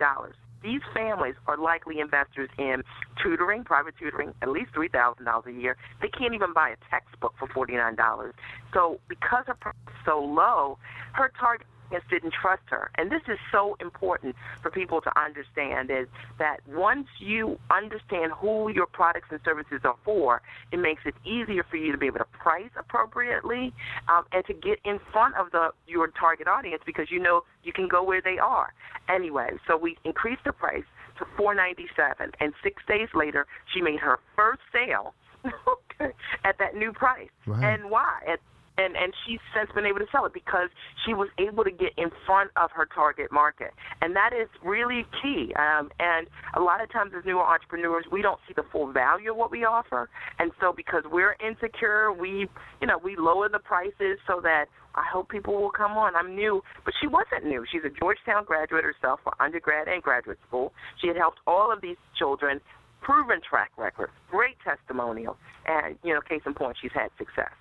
These 0.63 0.81
families 0.93 1.35
are 1.47 1.57
likely 1.57 1.99
investors 1.99 2.49
in 2.57 2.83
tutoring, 3.21 3.63
private 3.63 3.95
tutoring, 3.97 4.33
at 4.41 4.49
least 4.49 4.71
$3,000 4.73 5.45
a 5.45 5.51
year. 5.51 5.77
They 6.01 6.09
can't 6.09 6.33
even 6.33 6.53
buy 6.53 6.69
a 6.69 6.75
textbook 6.89 7.33
for 7.39 7.47
$49. 7.47 8.31
So, 8.73 8.99
because 9.07 9.45
her 9.47 9.55
price 9.55 9.75
is 9.87 9.93
so 10.05 10.19
low, 10.19 10.77
her 11.13 11.31
target 11.39 11.67
didn't 12.10 12.34
trust 12.34 12.63
her. 12.67 12.91
And 12.95 13.12
this 13.12 13.21
is 13.28 13.38
so 13.52 13.75
important 13.80 14.36
for 14.62 14.71
people 14.71 15.02
to 15.02 15.19
understand 15.19 15.89
is 15.91 16.08
that 16.38 16.58
once 16.67 17.08
you 17.19 17.60
understand 17.69 18.32
who 18.34 18.69
your 18.69 18.86
products 18.86 19.28
and 19.32 19.39
services 19.43 19.82
are 19.84 19.95
for, 20.04 20.41
it 20.71 20.78
makes 20.78 21.04
it 21.06 21.15
easier 21.25 21.65
for 21.69 21.78
you 21.78 21.91
to 21.91 21.97
be 21.97 22.08
able 22.08 22.19
to 22.19 22.25
price 22.25 22.69
appropriately 22.78 23.73
um, 24.08 24.25
and 24.32 24.45
to 24.45 24.54
get 24.54 24.80
in 24.86 24.99
front 25.12 25.36
of 25.36 25.52
the 25.52 25.69
your 25.88 26.08
target 26.08 26.47
audience 26.47 26.82
because 26.86 27.10
you 27.10 27.19
know 27.19 27.43
you 27.63 27.73
can 27.73 27.88
go 27.88 28.04
where 28.04 28.21
they 28.21 28.38
are. 28.38 28.73
Anyway, 29.08 29.49
so 29.67 29.78
we 29.78 29.97
increased 30.04 30.43
the 30.45 30.52
price 30.54 30.84
to 31.17 31.25
497 31.38 32.32
and 32.39 32.54
6 32.63 32.84
days 32.88 33.10
later 33.13 33.45
she 33.73 33.82
made 33.82 33.99
her 33.99 34.19
first 34.36 34.62
sale 34.71 35.13
at 36.43 36.58
that 36.60 36.75
new 36.75 36.91
price. 36.91 37.30
Right. 37.45 37.73
And 37.73 37.89
why? 37.89 38.21
At 38.28 38.39
and 38.79 38.95
and 38.95 39.13
she's 39.25 39.39
since 39.55 39.69
been 39.75 39.85
able 39.85 39.99
to 39.99 40.07
sell 40.11 40.25
it 40.25 40.33
because 40.33 40.69
she 41.05 41.13
was 41.13 41.27
able 41.37 41.63
to 41.63 41.71
get 41.71 41.91
in 41.97 42.09
front 42.25 42.49
of 42.55 42.71
her 42.71 42.87
target 42.87 43.31
market, 43.31 43.71
and 44.01 44.15
that 44.15 44.31
is 44.33 44.47
really 44.63 45.05
key. 45.21 45.53
Um, 45.59 45.91
and 45.99 46.27
a 46.55 46.61
lot 46.61 46.81
of 46.81 46.91
times 46.91 47.11
as 47.17 47.25
newer 47.25 47.43
entrepreneurs, 47.43 48.05
we 48.11 48.21
don't 48.21 48.39
see 48.47 48.53
the 48.55 48.63
full 48.71 48.91
value 48.91 49.31
of 49.31 49.37
what 49.37 49.51
we 49.51 49.65
offer, 49.65 50.09
and 50.39 50.51
so 50.59 50.73
because 50.75 51.03
we're 51.11 51.35
insecure, 51.45 52.13
we 52.13 52.47
you 52.81 52.87
know 52.87 52.97
we 52.97 53.15
lower 53.17 53.49
the 53.49 53.59
prices 53.59 54.17
so 54.25 54.39
that 54.41 54.65
I 54.95 55.03
hope 55.11 55.29
people 55.29 55.61
will 55.61 55.71
come 55.71 55.93
on. 55.93 56.15
I'm 56.15 56.35
new, 56.35 56.63
but 56.85 56.93
she 57.01 57.07
wasn't 57.07 57.45
new. 57.45 57.65
She's 57.71 57.83
a 57.85 57.93
Georgetown 57.99 58.45
graduate 58.45 58.83
herself 58.83 59.19
for 59.23 59.33
undergrad 59.39 59.87
and 59.87 60.01
graduate 60.01 60.39
school. 60.47 60.73
She 61.01 61.07
had 61.07 61.17
helped 61.17 61.39
all 61.45 61.71
of 61.71 61.81
these 61.81 61.97
children 62.17 62.61
proven 63.01 63.39
track 63.47 63.71
record, 63.77 64.09
great 64.29 64.55
testimonial, 64.63 65.37
and 65.65 65.97
you 66.03 66.13
know, 66.13 66.21
case 66.21 66.41
in 66.45 66.53
point, 66.53 66.77
she's 66.81 66.91
had 66.93 67.09
success. 67.17 67.51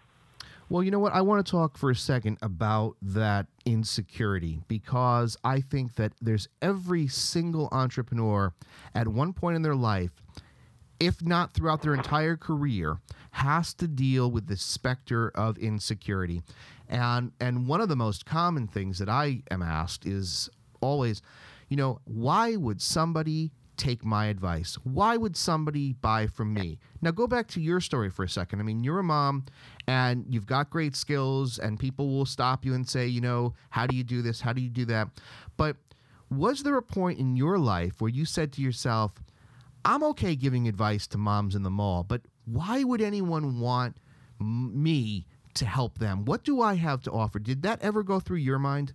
Well, 0.70 0.83
you 0.83 0.90
know 0.90 0.98
what? 0.98 1.14
I 1.14 1.22
want 1.22 1.44
to 1.44 1.50
talk 1.50 1.78
for 1.78 1.90
a 1.90 1.96
second 1.96 2.37
about 2.42 2.96
that 3.00 3.46
insecurity 3.64 4.61
because 4.68 5.35
I 5.42 5.62
think 5.62 5.94
that 5.94 6.12
there's 6.20 6.46
every 6.61 7.09
single 7.09 7.70
entrepreneur 7.72 8.52
at 8.94 9.09
one 9.09 9.33
point 9.33 9.57
in 9.57 9.62
their 9.62 9.74
life, 9.74 10.11
if 11.00 11.22
not 11.22 11.54
throughout 11.54 11.81
their 11.81 11.94
entire 11.94 12.37
career, 12.37 12.98
has 13.31 13.72
to 13.74 13.88
deal 13.88 14.31
with 14.31 14.46
the 14.46 14.59
specter 14.59 15.31
of 15.35 15.57
insecurity. 15.57 16.42
And 16.87 17.33
and 17.40 17.66
one 17.66 17.81
of 17.81 17.88
the 17.88 17.96
most 17.96 18.26
common 18.26 18.66
things 18.66 18.98
that 18.98 19.09
I 19.09 19.42
am 19.50 19.62
asked 19.62 20.04
is 20.04 20.50
always, 20.83 21.22
you 21.70 21.78
know, 21.78 22.00
why 22.04 22.57
would 22.57 22.83
somebody 22.83 23.52
take 23.79 24.05
my 24.05 24.27
advice? 24.27 24.75
Why 24.85 25.17
would 25.17 25.37
somebody 25.37 25.95
buy 25.95 26.27
from 26.27 26.53
me? 26.53 26.79
Now, 27.01 27.12
go 27.12 27.27
back 27.27 27.47
to 27.49 27.61
your 27.61 27.81
story 27.81 28.11
for 28.11 28.25
a 28.25 28.29
second. 28.29 28.61
I 28.61 28.64
mean, 28.64 28.85
you're 28.85 28.99
a 28.99 29.05
mom 29.05 29.47
and 29.87 30.27
you've 30.29 30.47
got 30.47 30.69
great 30.69 30.95
skills, 30.95 31.59
and 31.59 31.79
people 31.79 32.11
will 32.11 32.27
stop 32.27 32.64
you 32.64 32.75
and 32.75 32.87
say, 32.87 33.07
you 33.07 33.21
know, 33.21 33.55
how 33.71 33.87
do 33.87 33.97
you 33.97 34.05
do 34.05 34.21
this? 34.21 34.41
How 34.41 34.53
do 34.53 34.61
you 34.61 34.69
do 34.69 34.85
that? 34.87 35.09
But 35.57 35.77
was 36.31 36.62
there 36.62 36.77
a 36.77 36.83
point 36.83 37.19
in 37.19 37.37
your 37.37 37.59
life 37.59 38.01
where 38.01 38.11
you 38.11 38.27
said 38.27 38.53
to 38.53 38.62
yourself, 38.62 39.14
I'm 39.85 40.03
okay 40.05 40.37
giving 40.37 40.69
advice 40.69 41.07
to 41.09 41.19
moms 41.19 41.55
in 41.55 41.62
the 41.62 41.71
mall, 41.71 42.03
but 42.03 42.23
why 42.45 42.85
would 42.85 43.01
anyone 43.01 43.61
want 43.61 43.97
me 44.38 45.27
to 45.55 45.64
help 45.64 45.99
them? 45.99 46.25
What 46.25 46.45
do 46.45 46.61
I 46.61 46.75
have 46.75 47.03
to 47.03 47.11
offer? 47.11 47.38
Did 47.38 47.62
that 47.62 47.81
ever 47.81 48.03
go 48.03 48.21
through 48.21 48.38
your 48.38 48.59
mind? 48.59 48.93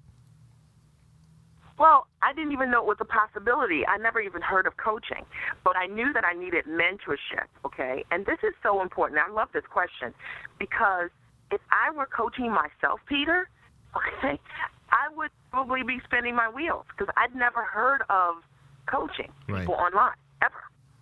Well, 1.83 2.07
I 2.21 2.31
didn't 2.31 2.53
even 2.53 2.71
know 2.71 2.79
it 2.79 2.87
was 2.87 3.03
a 3.03 3.11
possibility. 3.11 3.83
I 3.85 3.97
never 3.97 4.21
even 4.21 4.41
heard 4.41 4.67
of 4.67 4.77
coaching, 4.77 5.25
but 5.65 5.75
I 5.75 5.85
knew 5.85 6.13
that 6.13 6.23
I 6.23 6.31
needed 6.31 6.63
mentorship, 6.63 7.51
okay? 7.65 8.05
And 8.09 8.25
this 8.25 8.37
is 8.41 8.53
so 8.63 8.81
important. 8.81 9.19
I 9.19 9.29
love 9.29 9.49
this 9.53 9.67
question 9.69 10.13
because 10.57 11.09
if 11.51 11.59
I 11.75 11.91
were 11.91 12.07
coaching 12.07 12.47
myself, 12.47 13.01
Peter, 13.09 13.49
okay, 13.99 14.39
I 14.95 15.11
would 15.13 15.29
probably 15.51 15.83
be 15.83 15.99
spinning 16.05 16.37
my 16.37 16.47
wheels 16.47 16.85
because 16.95 17.13
I'd 17.17 17.35
never 17.35 17.65
heard 17.65 18.03
of 18.09 18.35
coaching 18.87 19.33
Right. 19.49 19.67
people 19.67 19.75
online. 19.75 20.15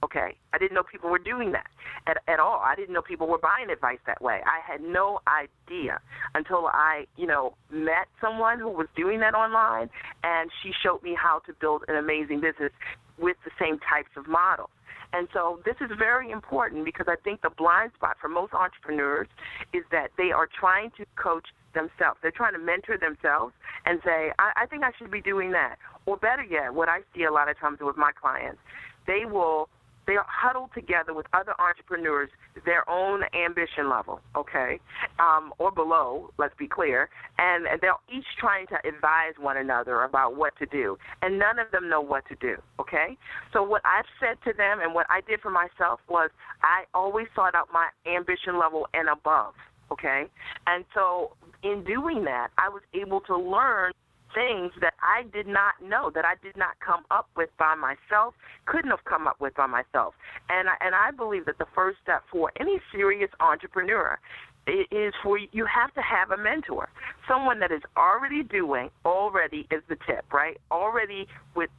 Okay, 0.03 0.35
I 0.51 0.57
didn't 0.57 0.73
know 0.73 0.81
people 0.81 1.11
were 1.11 1.19
doing 1.19 1.51
that 1.51 1.67
at, 2.07 2.17
at 2.27 2.39
all. 2.39 2.59
I 2.63 2.75
didn't 2.75 2.93
know 2.93 3.03
people 3.03 3.27
were 3.27 3.37
buying 3.37 3.69
advice 3.69 3.99
that 4.07 4.19
way. 4.19 4.41
I 4.45 4.59
had 4.65 4.81
no 4.81 5.19
idea 5.27 5.99
until 6.33 6.67
I, 6.67 7.05
you 7.17 7.27
know, 7.27 7.53
met 7.71 8.07
someone 8.19 8.57
who 8.57 8.69
was 8.69 8.87
doing 8.95 9.19
that 9.19 9.35
online, 9.35 9.91
and 10.23 10.49
she 10.63 10.71
showed 10.83 11.03
me 11.03 11.15
how 11.15 11.39
to 11.45 11.53
build 11.61 11.83
an 11.87 11.97
amazing 11.97 12.41
business 12.41 12.71
with 13.19 13.37
the 13.45 13.51
same 13.59 13.77
types 13.77 14.09
of 14.17 14.27
models. 14.27 14.71
And 15.13 15.27
so 15.33 15.59
this 15.65 15.75
is 15.81 15.91
very 15.97 16.31
important 16.31 16.85
because 16.85 17.07
I 17.09 17.15
think 17.23 17.41
the 17.41 17.49
blind 17.49 17.91
spot 17.95 18.17
for 18.19 18.29
most 18.29 18.53
entrepreneurs 18.53 19.27
is 19.73 19.83
that 19.91 20.09
they 20.17 20.31
are 20.31 20.47
trying 20.47 20.91
to 20.97 21.05
coach 21.21 21.45
themselves. 21.73 22.19
They're 22.21 22.31
trying 22.31 22.53
to 22.53 22.59
mentor 22.59 22.97
themselves 22.97 23.53
and 23.85 23.99
say, 24.03 24.31
I, 24.39 24.63
I 24.63 24.65
think 24.65 24.83
I 24.83 24.91
should 24.97 25.11
be 25.11 25.21
doing 25.21 25.51
that. 25.51 25.75
Or 26.05 26.17
better 26.17 26.43
yet, 26.43 26.73
what 26.73 26.89
I 26.89 26.99
see 27.13 27.23
a 27.23 27.31
lot 27.31 27.49
of 27.49 27.59
times 27.59 27.79
with 27.81 27.97
my 27.97 28.11
clients, 28.19 28.59
they 29.05 29.25
will 29.25 29.69
they 30.07 30.13
are 30.13 30.25
huddled 30.27 30.71
together 30.73 31.13
with 31.13 31.25
other 31.33 31.53
entrepreneurs, 31.59 32.29
their 32.65 32.89
own 32.89 33.21
ambition 33.33 33.89
level, 33.89 34.19
okay, 34.35 34.79
um, 35.19 35.53
or 35.57 35.71
below, 35.71 36.31
let's 36.37 36.55
be 36.57 36.67
clear, 36.67 37.09
and 37.37 37.65
they're 37.81 37.93
each 38.11 38.25
trying 38.39 38.67
to 38.67 38.75
advise 38.87 39.33
one 39.39 39.57
another 39.57 40.03
about 40.03 40.35
what 40.35 40.53
to 40.57 40.65
do, 40.65 40.97
and 41.21 41.37
none 41.37 41.59
of 41.59 41.69
them 41.71 41.89
know 41.89 42.01
what 42.01 42.27
to 42.27 42.35
do, 42.35 42.55
okay? 42.79 43.17
So 43.53 43.63
what 43.63 43.81
I've 43.85 44.05
said 44.19 44.37
to 44.49 44.55
them 44.55 44.79
and 44.81 44.93
what 44.93 45.07
I 45.09 45.21
did 45.21 45.41
for 45.41 45.51
myself 45.51 45.99
was 46.09 46.29
I 46.63 46.83
always 46.93 47.27
sought 47.35 47.55
out 47.55 47.69
my 47.73 47.87
ambition 48.05 48.59
level 48.59 48.87
and 48.93 49.09
above, 49.09 49.53
okay? 49.91 50.25
And 50.67 50.85
so 50.93 51.33
in 51.63 51.83
doing 51.83 52.23
that, 52.25 52.49
I 52.57 52.69
was 52.69 52.81
able 52.93 53.21
to 53.21 53.37
learn 53.37 53.91
things 54.33 54.71
that 54.81 54.93
I 55.01 55.23
did 55.31 55.47
not 55.47 55.75
know, 55.81 56.11
that 56.13 56.25
I 56.25 56.35
did 56.43 56.57
not 56.57 56.79
come 56.85 57.03
up 57.11 57.29
with 57.35 57.49
by 57.57 57.75
myself, 57.75 58.33
couldn't 58.65 58.91
have 58.91 59.03
come 59.05 59.27
up 59.27 59.39
with 59.39 59.55
by 59.55 59.67
myself. 59.67 60.13
And 60.49 60.69
I, 60.69 60.73
and 60.81 60.95
I 60.95 61.11
believe 61.11 61.45
that 61.45 61.57
the 61.57 61.67
first 61.75 61.97
step 62.03 62.23
for 62.31 62.51
any 62.59 62.79
serious 62.91 63.29
entrepreneur 63.39 64.19
is 64.67 65.13
for 65.23 65.37
you 65.39 65.65
have 65.65 65.93
to 65.95 66.01
have 66.01 66.31
a 66.31 66.41
mentor, 66.41 66.89
someone 67.27 67.59
that 67.59 67.71
is 67.71 67.81
already 67.97 68.43
doing, 68.43 68.89
already 69.05 69.67
is 69.71 69.81
the 69.89 69.97
tip, 70.07 70.31
right? 70.31 70.57
Already 70.71 71.27
with 71.55 71.69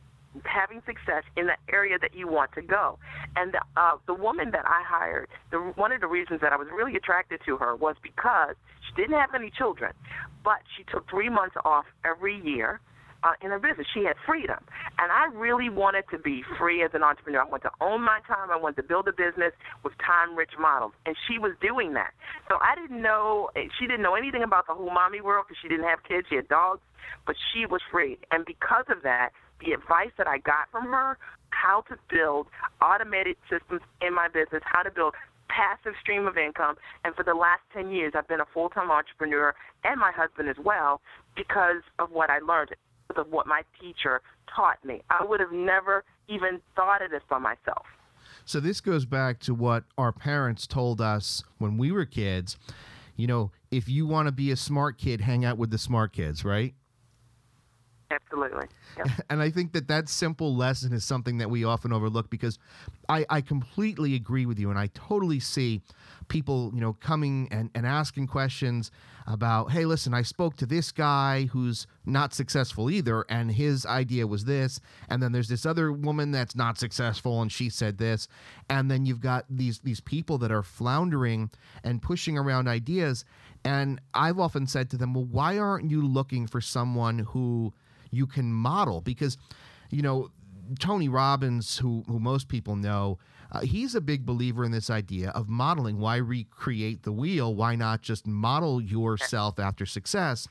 having 0.44 0.80
success 0.86 1.24
in 1.36 1.46
the 1.46 1.56
area 1.72 1.98
that 2.00 2.14
you 2.14 2.26
want 2.26 2.52
to 2.52 2.62
go. 2.62 2.98
And 3.36 3.52
the, 3.52 3.60
uh, 3.76 3.96
the 4.06 4.14
woman 4.14 4.50
that 4.52 4.64
I 4.66 4.82
hired, 4.84 5.28
the, 5.50 5.58
one 5.58 5.92
of 5.92 6.00
the 6.00 6.06
reasons 6.06 6.40
that 6.40 6.52
I 6.52 6.56
was 6.56 6.68
really 6.74 6.96
attracted 6.96 7.40
to 7.46 7.56
her 7.58 7.76
was 7.76 7.96
because 8.02 8.54
she 8.86 9.02
didn't 9.02 9.18
have 9.18 9.34
any 9.34 9.50
children, 9.50 9.92
but 10.42 10.58
she 10.76 10.84
took 10.84 11.08
three 11.10 11.28
months 11.28 11.56
off 11.64 11.84
every 12.04 12.40
year. 12.42 12.80
Uh, 13.24 13.34
in 13.40 13.50
her 13.50 13.58
business, 13.60 13.86
she 13.94 14.02
had 14.02 14.16
freedom, 14.26 14.58
and 14.98 15.12
I 15.12 15.26
really 15.32 15.68
wanted 15.68 16.02
to 16.10 16.18
be 16.18 16.42
free 16.58 16.82
as 16.82 16.90
an 16.92 17.04
entrepreneur. 17.04 17.42
I 17.42 17.44
wanted 17.44 17.68
to 17.68 17.74
own 17.80 18.02
my 18.02 18.18
time. 18.26 18.50
I 18.50 18.56
wanted 18.56 18.82
to 18.82 18.88
build 18.88 19.06
a 19.06 19.12
business 19.12 19.52
with 19.84 19.92
time-rich 20.04 20.50
models, 20.58 20.90
and 21.06 21.14
she 21.28 21.38
was 21.38 21.52
doing 21.60 21.94
that. 21.94 22.10
So 22.48 22.56
I 22.60 22.74
didn't 22.74 23.00
know. 23.00 23.48
She 23.78 23.86
didn't 23.86 24.02
know 24.02 24.16
anything 24.16 24.42
about 24.42 24.66
the 24.66 24.74
whole 24.74 24.90
mommy 24.90 25.20
world 25.20 25.44
because 25.46 25.58
she 25.62 25.68
didn't 25.68 25.86
have 25.86 26.02
kids. 26.02 26.26
She 26.30 26.34
had 26.34 26.48
dogs, 26.48 26.80
but 27.24 27.36
she 27.54 27.64
was 27.64 27.80
free, 27.92 28.18
and 28.32 28.44
because 28.44 28.86
of 28.90 29.04
that, 29.04 29.30
the 29.64 29.72
advice 29.72 30.10
that 30.18 30.26
I 30.26 30.38
got 30.38 30.70
from 30.70 30.86
her, 30.86 31.18
how 31.50 31.82
to 31.88 31.96
build 32.10 32.46
automated 32.82 33.36
systems 33.50 33.80
in 34.00 34.14
my 34.14 34.28
business, 34.28 34.62
how 34.64 34.82
to 34.82 34.90
build 34.90 35.14
passive 35.48 35.92
stream 36.00 36.26
of 36.26 36.36
income. 36.36 36.76
And 37.04 37.14
for 37.14 37.24
the 37.24 37.34
last 37.34 37.60
10 37.74 37.90
years, 37.90 38.12
I've 38.16 38.28
been 38.28 38.40
a 38.40 38.46
full 38.52 38.68
time 38.68 38.90
entrepreneur 38.90 39.54
and 39.84 40.00
my 40.00 40.12
husband 40.12 40.48
as 40.48 40.56
well 40.62 41.00
because 41.36 41.82
of 41.98 42.10
what 42.10 42.30
I 42.30 42.38
learned, 42.38 42.70
of 43.16 43.30
what 43.30 43.46
my 43.46 43.62
teacher 43.80 44.22
taught 44.54 44.82
me. 44.84 45.02
I 45.10 45.24
would 45.24 45.40
have 45.40 45.52
never 45.52 46.04
even 46.28 46.60
thought 46.74 47.02
of 47.02 47.10
this 47.10 47.22
by 47.28 47.38
myself. 47.38 47.84
So 48.44 48.60
this 48.60 48.80
goes 48.80 49.04
back 49.04 49.40
to 49.40 49.54
what 49.54 49.84
our 49.98 50.12
parents 50.12 50.66
told 50.66 51.00
us 51.00 51.44
when 51.58 51.76
we 51.76 51.92
were 51.92 52.06
kids. 52.06 52.56
You 53.16 53.26
know, 53.26 53.50
if 53.70 53.88
you 53.88 54.06
want 54.06 54.26
to 54.26 54.32
be 54.32 54.50
a 54.50 54.56
smart 54.56 54.98
kid, 54.98 55.20
hang 55.20 55.44
out 55.44 55.58
with 55.58 55.70
the 55.70 55.78
smart 55.78 56.12
kids, 56.12 56.44
right? 56.44 56.74
Absolutely. 58.12 58.66
Yep. 58.98 59.08
And 59.30 59.40
I 59.40 59.50
think 59.50 59.72
that 59.72 59.88
that 59.88 60.08
simple 60.08 60.54
lesson 60.54 60.92
is 60.92 61.04
something 61.04 61.38
that 61.38 61.48
we 61.48 61.64
often 61.64 61.92
overlook 61.92 62.28
because 62.28 62.58
I, 63.08 63.24
I 63.30 63.40
completely 63.40 64.14
agree 64.14 64.44
with 64.44 64.58
you. 64.58 64.68
And 64.68 64.78
I 64.78 64.88
totally 64.88 65.40
see 65.40 65.80
people, 66.28 66.70
you 66.74 66.80
know, 66.80 66.92
coming 66.94 67.48
and, 67.50 67.70
and 67.74 67.86
asking 67.86 68.26
questions 68.26 68.90
about, 69.26 69.70
hey, 69.70 69.84
listen, 69.84 70.12
I 70.12 70.22
spoke 70.22 70.56
to 70.56 70.66
this 70.66 70.92
guy 70.92 71.44
who's 71.52 71.86
not 72.04 72.34
successful 72.34 72.90
either, 72.90 73.24
and 73.28 73.52
his 73.52 73.86
idea 73.86 74.26
was 74.26 74.44
this. 74.44 74.80
And 75.08 75.22
then 75.22 75.32
there's 75.32 75.48
this 75.48 75.64
other 75.64 75.92
woman 75.92 76.30
that's 76.30 76.56
not 76.56 76.78
successful, 76.78 77.40
and 77.40 77.50
she 77.50 77.68
said 77.70 77.98
this. 77.98 78.28
And 78.68 78.90
then 78.90 79.06
you've 79.06 79.20
got 79.20 79.46
these 79.48 79.78
these 79.80 80.00
people 80.00 80.38
that 80.38 80.52
are 80.52 80.62
floundering 80.62 81.50
and 81.84 82.02
pushing 82.02 82.36
around 82.36 82.68
ideas. 82.68 83.24
And 83.64 84.00
I've 84.12 84.40
often 84.40 84.66
said 84.66 84.90
to 84.90 84.96
them, 84.96 85.14
well, 85.14 85.24
why 85.24 85.58
aren't 85.58 85.90
you 85.90 86.06
looking 86.06 86.46
for 86.46 86.60
someone 86.60 87.20
who 87.20 87.72
you 88.12 88.26
can 88.26 88.52
model 88.52 89.00
because 89.00 89.36
you 89.90 90.02
know 90.02 90.30
Tony 90.78 91.08
Robbins, 91.08 91.78
who 91.78 92.04
who 92.06 92.20
most 92.20 92.48
people 92.48 92.76
know, 92.76 93.18
uh, 93.50 93.60
he's 93.60 93.94
a 93.94 94.00
big 94.00 94.24
believer 94.24 94.64
in 94.64 94.70
this 94.70 94.90
idea 94.90 95.30
of 95.30 95.48
modeling. 95.48 95.98
Why 95.98 96.16
recreate 96.16 97.02
the 97.02 97.12
wheel? 97.12 97.54
Why 97.54 97.74
not 97.74 98.02
just 98.02 98.26
model 98.26 98.80
yourself 98.80 99.58
after 99.58 99.86
success? 99.86 100.46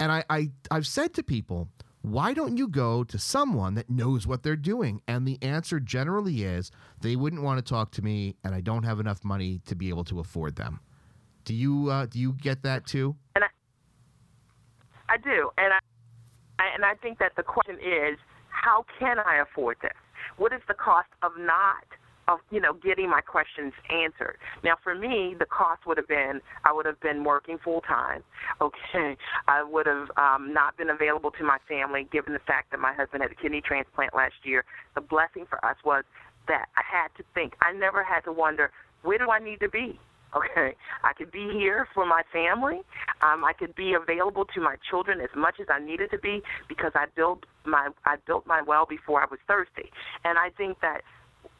And 0.00 0.10
I, 0.12 0.24
I 0.28 0.50
I've 0.70 0.86
said 0.86 1.14
to 1.14 1.22
people, 1.22 1.68
why 2.02 2.34
don't 2.34 2.56
you 2.56 2.68
go 2.68 3.04
to 3.04 3.18
someone 3.18 3.74
that 3.74 3.88
knows 3.88 4.26
what 4.26 4.42
they're 4.42 4.56
doing? 4.56 5.00
And 5.08 5.26
the 5.26 5.38
answer 5.42 5.80
generally 5.80 6.44
is 6.44 6.70
they 7.00 7.16
wouldn't 7.16 7.42
want 7.42 7.58
to 7.58 7.68
talk 7.68 7.92
to 7.92 8.02
me, 8.02 8.36
and 8.44 8.54
I 8.54 8.60
don't 8.60 8.84
have 8.84 9.00
enough 9.00 9.24
money 9.24 9.60
to 9.66 9.74
be 9.74 9.88
able 9.88 10.04
to 10.04 10.20
afford 10.20 10.56
them. 10.56 10.80
Do 11.44 11.54
you 11.54 11.90
uh, 11.90 12.06
do 12.06 12.18
you 12.18 12.32
get 12.32 12.62
that 12.64 12.86
too? 12.86 13.16
And 13.34 13.44
I, 13.44 13.48
I 15.08 15.16
do, 15.16 15.50
and 15.56 15.72
I 15.72 15.78
and 16.58 16.84
I 16.84 16.94
think 16.94 17.18
that 17.18 17.32
the 17.36 17.42
question 17.42 17.76
is, 17.76 18.18
how 18.50 18.84
can 18.98 19.18
I 19.18 19.42
afford 19.42 19.76
this? 19.82 19.96
What 20.36 20.52
is 20.52 20.60
the 20.68 20.74
cost 20.74 21.08
of 21.22 21.32
not 21.38 21.84
of 22.28 22.40
you 22.50 22.60
know 22.60 22.72
getting 22.72 23.08
my 23.08 23.20
questions 23.20 23.72
answered. 23.90 24.36
Now, 24.64 24.74
for 24.82 24.94
me, 24.94 25.34
the 25.38 25.46
cost 25.46 25.86
would 25.86 25.96
have 25.96 26.08
been 26.08 26.40
I 26.64 26.72
would 26.72 26.86
have 26.86 27.00
been 27.00 27.24
working 27.24 27.58
full 27.62 27.80
time. 27.82 28.22
Okay, 28.60 29.16
I 29.48 29.62
would 29.62 29.86
have 29.86 30.08
um, 30.16 30.52
not 30.52 30.76
been 30.76 30.90
available 30.90 31.30
to 31.32 31.44
my 31.44 31.58
family, 31.68 32.08
given 32.12 32.32
the 32.32 32.40
fact 32.40 32.70
that 32.70 32.80
my 32.80 32.92
husband 32.92 33.22
had 33.22 33.30
a 33.30 33.34
kidney 33.34 33.60
transplant 33.60 34.14
last 34.14 34.34
year. 34.44 34.64
The 34.94 35.00
blessing 35.00 35.46
for 35.48 35.64
us 35.64 35.76
was 35.84 36.04
that 36.48 36.66
I 36.76 36.82
had 36.84 37.08
to 37.16 37.24
think. 37.34 37.54
I 37.60 37.72
never 37.72 38.04
had 38.04 38.20
to 38.20 38.32
wonder 38.32 38.70
where 39.02 39.18
do 39.18 39.30
I 39.30 39.38
need 39.38 39.60
to 39.60 39.68
be. 39.68 39.98
Okay, 40.34 40.74
I 41.02 41.12
could 41.12 41.30
be 41.30 41.48
here 41.52 41.86
for 41.94 42.04
my 42.04 42.22
family. 42.32 42.82
Um, 43.22 43.44
I 43.44 43.52
could 43.58 43.74
be 43.74 43.94
available 43.94 44.44
to 44.54 44.60
my 44.60 44.76
children 44.90 45.20
as 45.20 45.30
much 45.36 45.54
as 45.60 45.66
I 45.70 45.78
needed 45.78 46.10
to 46.10 46.18
be 46.18 46.42
because 46.68 46.92
I 46.94 47.06
built 47.14 47.44
my 47.64 47.88
I 48.04 48.16
built 48.26 48.46
my 48.46 48.60
well 48.60 48.86
before 48.86 49.22
I 49.22 49.26
was 49.30 49.38
thirsty. 49.46 49.90
And 50.24 50.38
I 50.38 50.50
think 50.50 50.80
that 50.80 51.02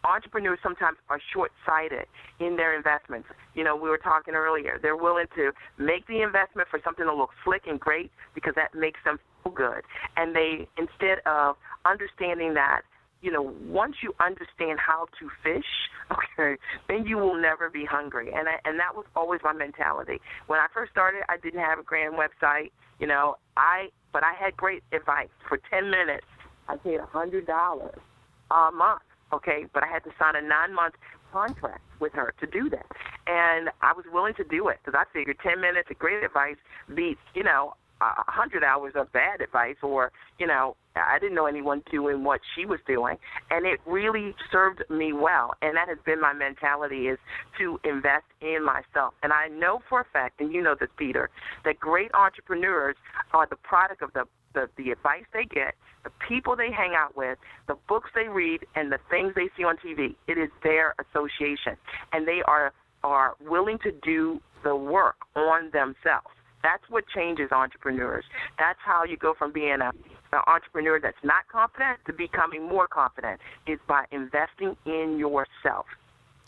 entrepreneurs 0.05 0.59
sometimes 0.63 0.99
are 1.09 1.21
short-sighted 1.33 2.07
in 2.39 2.57
their 2.57 2.77
investments. 2.77 3.29
You 3.55 3.65
know, 3.65 3.75
we 3.77 3.89
were 3.89 3.99
talking 3.99 4.35
earlier. 4.35 4.79
They're 4.81 4.97
willing 4.97 5.27
to 5.37 5.53
make 5.79 6.07
the 6.07 6.23
investment 6.23 6.69
for 6.71 6.81
something 6.85 7.07
that 7.07 7.15
looks 7.15 7.35
slick 7.45 7.63
and 7.67 7.81
great 7.81 8.11
because 8.35 8.55
that 8.57 8.75
makes 8.75 9.01
them 9.05 9.19
feel 9.43 9.53
good. 9.53 9.83
And 10.17 10.35
they 10.35 10.69
instead 10.77 11.19
of 11.27 11.57
understanding 11.85 12.55
that 12.55 12.83
you 13.27 13.33
know, 13.33 13.53
once 13.67 13.97
you 14.05 14.15
understand 14.21 14.79
how 14.79 15.07
to 15.19 15.29
fish, 15.43 15.67
okay, 16.13 16.57
then 16.87 17.05
you 17.05 17.17
will 17.17 17.35
never 17.35 17.69
be 17.69 17.85
hungry. 17.85 18.31
And 18.33 18.49
I, 18.49 18.61
and 18.65 18.79
that 18.79 18.95
was 18.95 19.05
always 19.17 19.41
my 19.43 19.53
mentality. 19.53 20.21
When 20.47 20.61
I 20.61 20.69
first 20.73 20.93
started, 20.93 21.23
I 21.29 21.37
didn't 21.37 21.59
have 21.59 21.81
a 21.81 21.83
grand 21.83 22.15
website, 22.15 22.71
you 23.01 23.09
know, 23.09 23.35
I 23.57 23.89
but 24.13 24.23
I 24.23 24.33
had 24.33 24.57
great 24.57 24.85
advice. 24.93 25.29
For 25.49 25.59
10 25.69 25.91
minutes, 25.91 26.25
I 26.69 26.77
paid 26.77 27.01
a 27.01 27.09
$100 27.13 27.45
a 27.47 28.73
month, 28.73 29.03
okay, 29.33 29.67
but 29.75 29.83
I 29.83 29.89
had 29.89 30.05
to 30.05 30.11
sign 30.19 30.37
a 30.37 30.41
9-month 30.41 30.95
contract 31.33 31.83
with 32.01 32.13
her 32.13 32.33
to 32.41 32.47
do 32.47 32.71
that. 32.71 32.87
And 33.27 33.69
I 33.83 33.93
was 33.93 34.07
willing 34.11 34.35
to 34.35 34.45
do 34.45 34.69
it 34.69 34.79
because 34.83 34.99
I 34.99 35.05
figured 35.13 35.37
10 35.43 35.61
minutes 35.61 35.91
of 35.91 35.99
great 35.99 36.23
advice 36.23 36.57
beats, 36.95 37.21
you 37.35 37.43
know, 37.43 37.75
a 38.01 38.31
hundred 38.31 38.63
hours 38.63 38.93
of 38.95 39.11
bad 39.13 39.41
advice 39.41 39.77
or 39.83 40.13
you 40.39 40.47
know 40.47 40.77
i 40.97 41.19
didn't 41.19 41.35
know 41.35 41.47
anyone 41.47 41.83
doing 41.91 42.25
what 42.25 42.41
she 42.55 42.67
was 42.67 42.79
doing 42.87 43.17
and 43.51 43.65
it 43.65 43.81
really 43.87 44.35
served 44.53 44.83
me 44.91 45.13
well 45.13 45.55
and 45.63 45.77
that 45.77 45.89
has 45.89 45.99
been 46.05 46.21
my 46.21 46.33
mentality 46.33 47.09
is 47.09 47.19
to 47.59 47.81
invest 47.85 48.25
in 48.41 48.65
myself. 48.65 49.15
And 49.23 49.33
i 49.33 49.49
know 49.49 49.81
for 49.89 50.01
a 50.01 50.05
fact 50.13 50.41
and 50.41 50.53
you 50.53 50.63
know 50.63 50.77
this 50.79 50.91
peter 50.97 51.31
that 51.65 51.81
great 51.81 52.11
entrepreneurs 52.15 52.97
are 53.33 53.47
the 53.49 53.57
product 53.57 54.03
of 54.03 54.13
the 54.13 54.25
the, 54.55 54.69
the 54.77 54.91
advice 54.91 55.25
they 55.33 55.45
get 55.45 55.75
the 56.05 56.11
people 56.29 56.55
they 56.57 56.71
hang 56.71 56.95
out 56.97 57.17
with 57.17 57.39
the 57.67 57.77
books 57.89 58.11
they 58.15 58.29
read 58.29 58.61
and 58.75 58.93
the 58.93 58.99
things 59.11 59.33
they 59.35 59.49
see 59.57 59.65
on 59.65 59.77
tv 59.77 60.15
it 60.29 60.39
is 60.39 60.51
their 60.63 60.95
association 61.01 61.77
and 62.13 62.29
they 62.29 62.43
are 62.47 62.73
are 63.05 63.37
willing 63.41 63.79
to 63.79 63.93
do 64.03 64.41
the 64.65 64.75
work 64.75 65.17
on 65.37 65.71
themselves 65.73 66.36
that's 66.67 66.83
what 66.91 67.05
changes 67.15 67.53
entrepreneurs. 67.53 68.25
That's 68.59 68.81
how 68.85 69.05
you 69.05 69.17
go 69.17 69.35
from 69.39 69.53
being 69.53 69.81
a 69.81 69.93
an 70.33 70.41
entrepreneur 70.49 70.99
that's 71.01 71.17
not 71.23 71.47
confident 71.51 72.01
to 72.05 72.13
becoming 72.13 72.69
more 72.69 72.89
confident 72.89 73.41
is 73.69 73.79
by 73.87 74.05
investing 74.11 74.77
in 74.85 75.19
yourself. 75.21 75.87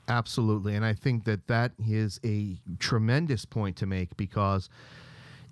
Absolutely. 0.08 0.74
And 0.74 0.84
I 0.84 0.94
think 0.94 1.24
that 1.24 1.46
that 1.46 1.72
is 1.86 2.18
a 2.24 2.56
tremendous 2.80 3.44
point 3.44 3.76
to 3.76 3.86
make 3.86 4.16
because 4.16 4.68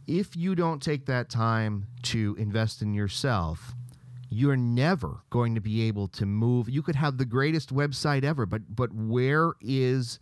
if 0.08 0.34
you 0.34 0.56
don't 0.56 0.82
take 0.82 1.06
that 1.06 1.30
time 1.30 1.86
to 2.02 2.34
invest 2.36 2.82
in 2.82 2.94
yourself, 2.94 3.74
you're 4.28 4.56
never 4.56 5.20
going 5.30 5.54
to 5.54 5.60
be 5.60 5.86
able 5.86 6.08
to 6.08 6.26
move. 6.26 6.68
You 6.68 6.82
could 6.82 6.96
have 6.96 7.18
the 7.18 7.24
greatest 7.24 7.72
website 7.72 8.24
ever, 8.24 8.44
but 8.44 8.74
but 8.74 8.92
where 8.92 9.52
is, 9.60 10.18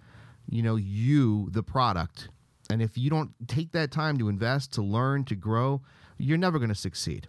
you 0.47 0.63
know, 0.63 0.77
you 0.77 1.49
the 1.53 1.63
product 1.63 2.29
and 2.75 2.83
if 2.83 2.99
you 2.99 3.09
don't 3.09 3.33
take 3.47 3.71
that 3.73 3.91
time 3.91 4.19
to 4.19 4.29
invest, 4.29 4.73
to 4.75 4.83
learn, 4.83 5.25
to 5.25 5.37
grow, 5.37 5.81
you're 6.19 6.37
never 6.47 6.59
going 6.59 6.69
to 6.69 6.75
succeed. 6.75 7.29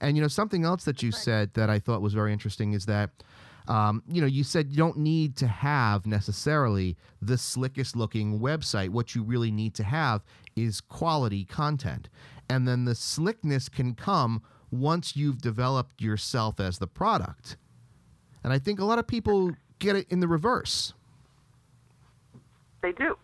And 0.00 0.16
you 0.16 0.22
know, 0.22 0.28
something 0.28 0.64
else 0.64 0.84
that 0.84 1.02
you 1.02 1.12
said 1.12 1.54
that 1.54 1.68
I 1.70 1.78
thought 1.78 2.00
was 2.02 2.14
very 2.14 2.32
interesting 2.32 2.72
is 2.72 2.86
that 2.86 3.10
Um, 3.68 4.02
you 4.06 4.20
know, 4.20 4.28
you 4.28 4.44
said 4.44 4.70
you 4.70 4.76
don't 4.76 4.96
need 4.96 5.36
to 5.38 5.46
have 5.48 6.06
necessarily 6.06 6.96
the 7.20 7.36
slickest 7.36 7.96
looking 7.96 8.38
website. 8.38 8.90
What 8.90 9.14
you 9.14 9.24
really 9.24 9.50
need 9.50 9.74
to 9.74 9.82
have 9.82 10.22
is 10.54 10.80
quality 10.80 11.44
content. 11.44 12.08
And 12.48 12.68
then 12.68 12.84
the 12.84 12.94
slickness 12.94 13.68
can 13.68 13.94
come 13.94 14.40
once 14.70 15.16
you've 15.16 15.40
developed 15.42 16.00
yourself 16.00 16.60
as 16.60 16.78
the 16.78 16.86
product. 16.86 17.56
And 18.44 18.52
I 18.52 18.60
think 18.60 18.78
a 18.78 18.84
lot 18.84 19.00
of 19.00 19.06
people 19.06 19.56
get 19.80 19.96
it 19.96 20.06
in 20.10 20.20
the 20.20 20.28
reverse. 20.28 20.94
They 22.82 22.92
do. 22.92 23.18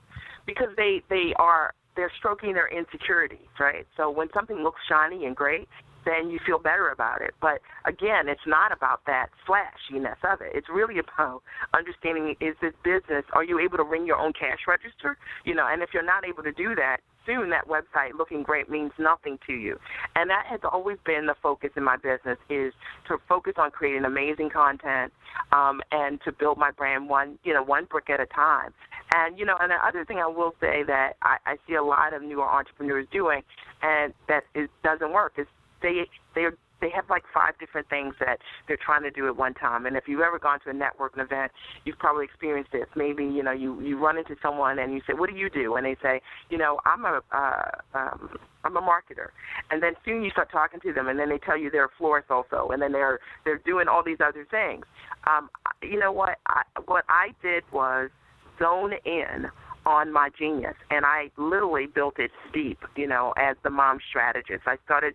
Because 0.47 0.69
they, 0.77 1.03
they 1.09 1.35
are 1.37 1.75
they're 1.95 2.13
stroking 2.19 2.55
their 2.55 2.69
insecurities, 2.69 3.53
right? 3.61 3.87
So 3.97 4.11
when 4.11 4.29
something 4.33 4.63
looks 4.63 4.81
shiny 4.89 5.27
and 5.27 5.37
great, 5.37 5.69
then 6.05 6.31
you 6.31 6.39
feel 6.45 6.59
better 6.59 6.89
about 6.89 7.23
it. 7.23 7.35
But 7.41 7.61
again, 7.85 8.29
it's 8.29 8.47
not 8.47 8.73
about 8.73 9.01
that 9.07 9.29
flashiness 9.47 10.19
of 10.25 10.41
it. 10.41 10.53
It's 10.55 10.69
really 10.69 10.99
about 10.99 11.43
understanding 11.77 12.35
is 12.41 12.57
this 12.61 12.73
business, 12.83 13.25
are 13.33 13.45
you 13.45 13.59
able 13.61 13.77
to 13.77 13.85
ring 13.85 14.07
your 14.07 14.17
own 14.17 14.33
cash 14.33 14.61
register? 14.67 15.17
You 15.45 15.55
know, 15.55 15.69
and 15.71 15.83
if 15.83 15.91
you're 15.93 16.05
not 16.05 16.25
able 16.25 16.43
to 16.43 16.53
do 16.53 16.75
that, 16.77 16.99
soon 17.25 17.51
that 17.51 17.69
website 17.69 18.19
looking 18.19 18.43
great 18.43 18.69
means 18.69 18.91
nothing 18.99 19.39
to 19.47 19.53
you. 19.53 19.79
And 20.17 20.29
that 20.31 20.45
has 20.49 20.61
always 20.65 20.99
been 21.05 21.27
the 21.27 21.37
focus 21.41 21.71
in 21.77 21.85
my 21.85 21.97
business 21.97 22.39
is 22.51 22.73
to 23.07 23.19
focus 23.29 23.55
on 23.59 23.71
creating 23.71 24.05
amazing 24.05 24.51
content 24.51 25.13
um, 25.53 25.81
and 25.93 26.21
to 26.25 26.33
build 26.33 26.59
my 26.59 26.71
brand 26.73 27.09
one, 27.09 27.39
you 27.45 27.55
know, 27.55 27.63
one 27.63 27.85
brick 27.85 28.11
at 28.11 28.19
a 28.21 28.27
time. 28.27 28.73
And 29.15 29.39
you 29.39 29.45
know, 29.45 29.57
and 29.61 29.71
the 29.71 29.77
other 29.77 30.05
thing 30.05 30.19
I 30.19 30.27
will 30.27 30.55
say 30.61 30.83
that 30.87 31.15
I, 31.23 31.37
I 31.47 31.57
see 31.69 31.75
a 31.75 31.83
lot 31.83 32.15
of 32.15 32.23
newer 32.23 32.49
entrepreneurs 32.49 33.07
doing, 33.13 33.43
and 33.83 34.13
that 34.29 34.45
it 34.55 34.71
doesn't 34.83 35.13
work 35.13 35.35
is 35.37 35.47
they 35.83 36.07
they 36.35 36.47
they 36.83 36.91
have 36.91 37.05
like 37.09 37.23
five 37.33 37.57
different 37.59 37.89
things 37.89 38.15
that 38.21 38.39
they're 38.67 38.79
trying 38.85 39.03
to 39.05 39.11
do 39.11 39.29
at 39.29 39.37
one 39.37 39.55
time. 39.55 39.87
And 39.87 39.97
if 39.97 40.05
you've 40.09 40.21
ever 40.21 40.39
gone 40.39 40.59
to 40.65 40.71
a 40.71 40.75
networking 40.75 41.23
event, 41.23 41.53
you've 41.85 41.99
probably 41.99 42.25
experienced 42.25 42.73
this. 42.73 42.87
Maybe 42.97 43.25
you 43.25 43.43
know 43.43 43.53
you 43.53 43.81
you 43.81 43.99
run 43.99 44.19
into 44.19 44.35
someone 44.43 44.79
and 44.79 44.93
you 44.93 45.01
say, 45.07 45.15
"What 45.15 45.31
do 45.31 45.37
you 45.37 45.49
do?" 45.49 45.77
And 45.77 45.87
they 45.87 45.97
say, 46.03 46.21
"You 46.51 46.59
know, 46.59 46.81
I'm 46.85 47.05
a 47.05 47.21
uh, 47.33 47.71
um, 47.95 48.37
I'm 48.65 48.77
a 48.77 48.83
marketer." 48.83 49.29
And 49.71 49.83
then 49.83 49.95
soon 50.05 50.23
you 50.25 50.31
start 50.31 50.51
talking 50.51 50.81
to 50.81 50.93
them, 50.93 51.09
and 51.09 51.19
then 51.19 51.29
they 51.29 51.39
tell 51.39 51.57
you 51.57 51.71
they're 51.71 51.85
a 51.85 51.97
florist 51.97 52.31
also, 52.31 52.69
and 52.73 52.83
then 52.83 52.93
they're 52.93 53.21
they're 53.45 53.63
doing 53.65 53.87
all 53.89 54.03
these 54.03 54.21
other 54.25 54.47
things. 54.51 54.85
Um, 55.27 55.51
you 55.83 55.99
know 55.99 56.13
what? 56.13 56.39
I, 56.47 56.63
what 56.87 57.05
I 57.09 57.29
did 57.43 57.63
was 57.73 58.11
zone 58.59 58.93
in 59.05 59.47
on 59.85 60.13
my 60.13 60.29
genius 60.39 60.75
and 60.91 61.05
I 61.05 61.31
literally 61.37 61.87
built 61.87 62.19
it 62.19 62.31
deep, 62.53 62.79
you 62.97 63.07
know, 63.07 63.35
as 63.37 63.57
the 63.65 63.71
mom 63.71 63.99
strategist. 64.09 64.63
I 64.67 64.77
started 64.85 65.15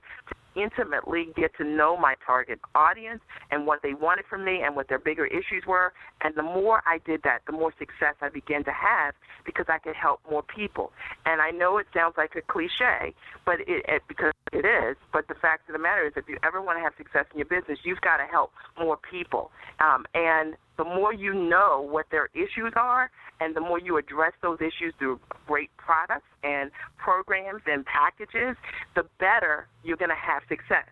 intimately 0.58 1.28
get 1.36 1.55
to 1.58 1.64
know 1.64 1.95
my 1.97 2.16
target 2.26 2.60
audience 2.76 3.22
and 3.51 3.66
what 3.66 3.82
they 3.84 3.93
wanted 3.93 4.26
from 4.30 4.43
me 4.43 4.62
and 4.66 4.76
what 4.76 4.89
their 4.89 4.99
bigger 4.99 5.26
issues 5.26 5.64
were. 5.68 5.93
And 6.22 6.36
the 6.36 6.43
more 6.43 6.82
I 6.86 6.99
did 7.05 7.22
that, 7.24 7.39
the 7.45 7.53
more 7.53 7.74
success 7.78 8.16
I 8.22 8.30
began 8.30 8.64
to 8.66 8.72
have 8.72 9.14
because 9.45 9.66
I 9.70 9.78
could 9.78 9.95
help 9.95 10.20
more 10.30 10.43
people. 10.43 10.91
And 11.26 11.41
I 11.41 11.51
know 11.51 11.78
it 11.78 11.88
sounds 11.93 12.16
like 12.18 12.36
a 12.36 12.41
cliche, 12.41 13.14
but 13.45 13.62
it, 13.62 13.86
it 13.88 14.01
because 14.08 14.34
it 14.51 14.66
is. 14.66 14.97
But 15.12 15.28
the 15.28 15.36
fact 15.36 15.70
of 15.70 15.74
the 15.74 15.80
matter 15.80 16.05
is, 16.05 16.14
if 16.16 16.26
you 16.28 16.38
ever 16.43 16.62
want 16.62 16.78
to 16.78 16.84
have 16.84 16.93
success 16.97 17.26
in 17.34 17.39
your 17.39 17.47
business, 17.47 17.80
you've 17.84 18.01
got 18.01 18.18
to 18.18 18.26
help 18.26 18.51
more 18.80 18.97
people. 18.97 19.51
Um, 19.80 20.05
and 20.14 20.55
the 20.78 20.84
more 20.84 21.14
you 21.14 21.34
know 21.34 21.86
what 21.89 22.05
their 22.12 22.30
issues 22.34 22.74
are, 22.76 23.10
and 23.39 23.55
the 23.55 23.62
more 23.62 23.80
you 23.80 23.97
address 23.97 24.34
those 24.41 24.60
issues 24.60 24.93
through 24.97 25.20
great 25.47 25.70
products 25.78 26.28
and 26.43 26.72
programs 26.97 27.62
and 27.66 27.86
packages, 27.86 28.55
the 28.95 29.03
better 29.20 29.68
you're 29.88 29.98
going 29.98 30.12
to 30.12 30.20
have 30.20 30.44
success. 30.50 30.86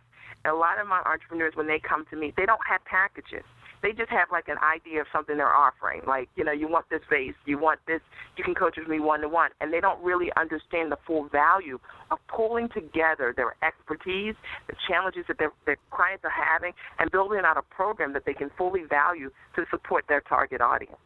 A 0.46 0.54
lot 0.54 0.80
of 0.80 0.88
my 0.88 1.02
entrepreneurs, 1.06 1.54
when 1.56 1.68
they 1.68 1.80
come 1.80 2.06
to 2.12 2.16
me, 2.16 2.32
they 2.38 2.46
don't 2.46 2.62
have 2.70 2.84
packages 2.86 3.43
they 3.86 3.91
just 3.91 4.10
have 4.10 4.30
like 4.32 4.48
an 4.48 4.58
idea 4.58 5.00
of 5.00 5.08
something 5.14 5.38
they're 5.38 5.56
offering. 5.56 6.02
Like, 6.08 6.28
you 6.36 6.43
know, 6.43 6.52
you 6.52 6.68
want 6.68 6.89
this 6.89 7.02
face, 7.08 7.36
you 7.46 7.60
want 7.60 7.80
this, 7.86 8.02
you 8.36 8.43
can 8.43 8.56
coach 8.56 8.78
with 8.78 8.88
me 8.88 9.00
one 9.00 9.22
to 9.22 9.30
one. 9.30 9.52
And 9.62 9.72
they 9.72 9.80
don't 9.80 10.04
really 10.04 10.32
understand 10.38 10.91
the 10.91 10.98
full 11.06 11.30
value 11.30 11.80
of 12.10 12.18
pulling 12.28 12.68
together 12.70 13.32
their 13.38 13.56
expertise, 13.62 14.34
the 14.68 14.74
challenges 14.88 15.26
that 15.28 15.38
their, 15.38 15.52
their 15.68 15.78
clients 15.91 16.24
are 16.26 16.32
having, 16.32 16.74
and 16.98 17.12
building 17.12 17.41
out 17.46 17.58
a 17.58 17.62
program 17.62 18.14
that 18.14 18.26
they 18.26 18.34
can 18.34 18.50
fully 18.58 18.84
value 18.89 19.30
to 19.56 19.66
support 19.70 20.06
their 20.08 20.22
target 20.22 20.62
audience. 20.62 20.98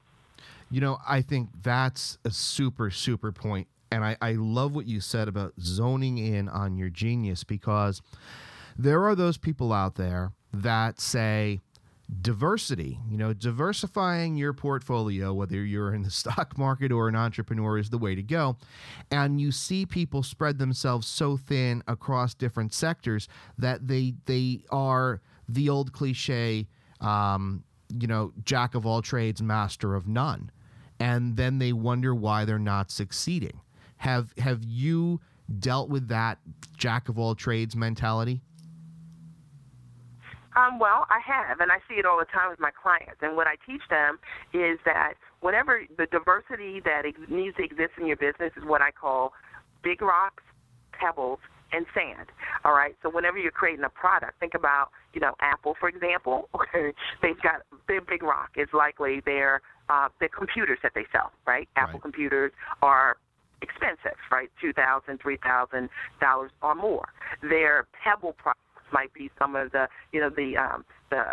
You 0.72 0.80
know, 0.80 1.00
I 1.06 1.22
think 1.22 1.50
that's 1.62 2.18
a 2.24 2.32
super, 2.32 2.92
super 2.92 3.34
point. 3.34 3.68
And 3.92 4.04
I, 4.04 4.18
I 4.22 4.34
love 4.34 4.76
what 4.76 4.88
you 4.88 5.02
said 5.02 5.28
about 5.28 5.54
zoning 5.60 6.18
in 6.18 6.48
on 6.48 6.78
your 6.78 6.90
genius 6.90 7.44
because 7.44 8.02
there 8.78 9.04
are 9.06 9.16
those 9.16 9.38
people 9.38 9.74
out 9.74 9.96
there 9.96 10.32
that 10.54 11.00
say, 11.00 11.60
diversity 12.22 13.00
you 13.08 13.18
know 13.18 13.34
diversifying 13.34 14.36
your 14.36 14.52
portfolio 14.52 15.32
whether 15.32 15.64
you're 15.64 15.94
in 15.94 16.02
the 16.02 16.10
stock 16.10 16.58
market 16.58 16.92
or 16.92 17.08
an 17.08 17.16
entrepreneur 17.16 17.78
is 17.78 17.90
the 17.90 17.98
way 17.98 18.16
to 18.16 18.24
go. 18.24 18.58
And 19.12 19.40
you 19.40 19.52
see 19.52 19.86
people 19.86 20.24
spread 20.24 20.58
themselves 20.58 21.08
so 21.08 21.38
thin 21.38 21.84
across 21.88 22.34
different 22.34 22.74
sectors 22.74 23.28
that 23.58 23.88
they 23.88 24.16
they 24.26 24.64
are 24.72 25.22
the 25.48 25.70
old 25.70 25.94
cliche 25.94 26.68
um, 27.00 27.64
you 27.96 28.08
know 28.08 28.34
jack 28.44 28.76
of 28.76 28.86
all 28.86 29.02
trades 29.02 29.42
master 29.42 29.96
of 29.96 30.08
none. 30.08 30.52
And 31.02 31.38
then 31.38 31.60
they 31.60 31.72
wonder 31.72 32.14
why 32.14 32.44
they're 32.44 32.60
not 32.60 32.92
succeeding 32.92 33.62
have 34.00 34.34
have 34.38 34.64
you 34.64 35.20
dealt 35.60 35.90
with 35.90 36.08
that 36.08 36.40
jack 36.78 37.10
of 37.10 37.18
all 37.18 37.36
trades 37.36 37.76
mentality 37.76 38.42
um, 40.56 40.80
well, 40.80 41.06
I 41.10 41.20
have, 41.24 41.60
and 41.62 41.72
I 41.72 41.78
see 41.88 41.96
it 41.96 42.06
all 42.06 42.18
the 42.18 42.26
time 42.26 42.50
with 42.50 42.60
my 42.60 42.72
clients. 42.72 43.22
And 43.22 43.38
what 43.38 43.48
I 43.48 43.56
teach 43.66 43.84
them 43.90 44.20
is 44.52 44.80
that 44.84 45.14
whatever 45.42 45.84
the 45.98 46.08
diversity 46.08 46.82
that 46.84 47.06
needs 47.30 47.56
to 47.58 47.64
exist 47.64 47.94
in 48.00 48.08
your 48.08 48.18
business 48.18 48.52
is 48.58 48.66
what 48.66 48.82
I 48.82 48.92
call 48.92 49.34
big 49.84 50.02
rocks, 50.02 50.44
pebbles, 50.92 51.40
and 51.72 51.86
sand. 51.94 52.30
All 52.66 52.74
right. 52.74 52.96
So 53.04 53.10
whenever 53.10 53.38
you're 53.38 53.52
creating 53.52 53.86
a 53.86 53.90
product, 53.90 54.40
think 54.40 54.54
about 54.56 54.90
you 55.14 55.22
know 55.22 55.36
Apple, 55.40 55.76
for 55.80 55.88
example. 55.88 56.50
They've 57.22 57.42
got 57.42 57.62
big 57.88 58.08
big 58.08 58.24
rock 58.24 58.52
is 58.58 58.68
likely 58.74 59.22
their 59.26 59.62
uh, 59.88 60.10
the 60.20 60.30
computers 60.30 60.80
that 60.82 60.94
they 60.96 61.06
sell. 61.12 61.32
Right. 61.46 61.70
Apple 61.76 61.94
right. 61.94 62.02
computers 62.02 62.52
are 62.82 63.18
expensive. 63.62 64.18
Right. 64.32 64.50
Two 64.62 64.74
thousand, 64.74 65.20
three 65.22 65.38
thousand 65.44 65.90
dollars 66.20 66.52
or 66.62 66.76
more. 66.76 67.10
Their 67.42 67.88
Pebble 68.04 68.34
products 68.34 68.60
might 68.92 69.14
be 69.14 69.30
some 69.38 69.56
of 69.56 69.72
the 69.72 69.88
you 70.12 70.20
know 70.20 70.30
the 70.30 70.58
um, 70.58 70.86
the 71.10 71.24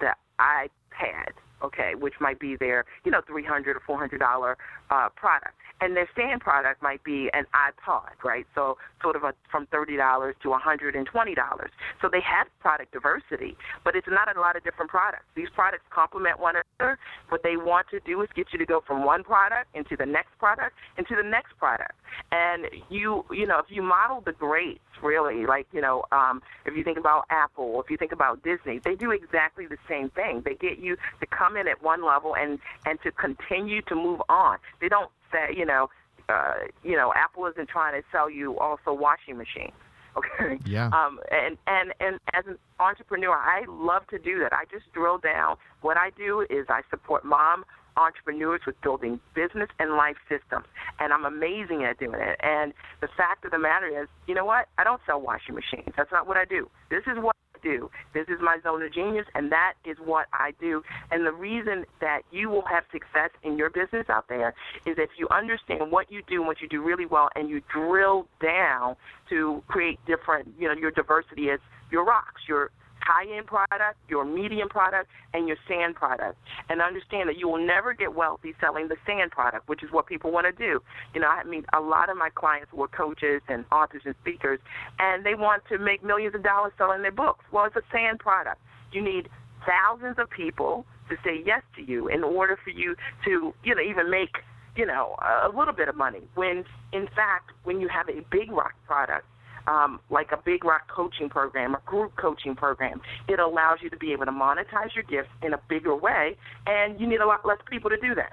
the 0.00 0.14
iPad, 0.40 1.32
okay, 1.62 1.94
which 1.94 2.14
might 2.20 2.38
be 2.38 2.56
their 2.56 2.84
you 3.04 3.10
know 3.10 3.20
three 3.26 3.44
hundred 3.44 3.76
or 3.76 3.82
four 3.86 3.98
hundred 3.98 4.18
dollar 4.18 4.56
uh, 4.90 5.08
product, 5.14 5.54
and 5.80 5.96
their 5.96 6.08
sand 6.16 6.40
product 6.40 6.82
might 6.82 7.02
be 7.04 7.30
an 7.32 7.44
iPod, 7.54 8.24
right? 8.24 8.46
So 8.54 8.76
sort 9.02 9.16
of 9.16 9.24
a, 9.24 9.34
from 9.50 9.66
thirty 9.66 9.96
dollars 9.96 10.34
to 10.42 10.50
one 10.50 10.60
hundred 10.60 10.94
and 10.94 11.06
twenty 11.06 11.34
dollars. 11.34 11.70
So 12.00 12.08
they 12.10 12.20
have 12.20 12.46
product 12.60 12.92
diversity, 12.92 13.56
but 13.84 13.94
it's 13.94 14.08
not 14.08 14.34
a 14.34 14.40
lot 14.40 14.56
of 14.56 14.64
different 14.64 14.90
products. 14.90 15.24
These 15.34 15.48
products 15.54 15.84
complement 15.90 16.40
one 16.40 16.54
another. 16.56 16.98
What 17.28 17.42
they 17.42 17.56
want 17.56 17.86
to 17.90 18.00
do 18.00 18.20
is 18.22 18.28
get 18.34 18.48
you 18.52 18.58
to 18.58 18.66
go 18.66 18.82
from 18.86 19.04
one 19.04 19.24
product 19.24 19.68
into 19.74 19.96
the 19.96 20.06
next 20.06 20.36
product 20.38 20.74
into 20.96 21.14
the 21.16 21.28
next 21.28 21.56
product. 21.58 21.92
And 22.32 22.66
you 22.88 23.24
you 23.30 23.46
know 23.46 23.58
if 23.58 23.66
you 23.68 23.82
model 23.82 24.22
the 24.24 24.32
greats 24.32 24.80
really 25.02 25.46
like 25.46 25.66
you 25.72 25.80
know 25.80 26.04
um, 26.12 26.42
if 26.64 26.76
you 26.76 26.84
think 26.84 26.98
about 26.98 27.24
Apple, 27.30 27.80
if 27.82 27.90
you 27.90 27.96
think 27.96 28.12
about 28.12 28.42
Disney, 28.42 28.80
they 28.84 28.94
do 28.94 29.10
exactly 29.10 29.66
the 29.66 29.78
same 29.88 30.10
thing. 30.10 30.42
They 30.44 30.54
get 30.54 30.78
you 30.78 30.96
to 31.20 31.26
come 31.26 31.47
in 31.56 31.68
at 31.68 31.82
one 31.82 32.04
level 32.04 32.34
and 32.36 32.58
and 32.86 32.98
to 33.02 33.12
continue 33.12 33.82
to 33.82 33.94
move 33.94 34.20
on. 34.28 34.58
They 34.80 34.88
don't 34.88 35.10
say 35.32 35.54
you 35.56 35.64
know 35.64 35.88
uh, 36.28 36.54
you 36.82 36.96
know 36.96 37.12
Apple 37.14 37.46
isn't 37.46 37.68
trying 37.68 38.00
to 38.00 38.06
sell 38.10 38.30
you 38.30 38.58
also 38.58 38.92
washing 38.92 39.36
machines. 39.36 39.72
Okay. 40.16 40.58
Yeah. 40.66 40.86
Um, 40.86 41.20
and 41.30 41.56
and 41.68 41.92
and 42.00 42.18
as 42.34 42.44
an 42.48 42.58
entrepreneur, 42.80 43.36
I 43.36 43.66
love 43.68 44.04
to 44.08 44.18
do 44.18 44.40
that. 44.40 44.52
I 44.52 44.64
just 44.68 44.92
drill 44.92 45.18
down. 45.18 45.56
What 45.82 45.96
I 45.96 46.10
do 46.16 46.44
is 46.50 46.66
I 46.68 46.80
support 46.90 47.24
mom 47.24 47.64
entrepreneurs 47.98 48.60
with 48.66 48.80
building 48.80 49.20
business 49.34 49.68
and 49.78 49.94
life 49.94 50.16
systems. 50.28 50.66
And 51.00 51.12
I'm 51.12 51.24
amazing 51.24 51.84
at 51.84 51.98
doing 51.98 52.20
it. 52.20 52.38
And 52.42 52.72
the 53.00 53.08
fact 53.16 53.44
of 53.44 53.50
the 53.50 53.58
matter 53.58 53.86
is, 53.86 54.08
you 54.26 54.34
know 54.34 54.44
what? 54.44 54.68
I 54.78 54.84
don't 54.84 55.00
sell 55.04 55.20
washing 55.20 55.54
machines. 55.54 55.92
That's 55.96 56.12
not 56.12 56.26
what 56.26 56.36
I 56.36 56.44
do. 56.44 56.70
This 56.90 57.02
is 57.06 57.18
what 57.20 57.36
do. 57.62 57.90
This 58.14 58.26
is 58.28 58.36
my 58.40 58.58
zone 58.62 58.82
of 58.82 58.92
genius, 58.92 59.26
and 59.34 59.50
that 59.52 59.74
is 59.84 59.96
what 60.04 60.26
I 60.32 60.52
do. 60.60 60.82
And 61.10 61.26
the 61.26 61.32
reason 61.32 61.84
that 62.00 62.22
you 62.30 62.50
will 62.50 62.64
have 62.70 62.84
success 62.92 63.30
in 63.42 63.56
your 63.56 63.70
business 63.70 64.06
out 64.08 64.28
there 64.28 64.54
is 64.86 64.96
if 64.98 65.10
you 65.18 65.28
understand 65.30 65.90
what 65.90 66.10
you 66.10 66.22
do 66.28 66.36
and 66.36 66.46
what 66.46 66.60
you 66.60 66.68
do 66.68 66.82
really 66.82 67.06
well, 67.06 67.28
and 67.34 67.48
you 67.48 67.60
drill 67.72 68.26
down 68.42 68.96
to 69.30 69.62
create 69.68 69.98
different, 70.06 70.48
you 70.58 70.68
know, 70.68 70.74
your 70.74 70.90
diversity 70.90 71.44
is 71.44 71.60
your 71.90 72.04
rocks, 72.04 72.42
your 72.48 72.70
high-end 73.08 73.46
product, 73.46 73.96
your 74.08 74.24
medium 74.24 74.68
product, 74.68 75.08
and 75.32 75.48
your 75.48 75.56
sand 75.66 75.94
product. 75.94 76.36
And 76.68 76.82
understand 76.82 77.28
that 77.30 77.38
you 77.38 77.48
will 77.48 77.64
never 77.64 77.94
get 77.94 78.14
wealthy 78.14 78.52
selling 78.60 78.88
the 78.88 78.96
sand 79.06 79.30
product, 79.30 79.68
which 79.68 79.82
is 79.82 79.90
what 79.90 80.06
people 80.06 80.30
want 80.30 80.46
to 80.46 80.52
do. 80.52 80.80
You 81.14 81.20
know, 81.22 81.28
I 81.28 81.44
mean, 81.44 81.64
a 81.74 81.80
lot 81.80 82.10
of 82.10 82.16
my 82.16 82.28
clients 82.34 82.72
were 82.72 82.88
coaches 82.88 83.40
and 83.48 83.64
authors 83.72 84.02
and 84.04 84.14
speakers, 84.20 84.60
and 84.98 85.24
they 85.24 85.34
want 85.34 85.62
to 85.70 85.78
make 85.78 86.04
millions 86.04 86.34
of 86.34 86.42
dollars 86.42 86.72
selling 86.76 87.00
their 87.02 87.12
books. 87.12 87.44
Well, 87.50 87.64
it's 87.64 87.76
a 87.76 87.82
sand 87.90 88.18
product. 88.18 88.60
You 88.92 89.02
need 89.02 89.28
thousands 89.66 90.18
of 90.18 90.28
people 90.30 90.84
to 91.08 91.16
say 91.24 91.42
yes 91.44 91.62
to 91.76 91.82
you 91.82 92.08
in 92.08 92.22
order 92.22 92.58
for 92.62 92.70
you 92.70 92.94
to, 93.24 93.54
you 93.64 93.74
know, 93.74 93.82
even 93.82 94.10
make, 94.10 94.36
you 94.76 94.86
know, 94.86 95.16
a 95.20 95.48
little 95.56 95.74
bit 95.74 95.88
of 95.88 95.96
money. 95.96 96.20
When 96.34 96.64
in 96.92 97.06
fact, 97.16 97.52
when 97.64 97.80
you 97.80 97.88
have 97.88 98.08
a 98.08 98.24
big 98.30 98.50
rock 98.50 98.74
product, 98.86 99.26
um, 99.68 100.00
like 100.10 100.32
a 100.32 100.38
big 100.38 100.64
rock 100.64 100.88
coaching 100.88 101.28
program, 101.28 101.74
a 101.74 101.80
group 101.84 102.16
coaching 102.16 102.56
program, 102.56 103.00
it 103.28 103.38
allows 103.38 103.78
you 103.82 103.90
to 103.90 103.96
be 103.96 104.12
able 104.12 104.24
to 104.24 104.32
monetize 104.32 104.94
your 104.94 105.04
gifts 105.04 105.30
in 105.42 105.52
a 105.52 105.60
bigger 105.68 105.94
way, 105.94 106.36
and 106.66 106.98
you 106.98 107.06
need 107.06 107.20
a 107.20 107.26
lot 107.26 107.46
less 107.46 107.58
people 107.70 107.90
to 107.90 107.98
do 107.98 108.14
that. 108.14 108.32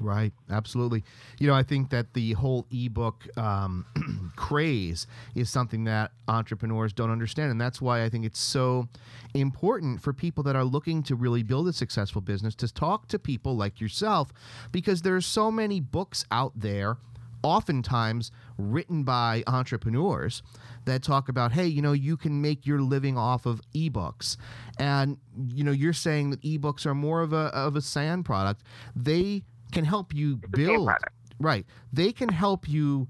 Right, 0.00 0.32
absolutely. 0.48 1.02
You 1.40 1.48
know, 1.48 1.54
I 1.54 1.64
think 1.64 1.90
that 1.90 2.14
the 2.14 2.34
whole 2.34 2.66
ebook 2.70 3.26
um, 3.36 3.84
craze 4.36 5.08
is 5.34 5.50
something 5.50 5.84
that 5.84 6.12
entrepreneurs 6.28 6.92
don't 6.92 7.10
understand, 7.10 7.50
and 7.50 7.60
that's 7.60 7.80
why 7.82 8.04
I 8.04 8.08
think 8.08 8.24
it's 8.24 8.38
so 8.38 8.88
important 9.34 10.00
for 10.00 10.12
people 10.12 10.44
that 10.44 10.54
are 10.54 10.64
looking 10.64 11.02
to 11.04 11.16
really 11.16 11.42
build 11.42 11.66
a 11.66 11.72
successful 11.72 12.20
business 12.20 12.54
to 12.56 12.72
talk 12.72 13.08
to 13.08 13.18
people 13.18 13.56
like 13.56 13.80
yourself, 13.80 14.32
because 14.70 15.02
there's 15.02 15.26
so 15.26 15.50
many 15.50 15.80
books 15.80 16.24
out 16.30 16.52
there, 16.54 16.98
oftentimes 17.48 18.30
written 18.58 19.04
by 19.04 19.42
entrepreneurs 19.46 20.42
that 20.84 21.02
talk 21.02 21.28
about, 21.28 21.52
hey, 21.52 21.66
you 21.66 21.80
know, 21.82 21.92
you 21.92 22.16
can 22.16 22.40
make 22.40 22.66
your 22.66 22.80
living 22.80 23.16
off 23.16 23.46
of 23.46 23.62
ebooks, 23.74 24.36
and 24.78 25.16
you 25.48 25.64
know, 25.64 25.72
you're 25.72 25.92
saying 25.92 26.30
that 26.30 26.42
ebooks 26.42 26.84
are 26.86 26.94
more 26.94 27.22
of 27.22 27.32
a 27.32 27.46
of 27.54 27.76
a 27.76 27.80
sand 27.80 28.24
product. 28.24 28.62
They 28.94 29.44
can 29.72 29.84
help 29.84 30.14
you 30.14 30.36
build 30.50 30.90
right. 31.40 31.64
They 31.92 32.12
can 32.12 32.28
help 32.28 32.68
you 32.68 33.08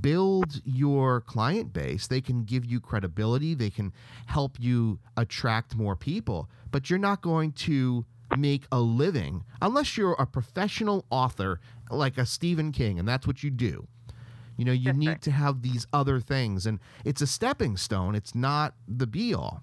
build 0.00 0.62
your 0.64 1.20
client 1.20 1.72
base. 1.72 2.06
They 2.06 2.20
can 2.20 2.44
give 2.44 2.64
you 2.64 2.80
credibility. 2.80 3.54
They 3.54 3.70
can 3.70 3.92
help 4.26 4.58
you 4.58 4.98
attract 5.16 5.76
more 5.76 5.96
people. 5.96 6.48
But 6.70 6.88
you're 6.88 6.98
not 6.98 7.20
going 7.20 7.52
to 7.52 8.06
make 8.36 8.64
a 8.72 8.80
living 8.80 9.44
unless 9.60 9.96
you're 9.96 10.14
a 10.14 10.26
professional 10.26 11.04
author 11.10 11.60
like 11.90 12.18
a 12.18 12.26
Stephen 12.26 12.72
King 12.72 12.98
and 12.98 13.06
that's 13.06 13.26
what 13.26 13.42
you 13.42 13.50
do 13.50 13.86
you 14.56 14.64
know 14.64 14.72
you 14.72 14.92
need 14.92 15.20
to 15.22 15.30
have 15.30 15.62
these 15.62 15.86
other 15.92 16.20
things 16.20 16.66
and 16.66 16.80
it's 17.04 17.20
a 17.20 17.26
stepping 17.26 17.76
stone 17.76 18.14
it's 18.14 18.34
not 18.34 18.74
the 18.88 19.06
be 19.06 19.34
all 19.34 19.62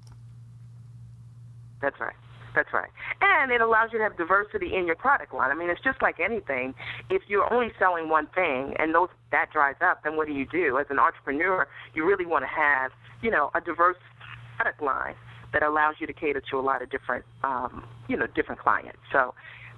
that's 1.82 2.00
right 2.00 2.16
that's 2.56 2.72
right. 2.74 2.90
And 3.22 3.52
it 3.52 3.62
allows 3.62 3.90
you 3.92 3.98
to 3.98 4.04
have 4.04 4.18
diversity 4.18 4.76
in 4.76 4.86
your 4.86 4.96
product 4.96 5.34
line. 5.34 5.52
I 5.52 5.56
mean, 5.56 5.70
it's 5.70 5.82
just 5.82 6.02
like 6.02 6.20
anything. 6.20 6.74
If 7.10 7.24
you're 7.28 7.52
only 7.52 7.72
selling 7.80 8.10
one 8.10 8.28
thing 8.28 8.76
and 8.78 8.94
those 8.94 9.10
that 9.32 9.52
dries 9.52 9.76
up, 9.82 10.04
then 10.04 10.16
what 10.16 10.28
do 10.28 10.34
you 10.34 10.46
do? 10.46 10.78
As 10.78 10.86
an 10.90 11.00
entrepreneur, 11.00 11.68
you 11.94 12.06
really 12.06 12.26
want 12.26 12.44
to 12.44 12.48
have, 12.48 12.92
you 13.22 13.32
know, 13.32 13.50
a 13.56 13.62
diverse 13.62 13.98
product 14.58 14.82
line 14.82 15.16
that 15.54 15.64
allows 15.64 15.96
you 16.00 16.08
to 16.08 16.14
cater 16.14 16.42
to 16.52 16.60
a 16.60 16.62
lot 16.62 16.82
of 16.82 16.90
different, 16.90 17.24
um, 17.44 17.84
you 18.08 18.18
know, 18.18 18.28
different 18.36 18.60
clients. 18.60 19.00
So 19.12 19.34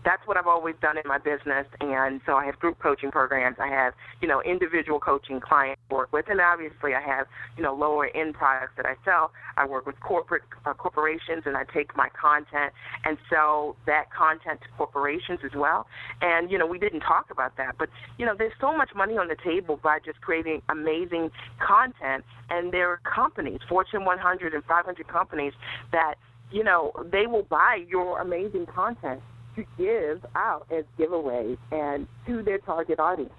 that's 0.05 0.25
what 0.27 0.37
I've 0.37 0.47
always 0.47 0.75
done 0.81 0.97
in 0.97 1.03
my 1.05 1.17
business. 1.17 1.65
And 1.81 2.21
so 2.25 2.35
I 2.35 2.45
have 2.45 2.59
group 2.59 2.77
coaching 2.79 3.09
programs. 3.09 3.57
I 3.59 3.67
have, 3.67 3.93
you 4.21 4.27
know, 4.27 4.41
individual 4.43 4.99
coaching 4.99 5.41
clients 5.41 5.81
I 5.89 5.93
work 5.93 6.13
with, 6.13 6.25
and 6.29 6.39
obviously 6.39 6.93
I 6.93 7.01
have, 7.01 7.25
you 7.57 7.63
know, 7.63 7.73
lower 7.73 8.07
end 8.15 8.35
products 8.35 8.73
that 8.77 8.85
I 8.85 8.93
sell. 9.03 9.31
I 9.57 9.65
work 9.65 9.87
with 9.87 9.99
corporate 9.99 10.43
uh, 10.65 10.73
corporations, 10.73 11.43
and 11.45 11.57
I 11.57 11.63
take 11.73 11.97
my 11.97 12.09
content 12.09 12.71
and 13.03 13.17
sell 13.29 13.75
that 13.87 14.05
content 14.15 14.61
to 14.61 14.67
corporations 14.77 15.39
as 15.43 15.51
well. 15.55 15.87
And 16.21 16.51
you 16.51 16.57
know, 16.59 16.67
we 16.67 16.77
didn't 16.77 17.01
talk 17.01 17.31
about 17.31 17.57
that, 17.57 17.75
but 17.79 17.89
you 18.19 18.25
know, 18.25 18.35
there's 18.37 18.53
so 18.61 18.77
much 18.77 18.89
money 18.95 19.17
on 19.17 19.27
the 19.27 19.37
table 19.43 19.79
by 19.81 19.97
just 20.05 20.21
creating 20.21 20.61
amazing 20.69 21.31
content, 21.65 22.23
and 22.51 22.71
there 22.71 22.89
are 22.91 23.01
companies, 23.03 23.59
Fortune 23.67 24.05
100 24.05 24.53
and 24.53 24.63
500 24.65 25.07
companies 25.07 25.53
that 25.91 26.15
you 26.51 26.63
know, 26.63 26.91
they 27.11 27.25
will 27.25 27.43
buy 27.43 27.83
your 27.89 28.21
amazing 28.21 28.67
content 28.67 29.19
to 29.55 29.65
give 29.77 30.25
out 30.35 30.67
as 30.71 30.85
giveaways 30.97 31.57
and 31.71 32.07
to 32.27 32.43
their 32.43 32.59
target 32.59 32.99
audience. 32.99 33.33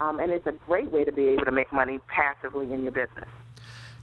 Um, 0.00 0.18
and 0.18 0.32
it's 0.32 0.46
a 0.46 0.52
great 0.66 0.90
way 0.90 1.04
to 1.04 1.12
be 1.12 1.28
able 1.28 1.44
to 1.44 1.52
make 1.52 1.72
money 1.72 2.00
passively 2.08 2.72
in 2.72 2.82
your 2.82 2.92
business. 2.92 3.28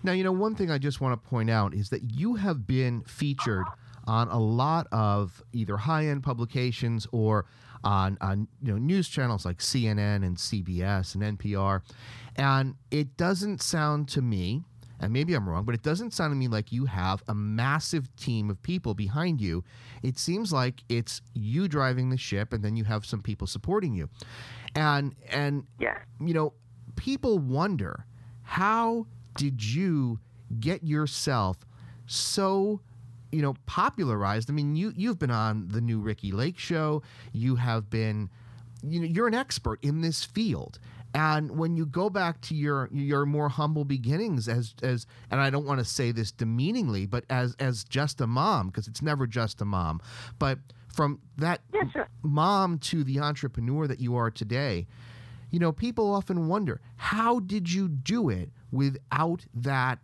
Now, 0.01 0.13
you 0.13 0.23
know, 0.23 0.31
one 0.31 0.55
thing 0.55 0.71
I 0.71 0.77
just 0.77 1.01
want 1.01 1.21
to 1.21 1.29
point 1.29 1.49
out 1.49 1.73
is 1.73 1.89
that 1.89 2.03
you 2.11 2.35
have 2.35 2.65
been 2.65 3.01
featured 3.01 3.65
on 4.07 4.29
a 4.29 4.39
lot 4.39 4.87
of 4.91 5.43
either 5.51 5.77
high-end 5.77 6.23
publications 6.23 7.05
or 7.11 7.45
on, 7.83 8.17
on 8.21 8.47
you 8.61 8.73
know 8.73 8.77
news 8.77 9.07
channels 9.07 9.45
like 9.45 9.59
CNN 9.59 10.25
and 10.25 10.35
CBS 10.35 11.15
and 11.15 11.37
NPR, 11.37 11.81
and 12.35 12.75
it 12.91 13.15
doesn't 13.15 13.61
sound 13.61 14.09
to 14.09 14.21
me 14.21 14.63
and 14.99 15.13
maybe 15.13 15.33
I'm 15.33 15.47
wrong, 15.47 15.63
but 15.63 15.75
it 15.75 15.81
doesn't 15.81 16.13
sound 16.13 16.31
to 16.31 16.35
me 16.35 16.47
like 16.47 16.71
you 16.71 16.85
have 16.85 17.23
a 17.27 17.33
massive 17.33 18.13
team 18.15 18.49
of 18.49 18.61
people 18.61 18.93
behind 18.93 19.39
you. 19.39 19.63
It 20.03 20.17
seems 20.17 20.51
like 20.51 20.83
it's 20.89 21.21
you 21.33 21.67
driving 21.67 22.09
the 22.09 22.17
ship 22.17 22.53
and 22.53 22.63
then 22.63 22.75
you 22.75 22.83
have 22.83 23.05
some 23.05 23.21
people 23.21 23.47
supporting 23.47 23.93
you. 23.93 24.09
And 24.75 25.15
and 25.29 25.65
yeah. 25.79 25.99
you 26.19 26.33
know, 26.33 26.53
people 26.95 27.39
wonder 27.39 28.05
how 28.43 29.07
did 29.35 29.63
you 29.63 30.19
get 30.59 30.83
yourself 30.83 31.65
so 32.07 32.81
you 33.31 33.41
know 33.41 33.53
popularized 33.67 34.49
i 34.49 34.53
mean 34.53 34.75
you 34.75 34.91
you've 34.95 35.19
been 35.19 35.29
on 35.29 35.67
the 35.67 35.79
new 35.79 35.99
Ricki 35.99 36.31
Lake 36.31 36.57
show 36.57 37.03
you 37.31 37.55
have 37.55 37.89
been 37.89 38.29
you 38.81 38.99
know 38.99 39.05
you're 39.05 39.27
an 39.27 39.35
expert 39.35 39.79
in 39.83 40.01
this 40.01 40.23
field 40.23 40.79
and 41.13 41.57
when 41.57 41.75
you 41.75 41.85
go 41.85 42.09
back 42.09 42.39
to 42.41 42.55
your 42.55 42.89
your 42.91 43.25
more 43.25 43.49
humble 43.49 43.83
beginnings 43.83 44.47
as 44.47 44.75
as 44.83 45.07
and 45.31 45.41
I 45.41 45.49
don't 45.49 45.65
want 45.65 45.79
to 45.79 45.85
say 45.85 46.11
this 46.11 46.31
demeaningly, 46.31 47.05
but 47.05 47.25
as 47.29 47.55
as 47.59 47.83
just 47.83 48.21
a 48.21 48.27
mom 48.27 48.67
because 48.67 48.87
it's 48.87 49.01
never 49.01 49.25
just 49.25 49.61
a 49.61 49.65
mom, 49.65 50.01
but 50.37 50.59
from 50.87 51.19
that 51.37 51.61
sure. 51.93 52.07
mom 52.21 52.77
to 52.79 53.03
the 53.03 53.19
entrepreneur 53.19 53.87
that 53.87 53.99
you 53.99 54.15
are 54.15 54.29
today, 54.29 54.87
you 55.49 55.59
know, 55.59 55.71
people 55.71 56.13
often 56.13 56.47
wonder, 56.47 56.81
how 56.97 57.39
did 57.39 57.71
you 57.71 57.87
do 57.87 58.29
it 58.29 58.49
without 58.71 59.45
that 59.53 59.99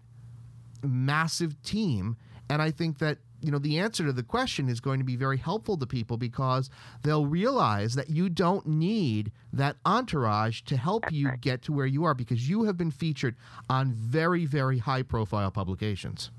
massive 0.84 1.62
team? 1.64 2.18
And 2.50 2.62
I 2.62 2.72
think 2.72 3.00
that 3.00 3.18
you 3.46 3.52
know 3.52 3.60
the 3.60 3.80
answer 3.80 4.06
to 4.06 4.14
the 4.14 4.24
question 4.24 4.70
is 4.70 4.80
going 4.80 5.00
to 5.00 5.06
be 5.06 5.16
very 5.16 5.38
helpful 5.38 5.78
to 5.78 5.86
people 5.86 6.18
because 6.18 6.70
they'll 7.04 7.26
realize 7.26 7.96
that 7.96 8.10
you 8.10 8.30
don't 8.30 8.66
need 8.66 9.32
that 9.54 9.78
entourage 9.86 10.62
to 10.62 10.78
help 10.78 11.12
you 11.12 11.32
get 11.42 11.62
to 11.64 11.74
where 11.74 11.86
you 11.86 12.04
are 12.04 12.14
because 12.14 12.50
you 12.50 12.64
have 12.64 12.78
been 12.78 12.92
featured 12.92 13.36
on 13.70 13.94
very 13.94 14.46
very 14.46 14.80
high 14.80 15.04
profile 15.04 15.52
publications. 15.52 16.32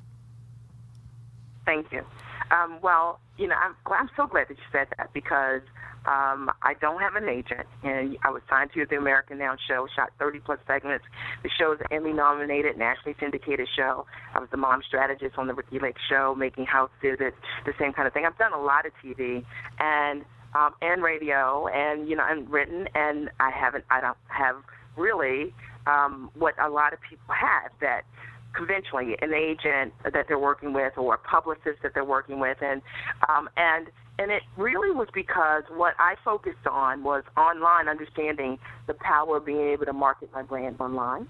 Thank 1.64 1.92
you. 1.92 2.04
Um, 2.50 2.78
well 2.82 3.20
you 3.38 3.48
know 3.48 3.56
I'm, 3.56 3.74
I'm 3.86 4.10
so 4.16 4.26
glad 4.26 4.48
that 4.48 4.56
you 4.56 4.64
said 4.72 4.88
that 4.98 5.12
because 5.12 5.62
um, 6.06 6.50
I 6.62 6.74
don't 6.80 7.00
have 7.00 7.16
an 7.16 7.28
agent, 7.28 7.66
and 7.82 8.16
I 8.22 8.30
was 8.30 8.42
signed 8.48 8.70
to 8.74 8.86
the 8.86 8.96
America 8.96 9.34
Now 9.34 9.56
show, 9.68 9.88
shot 9.94 10.10
30 10.18 10.40
plus 10.40 10.58
segments. 10.66 11.04
The 11.42 11.50
show 11.58 11.72
is 11.72 11.80
an 11.80 11.86
Emmy 11.90 12.12
nominated, 12.12 12.78
nationally 12.78 13.16
syndicated 13.18 13.68
show. 13.74 14.06
I 14.34 14.38
was 14.38 14.48
the 14.50 14.56
mom 14.56 14.82
strategist 14.86 15.36
on 15.36 15.48
the 15.48 15.54
Ricki 15.54 15.80
Lake 15.80 15.96
show, 16.08 16.34
making 16.36 16.66
house 16.66 16.90
visits, 17.02 17.36
the 17.64 17.72
same 17.78 17.92
kind 17.92 18.06
of 18.06 18.14
thing. 18.14 18.24
I've 18.24 18.38
done 18.38 18.52
a 18.52 18.60
lot 18.60 18.86
of 18.86 18.92
TV 19.04 19.44
and 19.80 20.24
um, 20.54 20.74
and 20.80 21.02
radio, 21.02 21.66
and 21.68 22.08
you 22.08 22.16
know, 22.16 22.24
and 22.26 22.48
written, 22.48 22.88
and 22.94 23.28
I 23.40 23.50
haven't, 23.50 23.84
I 23.90 24.00
don't 24.00 24.16
have 24.28 24.56
really 24.96 25.52
um, 25.86 26.30
what 26.34 26.54
a 26.62 26.68
lot 26.68 26.92
of 26.92 27.00
people 27.00 27.34
have 27.34 27.72
that 27.80 28.02
conventionally 28.54 29.16
an 29.20 29.34
agent 29.34 29.92
that 30.04 30.26
they're 30.28 30.38
working 30.38 30.72
with 30.72 30.96
or 30.96 31.14
a 31.14 31.18
publicist 31.18 31.82
that 31.82 31.92
they're 31.92 32.04
working 32.04 32.40
with 32.40 32.56
and 32.62 32.80
um, 33.28 33.50
and 33.56 33.88
and 34.18 34.30
it 34.30 34.42
really 34.56 34.94
was 34.94 35.08
because 35.14 35.62
what 35.70 35.94
I 35.98 36.14
focused 36.24 36.66
on 36.70 37.04
was 37.04 37.22
online 37.36 37.88
understanding 37.88 38.58
the 38.86 38.94
power 38.94 39.36
of 39.36 39.46
being 39.46 39.60
able 39.60 39.84
to 39.84 39.92
market 39.92 40.30
my 40.32 40.42
brand 40.42 40.80
online. 40.80 41.28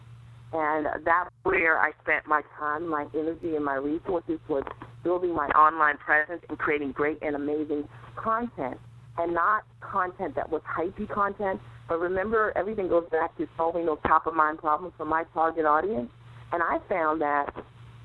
And 0.53 0.87
that's 1.05 1.31
where 1.43 1.79
I 1.79 1.91
spent 2.03 2.27
my 2.27 2.43
time, 2.59 2.89
my 2.89 3.07
energy, 3.13 3.57
and 3.57 3.65
my 3.65 3.75
resources 3.75 4.39
was 4.49 4.63
building 5.03 5.35
my 5.35 5.49
online 5.49 5.97
presence 5.99 6.43
and 6.49 6.57
creating 6.59 6.93
great 6.93 7.19
and 7.23 7.35
amazing 7.35 7.89
content. 8.17 8.79
And 9.19 9.35
not 9.35 9.65
content 9.81 10.37
that 10.37 10.51
was 10.51 10.63
hypey 10.63 11.09
content, 11.13 11.61
but 11.89 11.99
remember, 11.99 12.53
everything 12.55 12.89
goes 12.89 13.09
back 13.11 13.37
to 13.39 13.49
solving 13.57 13.87
those 13.87 13.99
top 14.07 14.27
of 14.27 14.35
mind 14.35 14.59
problems 14.59 14.93
for 14.97 15.07
my 15.07 15.25
target 15.33 15.65
audience. 15.65 16.11
And 16.53 16.63
I 16.63 16.79
found 16.89 17.21
that 17.23 17.47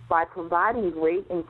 by 0.09 0.23
providing 0.25 0.91
great 0.91 1.27
and 1.29 1.43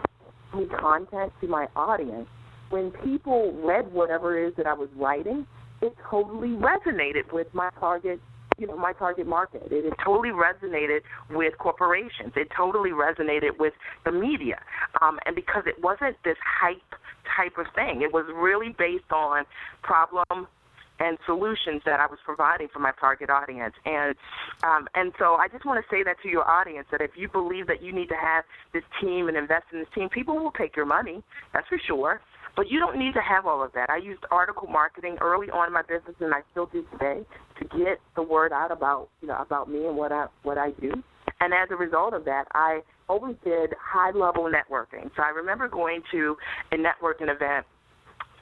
content 0.80 1.32
to 1.42 1.48
my 1.48 1.68
audience, 1.76 2.28
when 2.72 2.92
people 3.04 3.54
read 3.64 3.92
whatever 3.94 4.38
it 4.40 4.50
is 4.50 4.56
that 4.58 4.66
I 4.66 4.74
was 4.74 4.90
writing, 4.96 5.46
it 5.82 5.96
totally 6.10 6.50
resonated 6.50 7.32
with 7.32 7.48
my 7.54 7.70
target 7.80 8.20
you 8.58 8.68
know 8.68 8.78
my 8.78 8.94
target 8.94 9.28
market. 9.28 9.64
It, 9.72 9.86
it 9.86 9.94
totally 10.04 10.30
resonated 10.30 11.00
with 11.32 11.58
corporations. 11.58 12.34
It 12.36 12.50
totally 12.56 12.92
resonated 12.92 13.58
with 13.58 13.74
the 14.06 14.12
media, 14.12 14.60
um, 15.02 15.20
and 15.26 15.36
because 15.36 15.64
it 15.66 15.82
wasn't 15.82 16.16
this 16.24 16.38
hype 16.46 16.78
type 17.36 17.58
of 17.58 17.66
thing, 17.74 18.02
it 18.02 18.14
was 18.14 18.26
really 18.34 18.76
based 18.78 19.12
on 19.12 19.46
problem 19.82 20.48
and 21.00 21.18
solutions 21.26 21.82
that 21.86 22.00
I 22.00 22.06
was 22.06 22.20
providing 22.24 22.68
for 22.72 22.80
my 22.80 22.92
target 23.00 23.30
audience. 23.30 23.74
And 23.86 24.16
um, 24.64 24.88
and 24.94 25.12
so 25.18 25.36
I 25.36 25.48
just 25.48 25.66
want 25.66 25.84
to 25.84 25.96
say 25.96 26.04
that 26.04 26.18
to 26.22 26.30
your 26.30 26.48
audience 26.48 26.88
that 26.92 27.02
if 27.02 27.12
you 27.16 27.28
believe 27.28 27.68
that 27.68 27.82
you 27.82 27.92
need 27.92 28.10
to 28.10 28.16
have 28.16 28.44
this 28.74 28.84
team 29.02 29.28
and 29.28 29.36
invest 29.36 29.66
in 29.74 29.80
this 29.80 29.88
team, 29.96 30.10
people 30.10 30.36
will 30.36 30.52
take 30.52 30.76
your 30.76 30.86
money. 30.86 31.24
That's 31.54 31.68
for 31.68 31.80
sure. 31.80 32.22
But 32.56 32.70
you 32.70 32.80
don't 32.80 32.98
need 32.98 33.14
to 33.14 33.22
have 33.22 33.46
all 33.46 33.64
of 33.64 33.72
that. 33.74 33.90
I 33.90 33.98
used 33.98 34.24
article 34.30 34.68
marketing 34.68 35.18
early 35.22 35.50
on 35.50 35.68
in 35.68 35.74
my 35.74 35.84
business, 35.84 36.16
and 36.20 36.34
I 36.34 36.42
still 36.52 36.68
do 36.68 36.86
today 36.92 37.26
to 37.60 37.78
get 37.78 38.00
the 38.16 38.24
word 38.24 38.52
out 38.52 38.72
about 38.72 39.10
you 39.22 39.28
know 39.28 39.38
about 39.40 39.70
me 39.70 39.86
and 39.86 39.96
what 39.96 40.12
I 40.12 40.28
what 40.44 40.58
I 40.58 40.72
do. 40.72 40.92
And 41.40 41.54
as 41.54 41.70
a 41.72 41.76
result 41.76 42.14
of 42.14 42.26
that, 42.26 42.46
I 42.54 42.82
always 43.10 43.36
did 43.44 43.74
high 43.82 44.12
level 44.12 44.50
networking. 44.50 45.10
So 45.16 45.24
I 45.24 45.30
remember 45.30 45.68
going 45.68 46.02
to 46.12 46.36
a 46.72 46.76
networking 46.76 47.34
event 47.34 47.66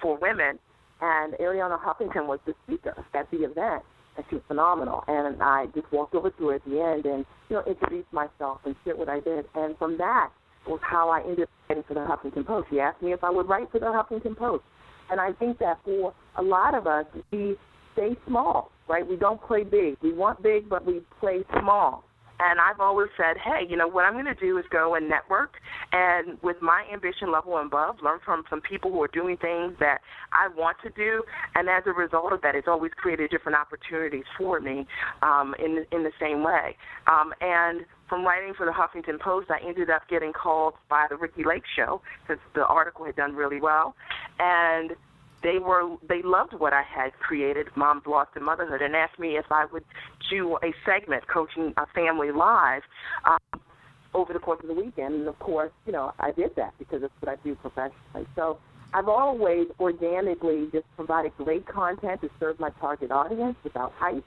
for 0.01 0.17
women, 0.21 0.59
and 1.01 1.33
Arianna 1.35 1.79
Huffington 1.79 2.27
was 2.27 2.39
the 2.45 2.53
speaker 2.65 2.93
at 3.13 3.29
the 3.31 3.37
event, 3.37 3.83
and 4.17 4.25
she 4.29 4.35
was 4.35 4.43
phenomenal. 4.47 5.03
And 5.07 5.41
I 5.41 5.67
just 5.73 5.91
walked 5.91 6.13
over 6.13 6.29
to 6.29 6.47
her 6.49 6.55
at 6.55 6.65
the 6.65 6.81
end 6.81 7.05
and 7.05 7.25
you 7.49 7.55
know 7.55 7.63
introduced 7.65 8.11
myself 8.11 8.59
and 8.65 8.75
shared 8.83 8.97
what 8.97 9.09
I 9.09 9.19
did. 9.19 9.45
And 9.55 9.77
from 9.77 9.97
that 9.97 10.31
was 10.67 10.79
how 10.83 11.09
I 11.09 11.21
ended 11.21 11.43
up 11.43 11.49
writing 11.69 11.83
for 11.87 11.93
the 11.93 12.01
Huffington 12.01 12.45
Post. 12.45 12.67
He 12.69 12.79
asked 12.79 13.01
me 13.01 13.13
if 13.13 13.23
I 13.23 13.29
would 13.29 13.47
write 13.47 13.71
for 13.71 13.79
the 13.79 13.87
Huffington 13.87 14.37
Post, 14.37 14.63
and 15.09 15.19
I 15.19 15.33
think 15.33 15.59
that 15.59 15.79
for 15.83 16.13
a 16.37 16.41
lot 16.41 16.75
of 16.75 16.87
us, 16.87 17.05
we 17.31 17.55
stay 17.93 18.15
small, 18.27 18.71
right? 18.87 19.07
We 19.07 19.15
don't 19.15 19.41
play 19.41 19.63
big. 19.63 19.97
We 20.01 20.13
want 20.13 20.41
big, 20.41 20.69
but 20.69 20.85
we 20.85 21.01
play 21.19 21.43
small. 21.59 22.03
And 22.41 22.57
I've 22.57 22.79
always 22.79 23.09
said, 23.17 23.35
hey, 23.43 23.67
you 23.67 23.75
know, 23.75 23.87
what 23.87 24.05
I'm 24.05 24.13
going 24.13 24.23
to 24.23 24.33
do 24.33 24.57
is 24.57 24.65
go 24.71 24.95
and 24.95 25.09
network 25.09 25.55
and 25.91 26.37
with 26.41 26.55
my 26.61 26.85
ambition 26.91 27.33
level 27.33 27.57
and 27.57 27.67
above, 27.67 27.97
learn 28.01 28.19
from 28.23 28.43
some 28.49 28.61
people 28.61 28.91
who 28.91 29.03
are 29.03 29.09
doing 29.09 29.35
things 29.35 29.73
that 29.81 29.99
I 30.31 30.47
want 30.55 30.77
to 30.83 30.89
do. 30.91 31.21
And 31.55 31.67
as 31.67 31.83
a 31.85 31.91
result 31.91 32.31
of 32.31 32.41
that, 32.43 32.55
it's 32.55 32.67
always 32.69 32.91
created 32.95 33.29
different 33.29 33.57
opportunities 33.57 34.23
for 34.37 34.61
me 34.61 34.87
um, 35.21 35.53
in, 35.59 35.85
in 35.91 36.03
the 36.03 36.11
same 36.17 36.41
way. 36.41 36.77
Um, 37.07 37.33
and 37.41 37.81
from 38.09 38.25
writing 38.25 38.53
for 38.55 38.65
the 38.65 38.71
Huffington 38.71 39.19
Post, 39.19 39.49
I 39.51 39.59
ended 39.65 39.89
up 39.89 40.01
getting 40.09 40.33
called 40.33 40.73
by 40.89 41.05
the 41.09 41.15
Ricki 41.15 41.43
Lake 41.43 41.63
Show 41.75 42.01
because 42.21 42.41
the 42.55 42.65
article 42.65 43.05
had 43.05 43.15
done 43.15 43.35
really 43.35 43.61
well. 43.61 43.95
And 44.39 44.91
they 45.41 45.59
were 45.59 45.95
they 46.07 46.21
loved 46.21 46.53
what 46.53 46.73
I 46.73 46.81
had 46.81 47.13
created, 47.19 47.67
Moms 47.75 48.05
Lost 48.05 48.31
in 48.35 48.43
Motherhood, 48.43 48.81
and 48.81 48.95
asked 48.95 49.19
me 49.19 49.37
if 49.37 49.45
I 49.51 49.65
would 49.71 49.85
do 50.29 50.57
a 50.57 50.73
segment 50.85 51.27
coaching 51.27 51.73
a 51.77 51.85
family 51.87 52.31
live 52.31 52.81
um, 53.25 53.61
over 54.13 54.33
the 54.33 54.39
course 54.39 54.59
of 54.61 54.67
the 54.67 54.73
weekend. 54.73 55.15
And 55.15 55.27
of 55.27 55.39
course, 55.39 55.71
you 55.85 55.93
know, 55.93 56.13
I 56.19 56.31
did 56.31 56.55
that 56.57 56.73
because 56.77 57.03
it's 57.03 57.13
what 57.21 57.31
I 57.31 57.41
do 57.43 57.55
professionally. 57.55 58.27
So 58.35 58.57
I've 58.93 59.07
always 59.07 59.67
organically 59.79 60.67
just 60.71 60.85
provided 60.95 61.31
great 61.37 61.65
content 61.67 62.21
to 62.21 62.29
serve 62.39 62.59
my 62.59 62.71
target 62.81 63.11
audience 63.11 63.55
without 63.63 63.93
hype. 63.97 64.25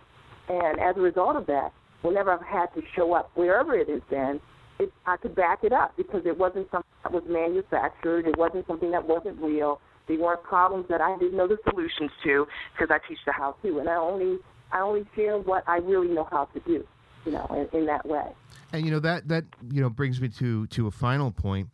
And 0.49 0.81
as 0.81 0.97
a 0.97 1.01
result 1.01 1.37
of 1.37 1.47
that, 1.47 1.73
whenever 2.03 2.33
I've 2.33 2.43
had 2.43 2.67
to 2.75 2.83
show 2.95 3.15
up 3.15 3.31
wherever 3.35 3.75
it 3.75 3.89
has 3.89 4.03
been, 4.11 4.41
it, 4.79 4.93
I 5.07 5.17
could 5.17 5.35
back 5.35 5.65
it 5.65 5.73
up 5.73 5.97
because 5.97 6.27
it 6.27 6.37
wasn't 6.37 6.71
something 6.71 6.91
that 7.03 7.13
was 7.13 7.25
manufactured. 7.29 8.27
It 8.27 8.37
wasn't 8.37 8.67
something 8.67 8.91
that 8.91 9.07
wasn't 9.07 9.41
real 9.41 9.81
they 10.09 10.17
weren't 10.17 10.43
problems 10.43 10.87
that 10.89 11.01
I 11.01 11.17
didn't 11.19 11.37
know 11.37 11.47
the 11.47 11.59
solutions 11.69 12.11
to 12.25 12.47
because 12.73 12.95
I 12.95 13.07
teach 13.09 13.19
the 13.25 13.33
how 13.33 13.57
to, 13.63 13.79
and 13.79 13.89
I 13.89 13.97
only 13.97 14.39
I 14.73 14.81
only 14.81 15.07
share 15.15 15.39
what 15.39 15.65
I 15.69 15.77
really 15.79 16.09
know 16.09 16.27
how 16.31 16.47
to 16.47 16.61
do, 16.61 16.87
you 17.25 17.33
know, 17.33 17.69
in, 17.73 17.79
in 17.79 17.87
that 17.87 18.07
way. 18.07 18.27
And 18.73 18.85
you 18.85 18.91
know 18.91 19.01
that 19.01 19.29
that 19.29 19.45
you 19.71 19.81
know 19.81 19.91
brings 19.91 20.21
me 20.21 20.29
to 20.29 20.67
to 20.69 20.87
a 20.87 20.91
final 20.91 21.31
point. 21.31 21.69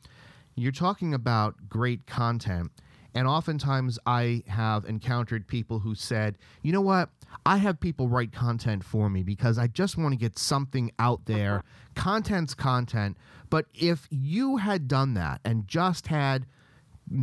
You're 0.54 0.72
talking 0.72 1.14
about 1.14 1.68
great 1.68 2.06
content. 2.06 2.72
And 3.14 3.26
oftentimes, 3.26 3.98
I 4.06 4.42
have 4.46 4.84
encountered 4.84 5.46
people 5.46 5.80
who 5.80 5.94
said, 5.94 6.38
you 6.62 6.72
know 6.72 6.80
what? 6.80 7.10
I 7.44 7.56
have 7.58 7.80
people 7.80 8.08
write 8.08 8.32
content 8.32 8.84
for 8.84 9.08
me 9.08 9.22
because 9.22 9.58
I 9.58 9.66
just 9.66 9.96
want 9.96 10.12
to 10.12 10.18
get 10.18 10.38
something 10.38 10.92
out 10.98 11.24
there. 11.26 11.56
Uh-huh. 11.56 11.62
Content's 11.94 12.54
content. 12.54 13.16
But 13.50 13.66
if 13.74 14.06
you 14.10 14.58
had 14.58 14.88
done 14.88 15.14
that 15.14 15.40
and 15.44 15.66
just 15.66 16.08
had 16.08 16.46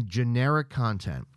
generic 0.06 0.70
content, 0.70 1.28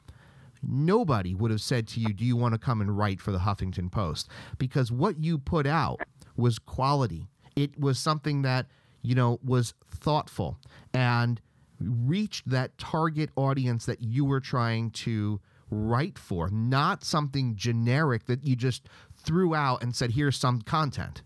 nobody 0.62 1.34
would 1.34 1.50
have 1.50 1.60
said 1.60 1.86
to 1.88 2.00
you, 2.00 2.12
Do 2.12 2.24
you 2.24 2.36
want 2.36 2.54
to 2.54 2.58
come 2.58 2.80
and 2.80 2.96
write 2.96 3.20
for 3.20 3.32
the 3.32 3.38
Huffington 3.38 3.90
Post? 3.90 4.28
Because 4.58 4.90
what 4.90 5.22
you 5.22 5.38
put 5.38 5.66
out 5.66 6.00
was 6.36 6.58
quality. 6.58 7.28
It 7.56 7.78
was 7.78 7.98
something 7.98 8.42
that, 8.42 8.66
you 9.02 9.14
know, 9.14 9.38
was 9.44 9.74
thoughtful 9.90 10.58
and 10.94 11.40
reached 11.80 12.48
that 12.48 12.76
target 12.78 13.30
audience 13.36 13.86
that 13.86 14.02
you 14.02 14.24
were 14.24 14.40
trying 14.40 14.90
to 14.90 15.40
write 15.70 16.18
for, 16.18 16.48
not 16.50 17.04
something 17.04 17.54
generic 17.56 18.26
that 18.26 18.44
you 18.44 18.56
just 18.56 18.88
threw 19.16 19.54
out 19.54 19.82
and 19.82 19.94
said, 19.94 20.12
Here's 20.12 20.36
some 20.36 20.62
content. 20.62 21.22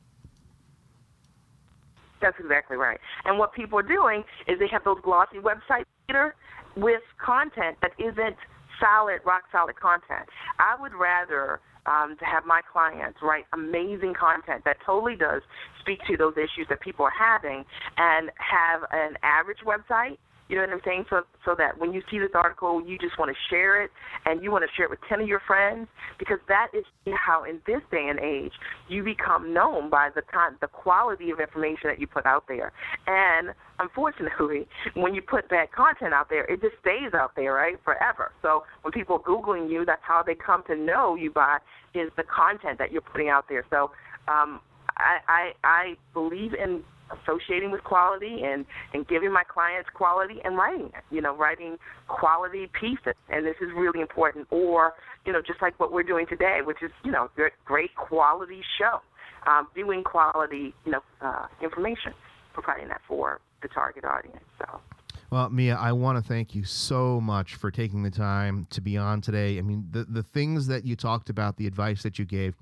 That's 2.20 2.38
exactly 2.38 2.76
right. 2.76 3.00
And 3.24 3.38
what 3.38 3.52
people 3.52 3.78
are 3.78 3.84
doing 3.84 4.24
is 4.46 4.58
they 4.58 4.68
have 4.68 4.84
those 4.84 4.98
glossy 5.02 5.38
websites 5.38 5.84
with 6.76 7.02
content 7.24 7.78
that 7.82 7.92
isn't 7.98 8.36
solid, 8.80 9.20
rock 9.24 9.42
solid 9.50 9.78
content. 9.78 10.28
I 10.58 10.80
would 10.80 10.94
rather 10.94 11.60
um, 11.86 12.16
to 12.18 12.24
have 12.24 12.44
my 12.46 12.60
clients 12.72 13.18
write 13.22 13.44
amazing 13.52 14.14
content 14.14 14.64
that 14.64 14.76
totally 14.86 15.16
does 15.16 15.42
speak 15.80 15.98
to 16.06 16.16
those 16.16 16.34
issues 16.36 16.66
that 16.68 16.80
people 16.80 17.04
are 17.04 17.12
having 17.16 17.64
and 17.96 18.30
have 18.36 18.82
an 18.92 19.16
average 19.22 19.58
website 19.66 20.18
you 20.52 20.58
know 20.58 20.64
what 20.64 20.74
I'm 20.74 20.80
saying? 20.84 21.04
So 21.08 21.22
so 21.46 21.54
that 21.56 21.78
when 21.78 21.94
you 21.94 22.02
see 22.10 22.18
this 22.18 22.28
article, 22.34 22.86
you 22.86 22.98
just 22.98 23.18
want 23.18 23.30
to 23.30 23.36
share 23.48 23.82
it, 23.82 23.90
and 24.26 24.42
you 24.42 24.50
want 24.50 24.64
to 24.68 24.70
share 24.76 24.84
it 24.84 24.90
with 24.90 24.98
ten 25.08 25.22
of 25.22 25.26
your 25.26 25.40
friends, 25.46 25.88
because 26.18 26.36
that 26.46 26.68
is 26.74 26.84
how 27.26 27.44
in 27.44 27.58
this 27.66 27.80
day 27.90 28.06
and 28.10 28.20
age 28.20 28.52
you 28.86 29.02
become 29.02 29.54
known 29.54 29.88
by 29.88 30.10
the 30.14 30.20
con- 30.20 30.58
the 30.60 30.66
quality 30.66 31.30
of 31.30 31.40
information 31.40 31.84
that 31.84 31.98
you 31.98 32.06
put 32.06 32.26
out 32.26 32.44
there. 32.48 32.70
And 33.06 33.54
unfortunately, 33.78 34.68
when 34.92 35.14
you 35.14 35.22
put 35.22 35.48
bad 35.48 35.72
content 35.72 36.12
out 36.12 36.28
there, 36.28 36.44
it 36.44 36.60
just 36.60 36.74
stays 36.82 37.14
out 37.14 37.32
there, 37.34 37.54
right, 37.54 37.76
forever. 37.82 38.32
So 38.42 38.64
when 38.82 38.92
people 38.92 39.16
are 39.16 39.20
googling 39.20 39.70
you, 39.70 39.86
that's 39.86 40.02
how 40.04 40.22
they 40.22 40.34
come 40.34 40.62
to 40.66 40.76
know 40.76 41.14
you 41.14 41.30
by 41.30 41.60
is 41.94 42.10
the 42.18 42.24
content 42.24 42.78
that 42.78 42.92
you're 42.92 43.00
putting 43.00 43.30
out 43.30 43.46
there. 43.48 43.64
So 43.70 43.90
um, 44.28 44.60
I, 44.98 45.16
I 45.28 45.52
I 45.64 45.94
believe 46.12 46.52
in 46.52 46.84
associating 47.20 47.70
with 47.70 47.82
quality 47.84 48.42
and 48.44 48.64
and 48.92 49.06
giving 49.08 49.32
my 49.32 49.42
clients 49.44 49.88
quality 49.94 50.36
and 50.44 50.56
writing 50.56 50.86
it 50.86 51.04
you 51.10 51.20
know 51.20 51.36
writing 51.36 51.76
quality 52.08 52.68
pieces. 52.78 53.14
And 53.28 53.44
this 53.44 53.56
is 53.60 53.68
really 53.76 54.00
important. 54.00 54.46
Or 54.50 54.94
you 55.26 55.32
know 55.32 55.40
just 55.46 55.60
like 55.62 55.78
what 55.78 55.92
we're 55.92 56.02
doing 56.02 56.26
today 56.28 56.60
which 56.64 56.82
is 56.82 56.90
you 57.04 57.10
know 57.10 57.28
great 57.64 57.94
quality 57.96 58.60
show. 58.78 59.00
Um, 59.44 59.66
doing 59.74 60.04
quality 60.04 60.72
you 60.84 60.92
know 60.92 61.00
uh, 61.20 61.46
information 61.62 62.12
providing 62.54 62.88
that 62.88 63.00
for 63.08 63.40
the 63.62 63.68
target 63.68 64.04
audience. 64.04 64.44
So 64.58 64.80
well, 65.32 65.48
Mia, 65.48 65.76
I 65.76 65.92
want 65.92 66.22
to 66.22 66.22
thank 66.22 66.54
you 66.54 66.62
so 66.62 67.18
much 67.18 67.54
for 67.54 67.70
taking 67.70 68.02
the 68.02 68.10
time 68.10 68.66
to 68.68 68.82
be 68.82 68.98
on 68.98 69.22
today. 69.22 69.56
I 69.56 69.62
mean, 69.62 69.88
the, 69.90 70.04
the 70.04 70.22
things 70.22 70.66
that 70.66 70.84
you 70.84 70.94
talked 70.94 71.30
about, 71.30 71.56
the 71.56 71.66
advice 71.66 72.02
that 72.02 72.18
you 72.18 72.26
gave, 72.26 72.54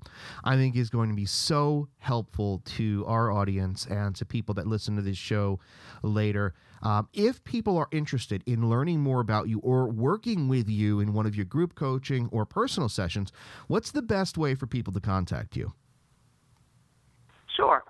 I 0.45 0.55
think 0.55 0.77
is 0.77 0.89
going 0.89 1.09
to 1.09 1.15
be 1.15 1.25
so 1.25 1.89
helpful 1.97 2.61
to 2.77 3.03
our 3.07 3.29
audience 3.29 3.85
and 3.87 4.15
to 4.15 4.23
people 4.23 4.55
that 4.55 4.67
listen 4.67 4.95
to 4.95 5.01
this 5.01 5.17
show 5.17 5.59
later. 6.01 6.53
Um, 6.81 7.09
if 7.11 7.43
people 7.43 7.77
are 7.77 7.89
interested 7.91 8.41
in 8.45 8.69
learning 8.69 9.01
more 9.01 9.19
about 9.19 9.49
you 9.49 9.59
or 9.59 9.89
working 9.89 10.47
with 10.47 10.69
you 10.69 11.01
in 11.01 11.11
one 11.11 11.25
of 11.25 11.35
your 11.35 11.45
group 11.45 11.75
coaching 11.75 12.29
or 12.31 12.45
personal 12.45 12.87
sessions, 12.87 13.33
what's 13.67 13.91
the 13.91 14.01
best 14.01 14.37
way 14.37 14.55
for 14.55 14.65
people 14.65 14.93
to 14.93 15.01
contact 15.01 15.57
you? 15.57 15.73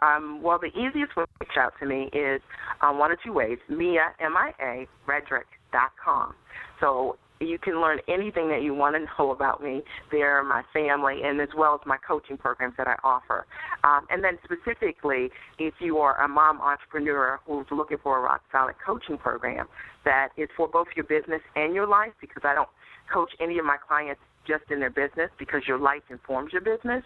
Um, 0.02 0.42
well, 0.42 0.60
the 0.60 0.68
easiest 0.68 1.16
way 1.16 1.24
to 1.24 1.32
reach 1.40 1.58
out 1.58 1.74
to 1.80 1.86
me 1.86 2.10
is 2.14 2.42
um, 2.82 2.98
one 2.98 3.12
of 3.12 3.20
two 3.24 3.34
ways. 3.34 3.58
Mia, 3.70 4.14
M-I-A, 4.20 4.88
Redrick.com. 5.08 6.34
So 6.80 7.18
you 7.40 7.58
can 7.58 7.82
learn 7.82 8.00
anything 8.08 8.48
that 8.50 8.62
you 8.62 8.74
want 8.74 8.96
to 8.96 9.06
know 9.18 9.32
about 9.32 9.64
me 9.64 9.82
there, 10.12 10.44
my 10.44 10.64
family, 10.74 11.22
and 11.24 11.42
as 11.42 11.50
well 11.58 11.76
as 11.76 11.82
my 11.86 11.98
coaching 12.08 12.38
programs 12.38 12.76
that 12.78 12.88
I 12.88 12.96
offer. 13.04 13.46
Um, 13.84 14.06
and 14.10 14.24
then 14.24 14.38
specifically, 14.44 15.30
if 15.60 15.74
you 15.80 15.98
are 15.98 16.22
a 16.22 16.28
mom 16.28 16.62
entrepreneur 16.62 17.40
who's 17.46 17.66
looking 17.72 17.98
for 18.02 18.18
a 18.18 18.22
rock 18.22 18.42
solid 18.52 18.76
coaching 18.86 19.18
program 19.18 19.68
that 20.06 20.30
is 20.38 20.50
for 20.56 20.68
both 20.68 20.88
your 20.96 21.06
business 21.06 21.42
and 21.56 21.74
your 21.74 21.88
life, 21.88 22.12
because 22.22 22.44
I 22.46 22.54
don't 22.54 22.70
coach 23.12 23.32
any 23.42 23.58
of 23.60 23.66
my 23.66 23.78
clients 23.78 24.22
just 24.48 24.64
in 24.72 24.80
their 24.80 24.90
business 24.90 25.30
because 25.38 25.68
your 25.68 25.78
life 25.78 26.04
informs 26.10 26.54
your 26.54 26.62
business, 26.62 27.04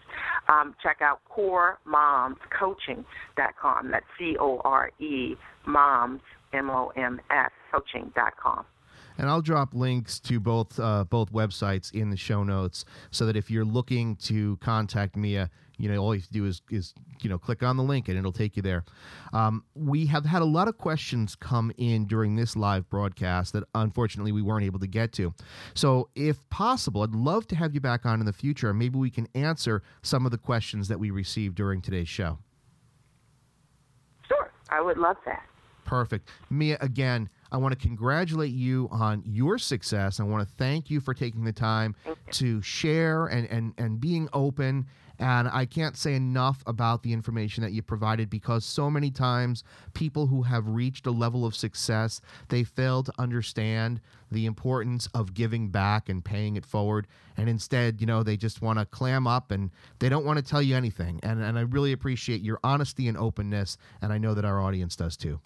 um, 0.47 0.75
check 0.81 1.01
out 1.01 1.19
coremomscoaching.com. 1.35 3.91
That's 3.91 4.05
C 4.17 4.37
O 4.39 4.61
R 4.63 4.91
E 4.99 5.35
moms, 5.65 6.21
M 6.53 6.69
O 6.69 6.93
M 6.95 7.19
S, 7.29 7.51
coaching.com. 7.71 8.65
And 9.17 9.29
I'll 9.29 9.41
drop 9.41 9.73
links 9.73 10.19
to 10.21 10.39
both 10.39 10.79
uh, 10.79 11.05
both 11.05 11.31
websites 11.31 11.93
in 11.93 12.09
the 12.09 12.17
show 12.17 12.43
notes 12.43 12.85
so 13.11 13.25
that 13.25 13.37
if 13.37 13.49
you're 13.49 13.65
looking 13.65 14.15
to 14.17 14.57
contact 14.57 15.15
Mia, 15.15 15.49
you 15.77 15.89
know 15.89 15.97
all 15.97 16.13
you 16.13 16.21
have 16.21 16.27
to 16.27 16.33
do 16.33 16.45
is 16.45 16.61
is 16.69 16.93
you 17.21 17.29
know 17.29 17.37
click 17.37 17.63
on 17.63 17.77
the 17.77 17.83
link 17.83 18.07
and 18.07 18.17
it'll 18.17 18.31
take 18.31 18.55
you 18.55 18.61
there. 18.61 18.83
Um, 19.33 19.63
we 19.75 20.05
have 20.07 20.25
had 20.25 20.41
a 20.41 20.45
lot 20.45 20.67
of 20.67 20.77
questions 20.77 21.35
come 21.35 21.71
in 21.77 22.05
during 22.05 22.35
this 22.35 22.55
live 22.55 22.89
broadcast 22.89 23.53
that 23.53 23.63
unfortunately 23.73 24.31
we 24.31 24.41
weren't 24.41 24.65
able 24.65 24.79
to 24.79 24.87
get 24.87 25.11
to. 25.13 25.33
So 25.73 26.09
if 26.15 26.47
possible 26.49 27.01
i'd 27.01 27.15
love 27.15 27.47
to 27.47 27.55
have 27.55 27.73
you 27.73 27.81
back 27.81 28.05
on 28.05 28.19
in 28.19 28.25
the 28.25 28.33
future 28.33 28.69
and 28.69 28.79
maybe 28.79 28.97
we 28.97 29.09
can 29.09 29.27
answer 29.35 29.81
some 30.01 30.25
of 30.25 30.31
the 30.31 30.37
questions 30.37 30.87
that 30.87 30.99
we 30.99 31.11
received 31.11 31.55
during 31.55 31.81
today's 31.81 32.09
show. 32.09 32.37
Sure. 34.27 34.51
I 34.69 34.81
would 34.81 34.97
love 34.97 35.17
that. 35.25 35.43
Perfect. 35.85 36.29
Mia 36.49 36.77
again 36.81 37.29
I 37.51 37.57
want 37.57 37.79
to 37.79 37.87
congratulate 37.87 38.51
you 38.51 38.89
on 38.91 39.23
your 39.25 39.57
success. 39.57 40.19
I 40.19 40.23
want 40.23 40.45
to 40.45 40.55
thank 40.55 40.89
you 40.89 40.99
for 40.99 41.13
taking 41.13 41.45
the 41.45 41.53
time 41.53 41.95
to 42.31 42.61
share 42.61 43.27
and, 43.27 43.49
and, 43.49 43.73
and 43.77 43.99
being 43.99 44.27
open. 44.33 44.87
And 45.19 45.47
I 45.47 45.65
can't 45.65 45.95
say 45.95 46.13
enough 46.13 46.63
about 46.65 47.03
the 47.03 47.13
information 47.13 47.63
that 47.63 47.71
you 47.71 47.81
provided 47.81 48.29
because 48.29 48.65
so 48.65 48.89
many 48.89 49.11
times 49.11 49.63
people 49.93 50.27
who 50.27 50.43
have 50.43 50.67
reached 50.67 51.05
a 51.05 51.11
level 51.11 51.45
of 51.45 51.55
success, 51.55 52.21
they 52.49 52.63
fail 52.63 53.03
to 53.03 53.13
understand 53.17 54.01
the 54.31 54.45
importance 54.45 55.07
of 55.13 55.33
giving 55.33 55.69
back 55.69 56.09
and 56.09 56.25
paying 56.25 56.55
it 56.55 56.65
forward. 56.65 57.07
And 57.37 57.47
instead, 57.47 58.01
you 58.01 58.07
know, 58.07 58.23
they 58.23 58.37
just 58.37 58.61
want 58.61 58.79
to 58.79 58.85
clam 58.85 59.27
up 59.27 59.51
and 59.51 59.71
they 59.99 60.09
don't 60.09 60.25
want 60.25 60.37
to 60.37 60.43
tell 60.43 60.61
you 60.61 60.75
anything. 60.75 61.19
And, 61.23 61.41
and 61.41 61.57
I 61.57 61.61
really 61.61 61.91
appreciate 61.91 62.41
your 62.41 62.59
honesty 62.63 63.07
and 63.07 63.17
openness. 63.17 63.77
And 64.01 64.11
I 64.11 64.17
know 64.17 64.33
that 64.33 64.45
our 64.45 64.59
audience 64.59 64.95
does 64.95 65.15
too. 65.15 65.39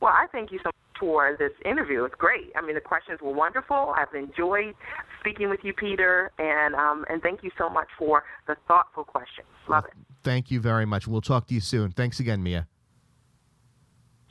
Well, 0.00 0.12
I 0.12 0.26
thank 0.30 0.52
you 0.52 0.58
so 0.58 0.66
much 0.66 0.74
for 0.98 1.36
this 1.38 1.52
interview. 1.64 2.04
It's 2.04 2.14
great. 2.14 2.52
I 2.56 2.60
mean, 2.60 2.74
the 2.74 2.80
questions 2.80 3.20
were 3.22 3.32
wonderful. 3.32 3.94
I've 3.96 4.14
enjoyed 4.14 4.74
speaking 5.20 5.48
with 5.48 5.60
you, 5.62 5.72
Peter, 5.72 6.30
and 6.38 6.74
um, 6.74 7.04
and 7.08 7.22
thank 7.22 7.42
you 7.42 7.50
so 7.56 7.68
much 7.68 7.88
for 7.98 8.24
the 8.46 8.56
thoughtful 8.66 9.04
questions. 9.04 9.46
Love 9.68 9.84
well, 9.84 9.92
it. 9.92 10.06
Thank 10.22 10.50
you 10.50 10.60
very 10.60 10.86
much. 10.86 11.06
We'll 11.06 11.20
talk 11.20 11.46
to 11.48 11.54
you 11.54 11.60
soon. 11.60 11.92
Thanks 11.92 12.20
again, 12.20 12.42
Mia. 12.42 12.66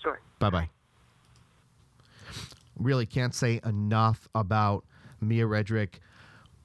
Sure. 0.02 0.20
Bye 0.40 0.50
bye. 0.50 0.70
Really 2.76 3.08
can't 3.08 3.34
say 3.34 3.60
enough 3.66 4.28
about 4.36 4.86
Mia 5.20 5.46
Redrick. 5.46 5.96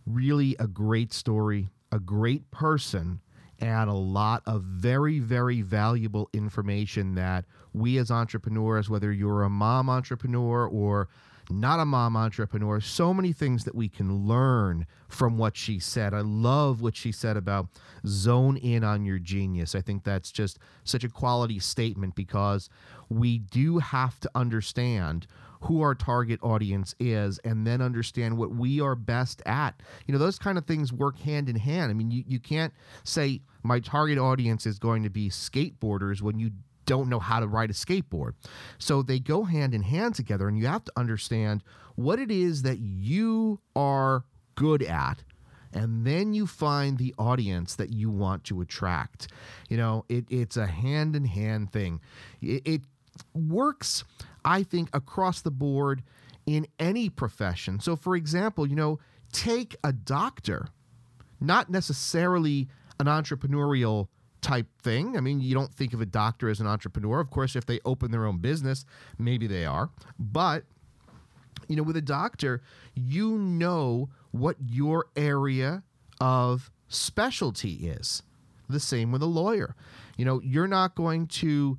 Really 0.05 0.57
a 0.59 0.67
great 0.67 1.13
story, 1.13 1.71
a 1.91 1.99
great 1.99 2.51
person, 2.51 3.21
and 3.63 3.89
a 3.89 3.95
lot 3.95 4.43
of 4.45 4.63
very, 4.63 5.21
very 5.21 5.63
valuable 5.63 6.29
information 6.33 7.15
that 7.15 7.45
we 7.73 7.97
as 7.97 8.11
entrepreneurs, 8.11 8.91
whether 8.91 9.13
you're 9.13 9.45
a 9.45 9.49
mom 9.49 9.89
entrepreneur 9.89 10.67
or 10.67 11.09
not 11.49 11.79
a 11.79 11.85
mom 11.85 12.17
entrepreneur, 12.17 12.81
so 12.81 13.15
many 13.15 13.33
things 13.33 13.65
that 13.65 13.75
we 13.75 13.89
can 13.89 14.27
learn 14.27 14.87
from 15.09 15.39
what 15.39 15.57
she 15.57 15.79
said. 15.79 16.13
I 16.13 16.23
love 16.23 16.81
what 16.81 16.97
she 16.97 17.13
said 17.13 17.37
about 17.37 17.69
zone 18.05 18.57
in 18.57 18.83
on 18.83 19.05
your 19.05 19.19
genius. 19.21 19.75
I 19.77 19.81
think 19.81 20.03
that's 20.03 20.33
just 20.33 20.59
such 20.83 21.05
a 21.05 21.09
quality 21.09 21.61
statement 21.61 22.17
because 22.17 22.69
we 23.09 23.39
do 23.39 23.79
have 23.79 24.19
to 24.21 24.31
understand 24.35 25.27
who 25.63 25.81
our 25.81 25.95
target 25.95 26.41
audience 26.43 26.95
is 26.99 27.39
and 27.45 27.67
then 27.67 27.81
understand 27.81 28.37
what 28.37 28.55
we 28.55 28.81
are 28.81 28.95
best 28.95 29.43
at. 29.47 29.81
You 30.07 30.13
know, 30.13 30.19
those 30.19 30.39
kind 30.39 30.59
of 30.59 30.67
things 30.67 30.93
work 30.93 31.19
hand 31.19 31.49
in 31.49 31.57
hand. 31.57 31.91
I 31.91 31.95
mean, 31.95 32.11
you, 32.11 32.25
you 32.27 32.41
can't 32.41 32.73
say 33.05 33.43
my 33.63 33.79
target 33.81 34.19
audience 34.19 34.67
is 34.67 34.79
going 34.79 35.05
to 35.05 35.11
be 35.11 35.29
skateboarders 35.31 36.21
when 36.21 36.39
you 36.39 36.51
don't 36.85 37.09
know 37.09 37.21
how 37.21 37.39
to 37.39 37.47
ride 37.47 37.71
a 37.71 37.75
skateboard. 37.75 38.33
So 38.79 39.03
they 39.03 39.21
go 39.21 39.45
hand 39.45 39.75
in 39.75 39.83
hand 39.83 40.17
together, 40.17 40.49
and 40.49 40.59
you 40.59 40.67
have 40.67 40.85
to 40.85 40.93
understand 40.97 41.63
what 41.95 42.19
it 42.19 42.31
is 42.31 42.63
that 42.63 42.81
you 42.81 43.61
are 43.77 44.25
good 44.57 44.83
at. 44.83 45.23
And 45.73 46.05
then 46.07 46.35
you 46.35 46.47
find 46.47 46.99
the 46.99 47.15
audience 47.19 47.77
that 47.77 47.91
you 47.91 48.11
want 48.11 48.45
to 48.45 48.61
attract. 48.61 49.29
You 49.69 49.77
know, 49.77 50.05
it, 50.09 50.27
it's 50.29 50.57
a 50.57 50.67
hand 50.67 51.17
in 51.17 51.25
hand 51.25 51.73
thing. 51.73 52.01
It, 52.43 52.63
it 52.67 52.81
works, 53.33 54.05
I 54.45 54.63
think, 54.63 54.89
across 54.93 55.41
the 55.41 55.51
board 55.51 56.03
in 56.47 56.67
any 56.79 57.09
profession. 57.09 57.81
So, 57.81 57.97
for 57.97 58.17
example, 58.17 58.67
you 58.67 58.77
know, 58.77 58.99
take 59.33 59.77
a 59.85 59.93
doctor, 59.93 60.67
not 61.41 61.71
necessarily 61.71 62.69
an 62.99 63.07
entrepreneurial 63.07 64.09
type 64.41 64.67
thing. 64.83 65.17
I 65.17 65.21
mean, 65.21 65.41
you 65.41 65.55
don't 65.55 65.73
think 65.73 65.95
of 65.95 66.01
a 66.01 66.07
doctor 66.07 66.49
as 66.49 66.61
an 66.61 66.67
entrepreneur. 66.67 67.21
Of 67.21 67.31
course, 67.31 67.55
if 67.57 67.67
they 67.67 67.81
open 67.85 68.11
their 68.11 68.27
own 68.27 68.39
business, 68.39 68.85
maybe 69.19 69.47
they 69.47 69.65
are. 69.65 69.91
But, 70.19 70.65
you 71.69 71.77
know, 71.77 71.85
with 71.85 71.97
a 71.97 72.03
doctor, 72.03 72.61
you 72.95 73.39
know 73.39 74.11
what 74.33 74.57
your 74.67 75.07
area 75.15 75.85
of 76.21 76.71
specialty 76.89 77.89
is. 77.89 78.23
The 78.69 78.81
same 78.81 79.13
with 79.13 79.23
a 79.23 79.27
lawyer. 79.27 79.77
You 80.17 80.25
know, 80.25 80.41
you're 80.43 80.69
not 80.69 80.95
going 80.95 81.27
to 81.29 81.79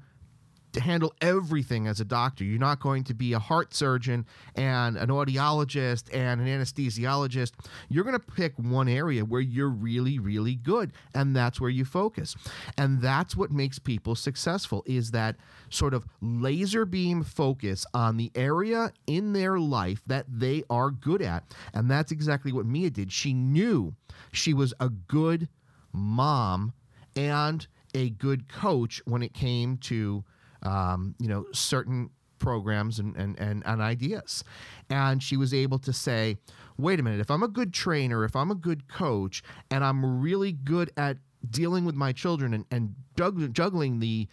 handle 0.75 1.13
everything 1.21 1.87
as 1.87 1.99
a 1.99 2.05
doctor. 2.05 2.43
You're 2.43 2.59
not 2.59 2.79
going 2.79 3.03
to 3.05 3.13
be 3.13 3.33
a 3.33 3.39
heart 3.39 3.73
surgeon 3.73 4.25
and 4.55 4.97
an 4.97 5.09
audiologist 5.09 6.13
and 6.13 6.41
an 6.41 6.47
anesthesiologist. 6.47 7.51
You're 7.89 8.03
going 8.03 8.19
to 8.19 8.25
pick 8.35 8.53
one 8.57 8.87
area 8.87 9.23
where 9.25 9.41
you're 9.41 9.69
really 9.69 10.19
really 10.19 10.55
good 10.55 10.91
and 11.13 11.35
that's 11.35 11.59
where 11.59 11.69
you 11.69 11.85
focus. 11.85 12.35
And 12.77 13.01
that's 13.01 13.35
what 13.35 13.51
makes 13.51 13.79
people 13.79 14.15
successful 14.15 14.83
is 14.85 15.11
that 15.11 15.35
sort 15.69 15.93
of 15.93 16.05
laser 16.21 16.85
beam 16.85 17.23
focus 17.23 17.85
on 17.93 18.17
the 18.17 18.31
area 18.35 18.91
in 19.07 19.33
their 19.33 19.59
life 19.59 20.01
that 20.07 20.25
they 20.27 20.63
are 20.69 20.91
good 20.91 21.21
at. 21.21 21.43
And 21.73 21.89
that's 21.89 22.11
exactly 22.11 22.51
what 22.51 22.65
Mia 22.65 22.89
did. 22.89 23.11
She 23.11 23.33
knew 23.33 23.93
she 24.31 24.53
was 24.53 24.73
a 24.79 24.89
good 24.89 25.47
mom 25.91 26.73
and 27.15 27.65
a 27.93 28.09
good 28.09 28.47
coach 28.49 29.01
when 29.05 29.21
it 29.21 29.33
came 29.33 29.77
to 29.77 30.23
um, 30.63 31.15
you 31.19 31.27
know, 31.27 31.45
certain 31.53 32.09
programs 32.39 32.99
and, 32.99 33.15
and, 33.15 33.39
and, 33.39 33.63
and 33.65 33.81
ideas. 33.81 34.43
And 34.89 35.23
she 35.23 35.37
was 35.37 35.53
able 35.53 35.79
to 35.79 35.93
say, 35.93 36.37
wait 36.77 36.99
a 36.99 37.03
minute, 37.03 37.19
if 37.19 37.31
I'm 37.31 37.43
a 37.43 37.47
good 37.47 37.73
trainer, 37.73 38.25
if 38.25 38.35
I'm 38.35 38.51
a 38.51 38.55
good 38.55 38.87
coach, 38.87 39.43
and 39.71 39.83
I'm 39.83 40.21
really 40.21 40.51
good 40.51 40.91
at 40.97 41.17
dealing 41.49 41.85
with 41.85 41.95
my 41.95 42.11
children 42.11 42.53
and, 42.53 42.65
and 42.71 42.95
juggling 43.15 43.99
the 43.99 44.27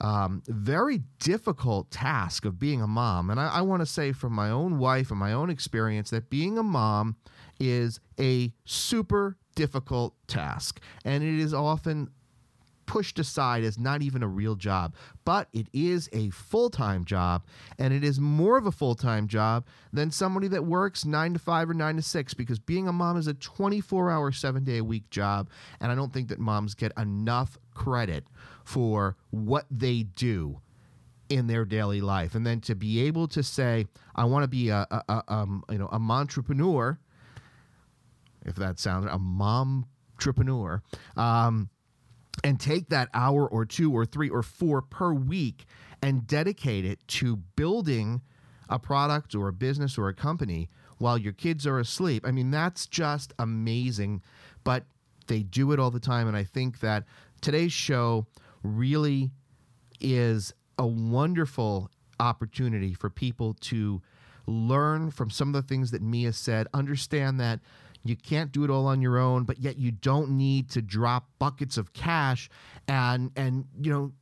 um, 0.00 0.42
very 0.46 1.02
difficult 1.18 1.90
task 1.90 2.44
of 2.44 2.58
being 2.58 2.80
a 2.80 2.86
mom. 2.86 3.30
And 3.30 3.40
I, 3.40 3.48
I 3.48 3.60
want 3.62 3.80
to 3.80 3.86
say 3.86 4.12
from 4.12 4.32
my 4.32 4.50
own 4.50 4.78
wife 4.78 5.10
and 5.10 5.18
my 5.18 5.32
own 5.32 5.50
experience 5.50 6.10
that 6.10 6.30
being 6.30 6.56
a 6.56 6.62
mom 6.62 7.16
is 7.58 7.98
a 8.18 8.52
super 8.64 9.36
difficult 9.56 10.14
task. 10.28 10.80
And 11.04 11.24
it 11.24 11.40
is 11.40 11.52
often 11.52 12.10
pushed 12.88 13.18
aside 13.18 13.62
as 13.62 13.78
not 13.78 14.02
even 14.02 14.22
a 14.22 14.26
real 14.26 14.56
job, 14.56 14.94
but 15.24 15.46
it 15.52 15.68
is 15.72 16.08
a 16.12 16.30
full 16.30 16.70
time 16.70 17.04
job, 17.04 17.44
and 17.78 17.92
it 17.92 18.02
is 18.02 18.18
more 18.18 18.56
of 18.56 18.66
a 18.66 18.72
full 18.72 18.96
time 18.96 19.28
job 19.28 19.64
than 19.92 20.10
somebody 20.10 20.48
that 20.48 20.64
works 20.64 21.04
nine 21.04 21.34
to 21.34 21.38
five 21.38 21.70
or 21.70 21.74
nine 21.74 21.96
to 21.96 22.02
six 22.02 22.34
because 22.34 22.58
being 22.58 22.88
a 22.88 22.92
mom 22.92 23.16
is 23.16 23.28
a 23.28 23.34
24 23.34 24.10
hour, 24.10 24.32
seven 24.32 24.64
day 24.64 24.78
a 24.78 24.84
week 24.84 25.08
job. 25.10 25.50
And 25.80 25.92
I 25.92 25.94
don't 25.94 26.12
think 26.12 26.28
that 26.28 26.40
moms 26.40 26.74
get 26.74 26.92
enough 26.98 27.58
credit 27.74 28.24
for 28.64 29.16
what 29.30 29.66
they 29.70 30.02
do 30.02 30.60
in 31.28 31.46
their 31.46 31.66
daily 31.66 32.00
life. 32.00 32.34
And 32.34 32.46
then 32.46 32.60
to 32.62 32.74
be 32.74 33.02
able 33.02 33.28
to 33.28 33.42
say, 33.42 33.86
I 34.16 34.24
want 34.24 34.44
to 34.44 34.48
be 34.48 34.70
a, 34.70 34.86
a, 34.90 35.02
a 35.08 35.24
um, 35.28 35.62
you 35.70 35.76
know, 35.76 35.88
a 35.92 36.00
entrepreneur, 36.00 36.98
if 38.46 38.56
that 38.56 38.78
sounds 38.78 39.06
a 39.10 39.18
mom 39.18 39.86
entrepreneur, 40.14 40.82
um, 41.18 41.68
and 42.44 42.60
take 42.60 42.88
that 42.88 43.08
hour 43.14 43.46
or 43.46 43.64
two 43.64 43.92
or 43.92 44.04
three 44.04 44.28
or 44.28 44.42
four 44.42 44.82
per 44.82 45.12
week 45.12 45.66
and 46.02 46.26
dedicate 46.26 46.84
it 46.84 47.06
to 47.08 47.36
building 47.36 48.20
a 48.68 48.78
product 48.78 49.34
or 49.34 49.48
a 49.48 49.52
business 49.52 49.98
or 49.98 50.08
a 50.08 50.14
company 50.14 50.68
while 50.98 51.18
your 51.18 51.32
kids 51.32 51.66
are 51.66 51.78
asleep. 51.78 52.26
I 52.26 52.30
mean, 52.30 52.50
that's 52.50 52.86
just 52.86 53.32
amazing, 53.38 54.22
but 54.64 54.84
they 55.26 55.42
do 55.42 55.72
it 55.72 55.80
all 55.80 55.90
the 55.90 56.00
time. 56.00 56.28
And 56.28 56.36
I 56.36 56.44
think 56.44 56.80
that 56.80 57.04
today's 57.40 57.72
show 57.72 58.26
really 58.62 59.30
is 60.00 60.52
a 60.78 60.86
wonderful 60.86 61.90
opportunity 62.20 62.94
for 62.94 63.10
people 63.10 63.54
to 63.54 64.02
learn 64.46 65.10
from 65.10 65.30
some 65.30 65.48
of 65.48 65.54
the 65.54 65.68
things 65.68 65.90
that 65.90 66.02
Mia 66.02 66.32
said, 66.32 66.66
understand 66.72 67.38
that 67.40 67.60
you 68.04 68.16
can't 68.16 68.52
do 68.52 68.64
it 68.64 68.70
all 68.70 68.86
on 68.86 69.02
your 69.02 69.18
own, 69.18 69.44
but 69.44 69.58
yet 69.58 69.78
you 69.78 69.90
don't 69.90 70.30
need 70.30 70.70
to 70.70 70.82
drop 70.82 71.28
buckets 71.38 71.76
of 71.76 71.92
cash 71.92 72.48
and 72.86 73.30
and 73.36 73.66
you 73.80 73.92
know 73.92 74.12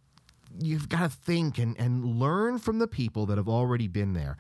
you've 0.59 0.89
got 0.89 1.01
to 1.01 1.09
think 1.09 1.59
and, 1.59 1.79
and 1.79 2.05
learn 2.05 2.59
from 2.59 2.79
the 2.79 2.87
people 2.87 3.27
that 3.27 3.37
have 3.37 3.49
already 3.49 3.89
been 3.89 4.15
there. 4.15 4.37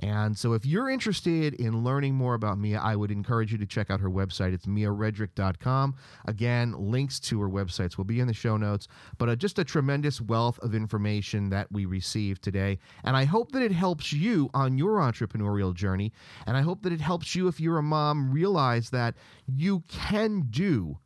And 0.00 0.36
so, 0.36 0.52
if 0.52 0.64
you're 0.64 0.88
interested 0.88 1.54
in 1.54 1.82
learning 1.82 2.14
more 2.14 2.34
about 2.34 2.58
Mia, 2.58 2.78
I 2.78 2.94
would 2.94 3.10
encourage 3.10 3.50
you 3.50 3.58
to 3.58 3.66
check 3.66 3.90
out 3.90 4.00
her 4.00 4.10
website. 4.10 4.52
It's 4.52 4.66
miaredrick.com. 4.66 5.96
Again, 6.26 6.74
links 6.78 7.18
to 7.20 7.40
her 7.40 7.48
websites 7.48 7.96
will 7.96 8.04
be 8.04 8.20
in 8.20 8.26
the 8.26 8.34
show 8.34 8.56
notes, 8.56 8.86
but 9.18 9.28
uh, 9.28 9.36
just 9.36 9.58
a 9.58 9.64
tremendous 9.64 10.20
wealth 10.20 10.58
of 10.60 10.74
information 10.74 11.50
that 11.50 11.70
we 11.72 11.84
received 11.84 12.42
today. 12.42 12.78
And 13.04 13.16
I 13.16 13.24
hope 13.24 13.52
that 13.52 13.62
it 13.62 13.72
helps 13.72 14.12
you 14.12 14.50
on 14.54 14.78
your 14.78 14.98
entrepreneurial 14.98 15.74
journey. 15.74 16.12
And 16.46 16.56
I 16.56 16.60
hope 16.60 16.82
that 16.82 16.92
it 16.92 17.00
helps 17.00 17.34
you, 17.34 17.48
if 17.48 17.60
you're 17.60 17.78
a 17.78 17.82
mom, 17.82 18.30
realize 18.30 18.90
that 18.90 19.14
you 19.46 19.82
can 19.88 20.46
do 20.50 20.98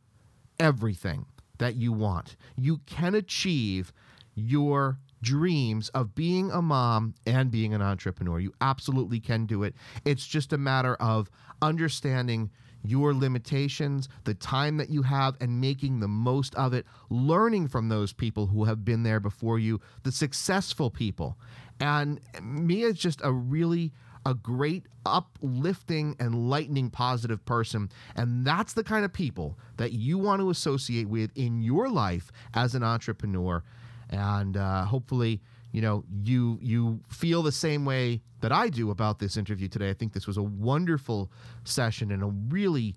everything 0.59 1.25
that 1.57 1.75
you 1.75 1.91
want. 1.91 2.35
You 2.55 2.79
can 2.85 3.15
achieve 3.15 3.91
your 4.35 4.99
dreams 5.23 5.89
of 5.89 6.13
being 6.13 6.51
a 6.51 6.61
mom 6.61 7.15
and 7.25 7.49
being 7.49 7.73
an 7.73 7.81
entrepreneur. 7.81 8.39
You 8.39 8.53
absolutely 8.61 9.19
can 9.19 9.45
do 9.45 9.63
it. 9.63 9.73
It's 10.05 10.27
just 10.27 10.53
a 10.53 10.57
matter 10.57 10.95
of 10.95 11.31
understanding 11.61 12.51
your 12.85 13.13
limitations, 13.13 14.09
the 14.25 14.33
time 14.33 14.77
that 14.77 14.89
you 14.89 15.03
have, 15.03 15.37
and 15.39 15.61
making 15.61 16.01
the 16.01 16.07
most 16.07 16.53
of 16.55 16.73
it, 16.73 16.85
learning 17.09 17.69
from 17.69 17.87
those 17.87 18.11
people 18.11 18.47
who 18.47 18.65
have 18.65 18.83
been 18.83 19.03
there 19.03 19.21
before 19.21 19.57
you, 19.57 19.79
the 20.03 20.11
successful 20.11 20.89
people, 20.91 21.37
And 21.79 22.19
Mia 22.41 22.87
is 22.87 22.97
just 22.97 23.21
a 23.23 23.31
really 23.31 23.93
a 24.25 24.33
great 24.33 24.85
uplifting 25.05 26.15
and 26.19 26.49
lightning 26.49 26.89
positive 26.89 27.43
person 27.43 27.89
and 28.15 28.45
that's 28.45 28.71
the 28.71 28.83
kind 28.83 29.03
of 29.03 29.11
people 29.11 29.57
that 29.75 29.91
you 29.91 30.17
want 30.17 30.39
to 30.39 30.49
associate 30.49 31.09
with 31.09 31.29
in 31.35 31.61
your 31.61 31.89
life 31.89 32.31
as 32.53 32.73
an 32.73 32.83
entrepreneur 32.83 33.61
and 34.13 34.57
uh, 34.57 34.85
hopefully 34.85 35.41
you 35.71 35.81
know 35.81 36.03
you 36.23 36.59
you 36.61 36.99
feel 37.09 37.41
the 37.41 37.51
same 37.51 37.83
way 37.83 38.21
that 38.41 38.51
I 38.51 38.69
do 38.69 38.91
about 38.91 39.19
this 39.19 39.37
interview 39.37 39.67
today. 39.67 39.89
I 39.89 39.93
think 39.93 40.13
this 40.13 40.27
was 40.27 40.37
a 40.37 40.43
wonderful 40.43 41.31
session 41.63 42.11
and 42.11 42.23
a 42.23 42.27
really 42.27 42.95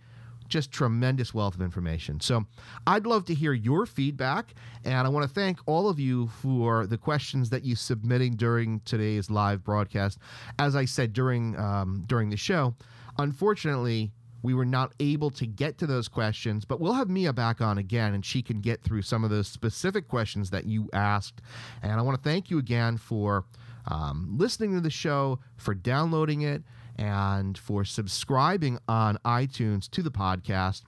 just 0.49 0.71
tremendous 0.71 1.35
wealth 1.35 1.57
of 1.57 1.61
information. 1.61 2.21
So 2.21 2.45
I'd 2.87 3.05
love 3.05 3.25
to 3.27 3.35
hear 3.35 3.53
your 3.53 3.85
feedback, 3.85 4.55
and 4.85 5.07
I 5.07 5.11
want 5.11 5.27
to 5.27 5.33
thank 5.33 5.59
all 5.67 5.89
of 5.89 5.99
you 5.99 6.29
for 6.29 6.87
the 6.87 6.99
questions 6.99 7.51
that 7.51 7.65
you 7.65 7.75
submitting 7.75 8.37
during 8.37 8.81
today's 8.81 9.29
live 9.29 9.65
broadcast. 9.65 10.19
As 10.59 10.77
I 10.77 10.85
said 10.85 11.13
during 11.13 11.59
um, 11.59 12.05
during 12.07 12.31
the 12.31 12.37
show, 12.37 12.75
unfortunately. 13.19 14.13
We 14.47 14.55
were 14.55 14.65
not 14.65 14.93
able 15.01 15.31
to 15.31 15.45
get 15.45 15.77
to 15.79 15.89
those 15.89 16.07
questions, 16.07 16.65
but 16.65 16.79
we'll 16.79 16.93
have 16.93 17.11
Mia 17.11 17.33
back 17.33 17.61
on 17.61 17.79
again 17.79 18.15
and 18.15 18.25
she 18.25 18.43
can 18.43 18.61
get 18.61 18.81
through 18.81 19.03
some 19.03 19.25
of 19.25 19.31
those 19.31 19.49
specific 19.49 20.07
questions 20.07 20.51
that 20.51 20.67
you 20.67 20.89
asked. 20.93 21.43
And 21.83 21.91
I 21.91 22.03
want 22.03 22.17
to 22.17 22.23
thank 22.23 22.49
you 22.49 22.59
again 22.59 22.97
for 22.97 23.45
um, 23.89 24.37
listening 24.39 24.73
to 24.75 24.81
the 24.81 24.89
show, 24.89 25.41
for 25.57 25.75
downloading 25.75 26.43
it, 26.43 26.63
and 26.95 27.59
for 27.59 27.85
subscribing 27.85 28.79
on 28.87 29.19
iTunes 29.25 29.91
to 29.91 30.01
the 30.01 30.13
podcast, 30.13 30.83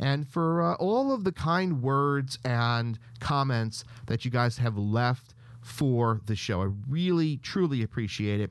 and 0.00 0.26
for 0.26 0.60
uh, 0.60 0.74
all 0.74 1.12
of 1.12 1.22
the 1.22 1.30
kind 1.30 1.82
words 1.82 2.40
and 2.44 2.98
comments 3.20 3.84
that 4.06 4.24
you 4.24 4.30
guys 4.32 4.58
have 4.58 4.76
left 4.76 5.34
for 5.60 6.20
the 6.26 6.34
show. 6.34 6.62
I 6.62 6.70
really, 6.88 7.36
truly 7.36 7.80
appreciate 7.84 8.40
it. 8.40 8.50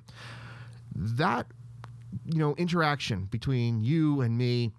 That, 0.95 1.47
you 2.25 2.39
know, 2.39 2.55
interaction 2.55 3.25
between 3.25 3.83
you 3.83 4.21
and 4.21 4.37
me 4.37 4.71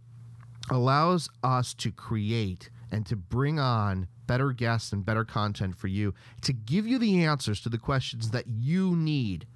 allows 0.70 1.28
us 1.42 1.74
to 1.74 1.90
create 1.90 2.70
and 2.90 3.06
to 3.06 3.16
bring 3.16 3.58
on 3.58 4.08
better 4.26 4.52
guests 4.52 4.92
and 4.92 5.04
better 5.04 5.24
content 5.24 5.76
for 5.76 5.88
you 5.88 6.14
to 6.40 6.52
give 6.52 6.86
you 6.86 6.98
the 6.98 7.24
answers 7.24 7.60
to 7.60 7.68
the 7.68 7.78
questions 7.78 8.30
that 8.30 8.46
you 8.46 8.96
need 8.96 9.46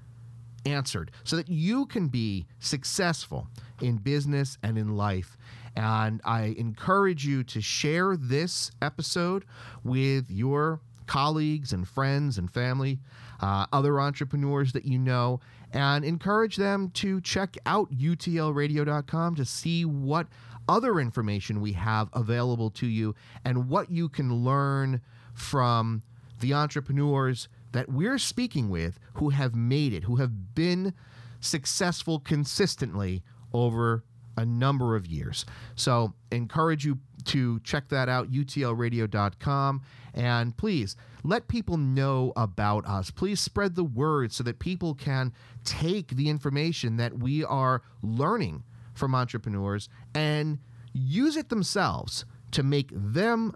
answered 0.66 1.10
so 1.24 1.36
that 1.36 1.48
you 1.48 1.86
can 1.86 2.08
be 2.08 2.46
successful 2.58 3.48
in 3.80 3.96
business 3.96 4.58
and 4.62 4.76
in 4.76 4.96
life. 4.96 5.36
And 5.76 6.20
I 6.24 6.54
encourage 6.58 7.24
you 7.24 7.44
to 7.44 7.60
share 7.60 8.16
this 8.16 8.70
episode 8.82 9.44
with 9.84 10.30
your 10.30 10.80
colleagues 11.06 11.72
and 11.72 11.88
friends 11.88 12.38
and 12.38 12.50
family, 12.50 12.98
uh, 13.40 13.66
other 13.72 14.00
entrepreneurs 14.00 14.72
that 14.72 14.84
you 14.84 14.98
know, 14.98 15.40
and 15.72 16.04
encourage 16.04 16.56
them 16.56 16.90
to 16.90 17.20
check 17.20 17.56
out 17.66 17.90
utlradio.com 17.92 19.34
to 19.34 19.44
see 19.44 19.84
what 19.84 20.26
other 20.68 21.00
information 21.00 21.60
we 21.60 21.72
have 21.72 22.08
available 22.12 22.70
to 22.70 22.86
you 22.86 23.14
and 23.44 23.68
what 23.68 23.90
you 23.90 24.08
can 24.08 24.44
learn 24.44 25.00
from 25.34 26.02
the 26.40 26.52
entrepreneurs 26.54 27.48
that 27.72 27.88
we're 27.88 28.18
speaking 28.18 28.70
with 28.70 28.98
who 29.14 29.30
have 29.30 29.54
made 29.54 29.92
it, 29.92 30.04
who 30.04 30.16
have 30.16 30.54
been 30.54 30.94
successful 31.40 32.18
consistently 32.18 33.22
over 33.52 34.04
a 34.36 34.44
number 34.44 34.94
of 34.94 35.06
years. 35.06 35.44
So, 35.74 36.14
encourage 36.30 36.84
you 36.84 36.98
to 37.28 37.60
check 37.60 37.88
that 37.88 38.08
out, 38.08 38.30
utlradio.com. 38.30 39.82
And 40.14 40.56
please 40.56 40.96
let 41.22 41.48
people 41.48 41.76
know 41.76 42.32
about 42.36 42.86
us. 42.86 43.10
Please 43.10 43.40
spread 43.40 43.74
the 43.74 43.84
word 43.84 44.32
so 44.32 44.42
that 44.44 44.58
people 44.58 44.94
can 44.94 45.32
take 45.64 46.08
the 46.08 46.28
information 46.28 46.96
that 46.96 47.18
we 47.18 47.44
are 47.44 47.82
learning 48.02 48.64
from 48.94 49.14
entrepreneurs 49.14 49.88
and 50.14 50.58
use 50.92 51.36
it 51.36 51.50
themselves 51.50 52.24
to 52.50 52.62
make 52.62 52.90
them 52.92 53.54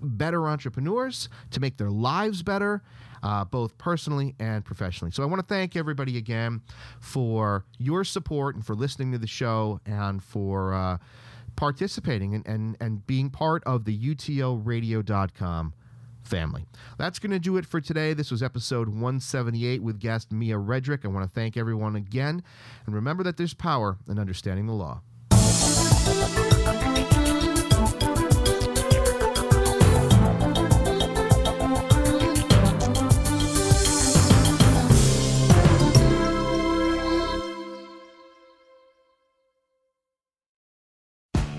better 0.00 0.48
entrepreneurs, 0.48 1.28
to 1.50 1.60
make 1.60 1.76
their 1.76 1.90
lives 1.90 2.42
better, 2.42 2.82
uh, 3.22 3.44
both 3.44 3.76
personally 3.78 4.34
and 4.38 4.64
professionally. 4.64 5.10
So 5.10 5.22
I 5.22 5.26
want 5.26 5.40
to 5.40 5.54
thank 5.54 5.76
everybody 5.76 6.16
again 6.16 6.62
for 7.00 7.64
your 7.78 8.04
support 8.04 8.54
and 8.54 8.64
for 8.64 8.74
listening 8.74 9.12
to 9.12 9.18
the 9.18 9.26
show 9.26 9.80
and 9.84 10.22
for 10.22 10.72
uh, 10.72 10.98
participating 11.58 12.36
and, 12.36 12.46
and, 12.46 12.76
and 12.80 13.04
being 13.06 13.30
part 13.30 13.64
of 13.64 13.84
the 13.84 13.98
UTLradio.com 13.98 15.74
family. 16.22 16.66
That's 16.98 17.18
going 17.18 17.32
to 17.32 17.40
do 17.40 17.56
it 17.56 17.66
for 17.66 17.80
today. 17.80 18.14
This 18.14 18.30
was 18.30 18.44
episode 18.44 18.88
178 18.88 19.82
with 19.82 19.98
guest 19.98 20.30
Mia 20.30 20.54
Redrick. 20.54 21.04
I 21.04 21.08
want 21.08 21.28
to 21.28 21.34
thank 21.34 21.56
everyone 21.56 21.96
again. 21.96 22.44
And 22.86 22.94
remember 22.94 23.24
that 23.24 23.36
there's 23.36 23.54
power 23.54 23.98
in 24.08 24.20
understanding 24.20 24.66
the 24.66 24.72
law. 24.72 25.02